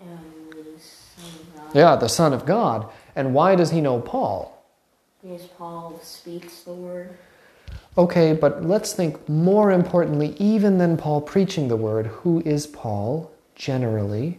Um, 0.00 0.18
the 0.50 0.80
Son 0.80 1.30
of 1.40 1.72
God. 1.72 1.74
yeah, 1.74 1.96
the 1.96 2.08
Son 2.08 2.32
of 2.32 2.44
God. 2.44 2.88
And 3.16 3.34
why 3.34 3.54
does 3.54 3.70
he 3.70 3.80
know 3.80 4.00
Paul? 4.00 4.64
Because 5.22 5.46
Paul 5.46 5.98
speaks 6.02 6.62
the 6.62 6.72
word. 6.72 7.16
Okay, 7.96 8.32
but 8.32 8.64
let's 8.64 8.92
think 8.92 9.28
more 9.28 9.70
importantly, 9.70 10.34
even 10.38 10.78
than 10.78 10.96
Paul 10.96 11.20
preaching 11.20 11.68
the 11.68 11.76
word, 11.76 12.06
who 12.06 12.40
is 12.44 12.66
Paul 12.66 13.30
generally? 13.54 14.38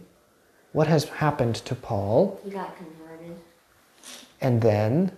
What 0.72 0.86
has 0.88 1.04
happened 1.04 1.54
to 1.56 1.74
Paul? 1.74 2.38
He 2.44 2.50
got 2.50 2.76
converted. 2.76 3.36
And 4.42 4.60
then, 4.60 5.12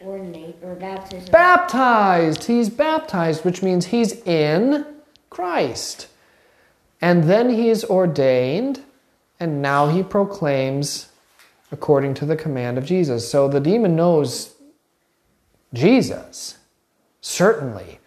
Ordinate, 0.00 0.56
or 0.62 0.74
baptism. 0.74 1.30
baptized. 1.30 2.44
He's 2.44 2.68
baptized, 2.68 3.44
which 3.44 3.62
means 3.62 3.86
he's 3.86 4.20
in 4.22 4.84
Christ. 5.30 6.08
And 7.06 7.22
then 7.22 7.50
he 7.50 7.68
is 7.68 7.84
ordained, 7.84 8.82
and 9.38 9.62
now 9.62 9.86
he 9.86 10.02
proclaims 10.02 11.10
according 11.70 12.14
to 12.14 12.26
the 12.26 12.34
command 12.34 12.78
of 12.78 12.84
Jesus. 12.84 13.30
So 13.30 13.46
the 13.46 13.60
demon 13.60 13.94
knows 13.94 14.56
Jesus, 15.72 16.58
certainly. 17.20 18.00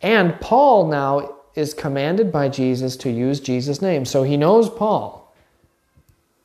And 0.00 0.40
Paul 0.40 0.88
now 0.88 1.34
is 1.54 1.74
commanded 1.74 2.32
by 2.32 2.48
Jesus 2.48 2.96
to 2.96 3.10
use 3.10 3.38
Jesus' 3.38 3.82
name. 3.82 4.06
So 4.06 4.22
he 4.22 4.38
knows 4.38 4.70
Paul. 4.70 5.30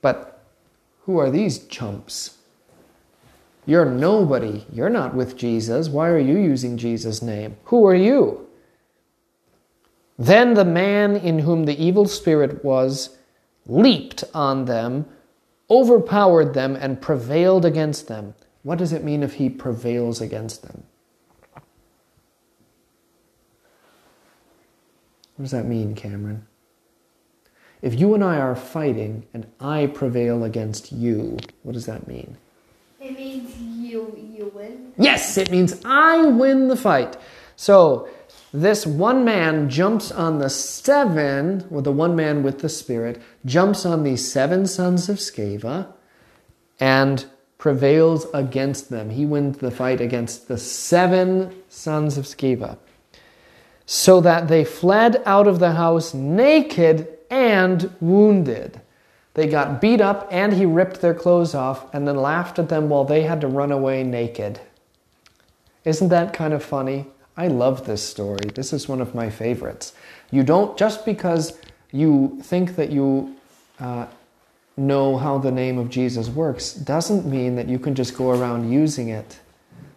But 0.02 0.44
who 1.06 1.18
are 1.20 1.32
these 1.32 1.66
chumps? 1.68 2.38
You're 3.66 3.86
nobody. 3.86 4.66
You're 4.74 4.90
not 4.90 5.16
with 5.16 5.38
Jesus. 5.38 5.88
Why 5.88 6.10
are 6.10 6.20
you 6.20 6.38
using 6.38 6.76
Jesus' 6.76 7.22
name? 7.22 7.56
Who 7.64 7.88
are 7.88 7.96
you? 7.96 8.43
Then 10.18 10.54
the 10.54 10.66
man 10.66 11.16
in 11.16 11.40
whom 11.40 11.66
the 11.66 11.82
evil 11.84 12.08
spirit 12.08 12.64
was 12.64 13.18
leaped 13.66 14.24
on 14.34 14.66
them, 14.66 15.06
overpowered 15.70 16.54
them, 16.54 16.76
and 16.76 17.02
prevailed 17.02 17.66
against 17.66 18.08
them. 18.08 18.36
What 18.62 18.78
does 18.78 18.94
it 18.94 19.04
mean 19.04 19.24
if 19.24 19.34
he 19.34 19.50
prevails 19.50 20.22
against 20.22 20.62
them? 20.64 20.84
What 25.36 25.44
does 25.44 25.52
that 25.52 25.66
mean, 25.66 25.96
Cameron? 25.96 26.46
If 27.82 28.00
you 28.00 28.14
and 28.14 28.24
I 28.24 28.38
are 28.38 28.56
fighting 28.56 29.26
and 29.34 29.46
I 29.60 29.88
prevail 29.88 30.44
against 30.44 30.92
you, 30.92 31.38
what 31.64 31.74
does 31.74 31.86
that 31.88 32.08
mean? 32.08 32.38
It 33.02 33.18
means 33.18 33.58
you 33.58 34.16
you 34.16 34.52
win. 34.56 34.94
Yes, 34.98 35.38
it 35.38 35.52
means 35.52 35.82
I 35.84 36.24
win 36.26 36.70
the 36.70 36.78
fight. 36.78 37.18
So 37.58 38.08
this 38.54 38.86
one 38.86 39.26
man 39.26 39.68
jumps 39.68 40.12
on 40.12 40.38
the 40.38 40.50
seven, 40.50 41.66
or 41.72 41.82
the 41.82 41.92
one 41.92 42.16
man 42.16 42.44
with 42.44 42.60
the 42.60 42.70
spirit, 42.70 43.20
jumps 43.46 43.84
on 43.84 44.04
the 44.04 44.16
seven 44.16 44.68
sons 44.68 45.10
of 45.10 45.18
Sceva 45.18 45.92
and 46.80 47.26
prevails 47.58 48.28
against 48.32 48.92
them. 48.92 49.10
He 49.10 49.26
wins 49.26 49.58
the 49.58 49.72
fight 49.72 50.00
against 50.00 50.48
the 50.48 50.60
seven 50.60 51.64
sons 51.68 52.16
of 52.16 52.26
Sceva. 52.26 52.78
So 53.88 54.22
that 54.22 54.48
they 54.48 54.64
fled 54.64 55.24
out 55.26 55.48
of 55.48 55.58
the 55.58 55.72
house 55.72 56.14
naked 56.14 57.08
and 57.32 57.92
wounded. 58.00 58.82
They 59.34 59.48
got 59.48 59.82
beat 59.82 60.00
up 60.00 60.28
and 60.30 60.54
he 60.54 60.66
ripped 60.66 61.02
their 61.02 61.16
clothes 61.16 61.56
off 61.56 61.92
and 61.94 62.08
then 62.08 62.18
laughed 62.18 62.60
at 62.60 62.70
them 62.70 62.88
while 62.88 63.04
they 63.04 63.24
had 63.24 63.42
to 63.42 63.48
run 63.48 63.72
away 63.72 64.04
naked. 64.04 64.60
Isn't 65.84 66.10
that 66.10 66.34
kind 66.34 66.54
of 66.54 66.64
funny? 66.64 67.08
I 67.36 67.48
love 67.48 67.86
this 67.86 68.04
story. 68.04 68.50
This 68.54 68.74
is 68.74 68.88
one 68.88 69.02
of 69.02 69.16
my 69.16 69.30
favorites. 69.30 69.94
You 70.32 70.44
don't, 70.44 70.78
just 70.78 71.06
because 71.06 71.58
you 71.92 72.40
think 72.44 72.76
that 72.76 72.92
you 72.92 73.36
uh, 73.80 74.06
know 74.78 75.18
how 75.18 75.38
the 75.38 75.52
name 75.52 75.78
of 75.78 75.90
Jesus 75.90 76.30
works, 76.30 76.74
doesn't 76.74 77.26
mean 77.26 77.56
that 77.56 77.68
you 77.68 77.80
can 77.80 77.96
just 77.96 78.16
go 78.16 78.32
around 78.32 78.72
using 78.72 79.10
it 79.10 79.40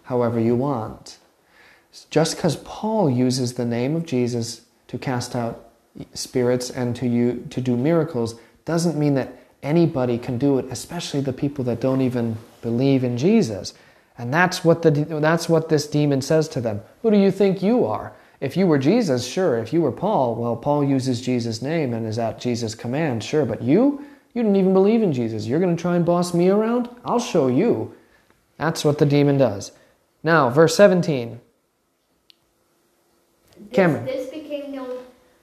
however 0.05 0.41
you 0.41 0.55
want. 0.55 1.19
Just 2.11 2.37
because 2.37 2.57
Paul 2.57 3.11
uses 3.11 3.55
the 3.55 3.65
name 3.65 3.97
of 3.97 4.07
Jesus 4.07 4.63
to 4.89 4.99
cast 4.99 5.35
out 5.35 5.71
spirits 6.15 6.71
and 6.71 6.95
to, 6.97 7.07
you, 7.07 7.47
to 7.51 7.61
do 7.61 7.77
miracles 7.77 8.39
doesn't 8.65 8.99
mean 8.99 9.15
that 9.15 9.33
anybody 9.63 10.19
can 10.19 10.39
do 10.39 10.59
it, 10.59 10.67
especially 10.71 11.21
the 11.21 11.33
people 11.33 11.65
that 11.65 11.81
don't 11.81 12.01
even 12.01 12.37
believe 12.63 13.03
in 13.03 13.17
Jesus. 13.17 13.75
And 14.19 14.33
that's 14.33 14.65
what, 14.65 14.83
the, 14.83 14.91
that's 14.91 15.49
what 15.49 15.69
this 15.69 15.87
demon 15.87 16.23
says 16.23 16.49
to 16.49 16.61
them. 16.61 16.81
Who 17.03 17.11
do 17.11 17.19
you 17.19 17.31
think 17.31 17.63
you 17.63 17.85
are? 17.85 18.13
If 18.41 18.57
you 18.57 18.67
were 18.67 18.79
Jesus, 18.79 19.27
sure. 19.27 19.59
If 19.59 19.73
you 19.73 19.83
were 19.83 19.93
Paul, 19.93 20.35
well, 20.35 20.57
Paul 20.57 20.85
uses 20.85 21.21
Jesus' 21.21 21.63
name 21.63 21.93
and 21.93 22.07
is 22.07 22.19
at 22.19 22.41
Jesus' 22.41 22.75
command, 22.75 23.25
sure. 23.25 23.45
But 23.45 23.63
you, 23.63 24.05
you 24.35 24.43
didn't 24.43 24.57
even 24.57 24.73
believe 24.73 25.03
in 25.03 25.13
Jesus. 25.13 25.47
You're 25.47 25.61
going 25.61 25.75
to 25.77 25.81
try 25.81 25.97
and 25.97 26.05
boss 26.05 26.35
me 26.35 26.49
around? 26.49 26.89
I'll 27.05 27.21
show 27.21 27.49
you. 27.49 27.95
That's 28.59 28.85
what 28.85 28.99
the 28.99 29.07
demon 29.07 29.39
does. 29.39 29.73
Now, 30.23 30.51
verse 30.51 30.77
17. 30.77 31.41
This, 33.59 33.69
Cameron. 33.73 34.05
this 34.05 34.31
became 34.31 34.73
known 34.73 34.99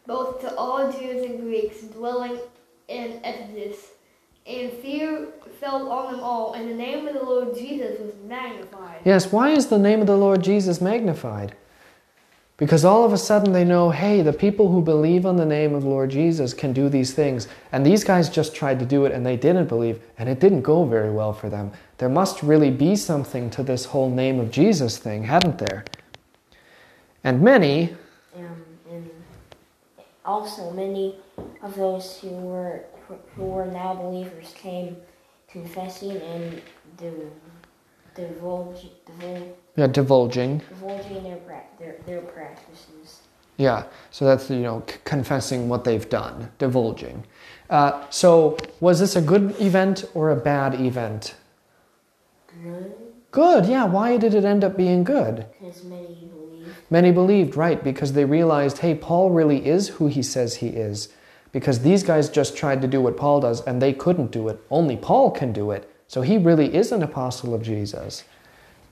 both 0.06 0.42
to 0.42 0.56
all 0.56 0.92
Jews 0.92 1.26
and 1.26 1.42
Greeks 1.42 1.82
dwelling 1.82 2.38
in 2.88 3.20
Ephesus, 3.24 3.92
and 4.46 4.72
fear 4.74 5.28
fell 5.64 5.90
on 5.90 6.12
them 6.12 6.22
all, 6.22 6.54
and 6.54 6.70
the 6.70 6.76
name 6.76 7.08
of 7.08 7.14
the 7.14 7.24
Lord 7.24 7.56
Jesus 7.56 7.98
was 8.00 8.14
magnified. 8.28 9.00
Yes, 9.06 9.32
why 9.32 9.52
is 9.52 9.68
the 9.68 9.80
name 9.80 10.02
of 10.02 10.08
the 10.08 10.18
Lord 10.18 10.44
Jesus 10.44 10.82
magnified? 10.82 11.56
Because 12.58 12.84
all 12.86 13.04
of 13.04 13.14
a 13.14 13.18
sudden 13.18 13.54
they 13.54 13.64
know, 13.64 13.90
hey, 13.90 14.22
the 14.22 14.34
people 14.34 14.72
who 14.72 14.82
believe 14.82 15.26
on 15.26 15.38
the 15.38 15.46
name 15.46 15.74
of 15.74 15.86
Lord 15.86 16.12
Jesus 16.12 16.54
can 16.54 16.74
do 16.74 16.88
these 16.90 17.14
things. 17.14 17.48
And 17.72 17.86
these 17.86 18.04
guys 18.04 18.30
just 18.30 18.54
tried 18.54 18.80
to 18.80 18.86
do 18.86 19.06
it 19.06 19.12
and 19.12 19.26
they 19.26 19.38
didn't 19.38 19.68
believe, 19.68 20.02
and 20.18 20.30
it 20.30 20.40
didn't 20.40 20.62
go 20.62 20.84
very 20.84 21.10
well 21.10 21.34
for 21.34 21.50
them. 21.50 21.72
There 21.98 22.10
must 22.10 22.44
really 22.44 22.70
be 22.70 22.96
something 22.96 23.50
to 23.52 23.64
this 23.64 23.86
whole 23.86 24.10
name 24.10 24.40
of 24.40 24.52
Jesus 24.52 24.98
thing, 24.98 25.24
hadn't 25.24 25.58
there? 25.60 25.86
And 27.24 27.42
many, 27.42 27.96
Um, 28.36 28.64
and 28.92 29.10
also 30.26 30.72
many 30.72 31.16
of 31.62 31.76
those 31.76 32.20
who 32.20 32.30
were 32.30 32.84
who 33.36 33.44
were 33.44 33.66
now 33.66 33.94
believers 33.94 34.54
came 34.56 34.98
confessing 35.54 36.18
and 36.18 36.62
div- 36.98 37.32
divulge, 38.16 38.88
divul- 39.08 39.54
yeah, 39.78 39.88
divulging, 39.88 40.58
divulging 40.68 41.24
their, 41.24 41.38
pra- 41.38 41.64
their 41.80 41.96
their 42.06 42.22
practices. 42.22 43.22
Yeah, 43.58 43.84
so 44.12 44.26
that's 44.26 44.50
you 44.50 44.58
know 44.62 44.84
c- 44.90 44.98
confessing 45.06 45.70
what 45.70 45.84
they've 45.84 46.10
done, 46.10 46.52
divulging. 46.58 47.24
Uh, 47.70 48.04
so 48.10 48.58
was 48.80 49.00
this 49.00 49.16
a 49.16 49.22
good 49.22 49.56
event 49.62 50.04
or 50.14 50.32
a 50.32 50.36
bad 50.36 50.74
event? 50.82 51.36
Good, 52.64 52.94
Good, 53.32 53.66
yeah. 53.66 53.86
Why 53.86 54.18
did 54.18 54.34
it 54.36 54.46
end 54.46 54.64
up 54.64 54.76
being 54.78 55.04
good? 55.04 55.46
because 55.60 55.84
many 55.84 56.30
believe. 56.32 56.76
Many 56.90 57.12
believed, 57.12 57.56
right, 57.56 57.84
because 57.84 58.14
they 58.14 58.26
realized, 58.26 58.80
hey, 58.80 58.94
Paul 58.94 59.32
really 59.32 59.66
is 59.66 59.88
who 59.98 60.08
he 60.08 60.22
says 60.22 60.56
he 60.58 60.68
is. 60.68 61.10
Because 61.54 61.80
these 61.80 62.04
guys 62.04 62.30
just 62.30 62.58
tried 62.58 62.82
to 62.82 62.88
do 62.88 63.00
what 63.00 63.16
Paul 63.16 63.40
does 63.40 63.62
and 63.62 63.82
they 63.82 63.94
couldn't 63.94 64.32
do 64.32 64.50
it. 64.50 64.60
Only 64.70 64.98
Paul 64.98 65.32
can 65.32 65.54
do 65.54 65.72
it. 65.72 65.90
So 66.10 66.22
he 66.22 66.38
really 66.38 66.76
is 66.76 66.92
an 66.92 67.02
apostle 67.02 67.54
of 67.54 67.64
Jesus. 67.64 68.26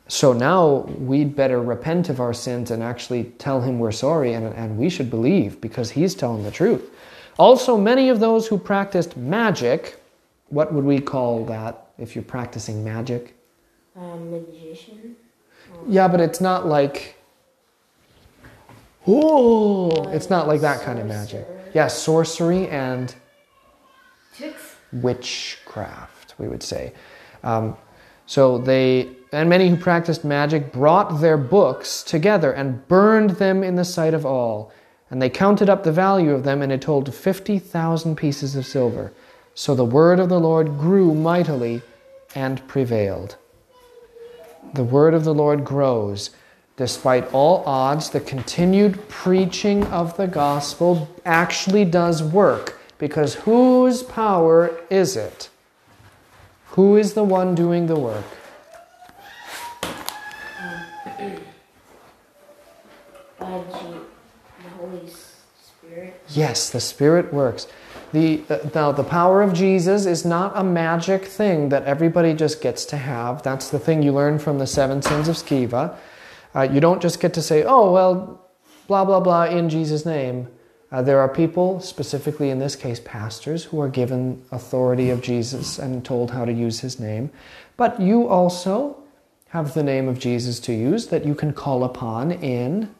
So 0.07 0.31
now 0.33 0.87
we'd 0.97 1.35
better 1.35 1.61
repent 1.61 2.09
of 2.09 2.19
our 2.19 2.33
sins 2.33 2.71
and 2.71 2.83
actually 2.83 3.25
tell 3.37 3.61
him 3.61 3.79
we're 3.79 3.91
sorry 3.91 4.33
and, 4.33 4.45
and 4.55 4.77
we 4.77 4.89
should 4.89 5.09
believe 5.09 5.59
because 5.59 5.91
he's 5.91 6.15
telling 6.15 6.43
the 6.43 6.51
truth. 6.51 6.89
Also, 7.37 7.77
many 7.77 8.09
of 8.09 8.19
those 8.19 8.47
who 8.47 8.57
practiced 8.57 9.17
magic, 9.17 10.01
what 10.49 10.73
would 10.73 10.83
we 10.83 10.99
call 10.99 11.45
that 11.45 11.87
if 11.97 12.15
you're 12.15 12.23
practicing 12.23 12.83
magic? 12.83 13.35
Um, 13.95 14.31
magician. 14.31 15.15
Yeah, 15.87 16.07
but 16.07 16.19
it's 16.19 16.41
not 16.41 16.67
like. 16.67 17.15
Oh, 19.07 20.09
it's 20.09 20.29
not 20.29 20.47
like 20.47 20.61
that 20.61 20.81
kind 20.81 20.99
of 20.99 21.07
magic. 21.07 21.47
Yeah, 21.73 21.87
sorcery 21.87 22.67
and 22.67 23.13
Tricks. 24.35 24.75
witchcraft, 24.91 26.35
we 26.37 26.47
would 26.47 26.63
say. 26.63 26.93
Um, 27.43 27.77
so 28.25 28.57
they, 28.57 29.09
and 29.31 29.49
many 29.49 29.69
who 29.69 29.77
practiced 29.77 30.23
magic 30.23 30.71
brought 30.71 31.21
their 31.21 31.37
books 31.37 32.03
together 32.03 32.51
and 32.51 32.87
burned 32.87 33.31
them 33.31 33.63
in 33.63 33.75
the 33.75 33.85
sight 33.85 34.13
of 34.13 34.25
all. 34.25 34.71
And 35.09 35.21
they 35.21 35.29
counted 35.29 35.69
up 35.69 35.83
the 35.83 35.91
value 35.91 36.31
of 36.31 36.43
them, 36.43 36.61
and 36.61 36.71
it 36.71 36.81
told 36.81 37.13
50,000 37.13 38.15
pieces 38.15 38.55
of 38.55 38.65
silver. 38.65 39.11
So 39.53 39.75
the 39.75 39.83
word 39.85 40.19
of 40.19 40.29
the 40.29 40.39
Lord 40.39 40.77
grew 40.77 41.13
mightily 41.13 41.81
and 42.33 42.65
prevailed. 42.67 43.35
The 44.73 44.83
word 44.85 45.13
of 45.13 45.25
the 45.25 45.33
Lord 45.33 45.65
grows. 45.65 46.29
Despite 46.77 47.31
all 47.33 47.63
odds, 47.65 48.09
the 48.09 48.19
continued 48.19 49.07
preaching 49.09 49.83
of 49.85 50.17
the 50.17 50.27
gospel 50.27 51.09
actually 51.25 51.85
does 51.85 52.23
work. 52.23 52.79
Because 52.97 53.35
whose 53.35 54.03
power 54.03 54.79
is 54.89 55.15
it? 55.17 55.49
Who 56.71 56.95
is 56.95 57.13
the 57.13 57.23
one 57.23 57.55
doing 57.55 57.87
the 57.87 57.99
work? 57.99 58.23
Yes, 66.29 66.69
the 66.69 66.79
Spirit 66.79 67.33
works. 67.33 67.67
The, 68.13 68.41
uh, 68.49 68.59
now, 68.73 68.91
the 68.91 69.03
power 69.03 69.41
of 69.41 69.53
Jesus 69.53 70.05
is 70.05 70.25
not 70.25 70.53
a 70.55 70.63
magic 70.63 71.25
thing 71.25 71.69
that 71.69 71.83
everybody 71.83 72.33
just 72.33 72.61
gets 72.61 72.85
to 72.85 72.97
have. 72.97 73.43
That's 73.43 73.69
the 73.69 73.79
thing 73.79 74.03
you 74.03 74.11
learn 74.11 74.39
from 74.39 74.59
the 74.59 74.67
seven 74.67 75.01
sins 75.01 75.27
of 75.27 75.35
Sceva. 75.35 75.95
Uh, 76.55 76.61
you 76.61 76.79
don't 76.79 77.01
just 77.01 77.19
get 77.19 77.33
to 77.33 77.41
say, 77.41 77.63
oh, 77.63 77.91
well, 77.91 78.49
blah, 78.87 79.05
blah, 79.05 79.19
blah, 79.19 79.45
in 79.45 79.69
Jesus' 79.69 80.05
name. 80.05 80.47
Uh, 80.91 81.01
there 81.01 81.19
are 81.19 81.29
people, 81.29 81.79
specifically 81.79 82.49
in 82.49 82.59
this 82.59 82.75
case 82.75 82.99
pastors, 82.99 83.63
who 83.65 83.79
are 83.79 83.87
given 83.87 84.43
authority 84.51 85.09
of 85.09 85.21
Jesus 85.21 85.79
and 85.79 86.03
told 86.03 86.31
how 86.31 86.43
to 86.43 86.51
use 86.51 86.81
his 86.81 86.99
name. 86.99 87.31
But 87.77 88.01
you 88.01 88.27
also 88.27 89.01
have 89.49 89.73
the 89.73 89.83
name 89.83 90.09
of 90.09 90.19
Jesus 90.19 90.59
to 90.61 90.73
use 90.73 91.07
that 91.07 91.25
you 91.25 91.33
can 91.33 91.53
call 91.53 91.83
upon 91.83 92.31
in 92.31 92.93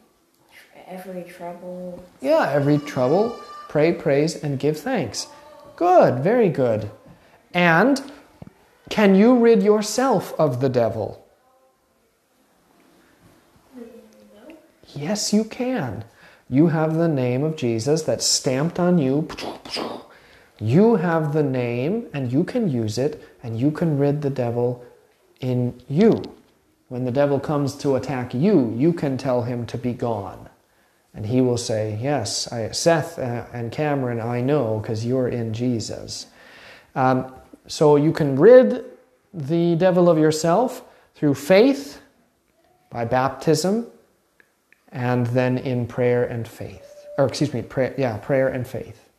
Every 0.87 1.23
trouble. 1.23 2.03
yeah, 2.21 2.49
every 2.51 2.77
trouble, 2.77 3.37
pray, 3.69 3.93
praise, 3.93 4.41
and 4.41 4.59
give 4.59 4.77
thanks. 4.77 5.27
Good, 5.77 6.21
very 6.21 6.49
good. 6.49 6.91
And 7.53 8.01
can 8.89 9.15
you 9.15 9.37
rid 9.37 9.63
yourself 9.63 10.33
of 10.37 10.59
the 10.59 10.67
devil? 10.67 11.20
Yes, 14.95 15.33
you 15.33 15.43
can. 15.43 16.03
You 16.49 16.67
have 16.67 16.95
the 16.95 17.07
name 17.07 17.43
of 17.43 17.55
Jesus 17.55 18.01
that's 18.03 18.25
stamped 18.25 18.79
on 18.79 18.97
you. 18.97 19.27
You 20.59 20.95
have 20.95 21.33
the 21.33 21.43
name, 21.43 22.07
and 22.13 22.31
you 22.31 22.43
can 22.43 22.69
use 22.69 22.97
it, 22.97 23.23
and 23.41 23.59
you 23.59 23.71
can 23.71 23.97
rid 23.97 24.21
the 24.21 24.29
devil 24.29 24.85
in 25.39 25.81
you. 25.87 26.21
When 26.89 27.05
the 27.05 27.11
devil 27.11 27.39
comes 27.39 27.75
to 27.77 27.95
attack 27.95 28.33
you, 28.33 28.75
you 28.77 28.91
can 28.91 29.17
tell 29.17 29.43
him 29.43 29.65
to 29.67 29.77
be 29.77 29.93
gone. 29.93 30.49
And 31.13 31.25
he 31.25 31.41
will 31.41 31.57
say, 31.57 31.97
Yes, 32.01 32.51
I, 32.51 32.71
Seth 32.71 33.17
uh, 33.17 33.45
and 33.53 33.71
Cameron, 33.71 34.19
I 34.19 34.41
know 34.41 34.79
because 34.79 35.05
you're 35.05 35.29
in 35.29 35.53
Jesus. 35.53 36.27
Um, 36.95 37.33
so 37.67 37.95
you 37.95 38.11
can 38.11 38.37
rid 38.37 38.85
the 39.33 39.75
devil 39.75 40.09
of 40.09 40.17
yourself 40.17 40.83
through 41.15 41.35
faith, 41.35 42.01
by 42.89 43.05
baptism, 43.05 43.87
and 44.91 45.27
then 45.27 45.57
in 45.57 45.87
prayer 45.87 46.23
and 46.23 46.47
faith. 46.47 47.05
Or, 47.17 47.25
excuse 47.25 47.53
me, 47.53 47.61
prayer, 47.61 47.93
yeah, 47.97 48.17
prayer 48.17 48.47
and 48.47 48.65
faith. 48.67 49.09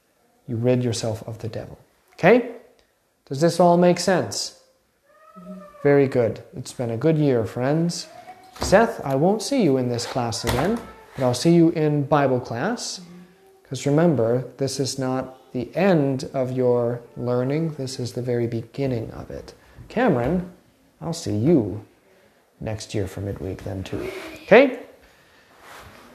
You 0.46 0.56
rid 0.56 0.82
yourself 0.82 1.26
of 1.26 1.38
the 1.38 1.48
devil. 1.48 1.78
Okay? 2.14 2.56
Does 3.26 3.40
this 3.40 3.60
all 3.60 3.76
make 3.76 3.98
sense? 3.98 4.60
Very 5.82 6.06
good. 6.06 6.42
It's 6.56 6.72
been 6.72 6.90
a 6.90 6.96
good 6.96 7.18
year, 7.18 7.44
friends. 7.44 8.08
Seth, 8.60 9.00
I 9.04 9.14
won't 9.14 9.42
see 9.42 9.62
you 9.62 9.78
in 9.78 9.88
this 9.88 10.06
class 10.06 10.44
again, 10.44 10.78
but 11.16 11.24
I'll 11.24 11.34
see 11.34 11.54
you 11.54 11.70
in 11.70 12.04
Bible 12.04 12.40
class. 12.40 13.00
Because 13.62 13.86
remember, 13.86 14.44
this 14.58 14.78
is 14.78 14.98
not 14.98 15.52
the 15.52 15.74
end 15.76 16.28
of 16.32 16.52
your 16.52 17.00
learning, 17.16 17.74
this 17.74 17.98
is 17.98 18.12
the 18.12 18.22
very 18.22 18.46
beginning 18.46 19.10
of 19.12 19.30
it. 19.30 19.54
Cameron, 19.88 20.50
I'll 21.00 21.12
see 21.12 21.36
you 21.36 21.84
next 22.60 22.94
year 22.94 23.06
for 23.06 23.20
midweek 23.20 23.64
then 23.64 23.82
too. 23.82 24.10
Okay? 24.44 24.80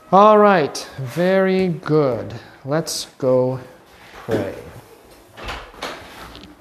All 0.10 0.38
right, 0.38 0.90
very 1.00 1.68
good. 1.68 2.34
Let's 2.64 3.08
go 3.18 3.60
pray. 4.14 4.67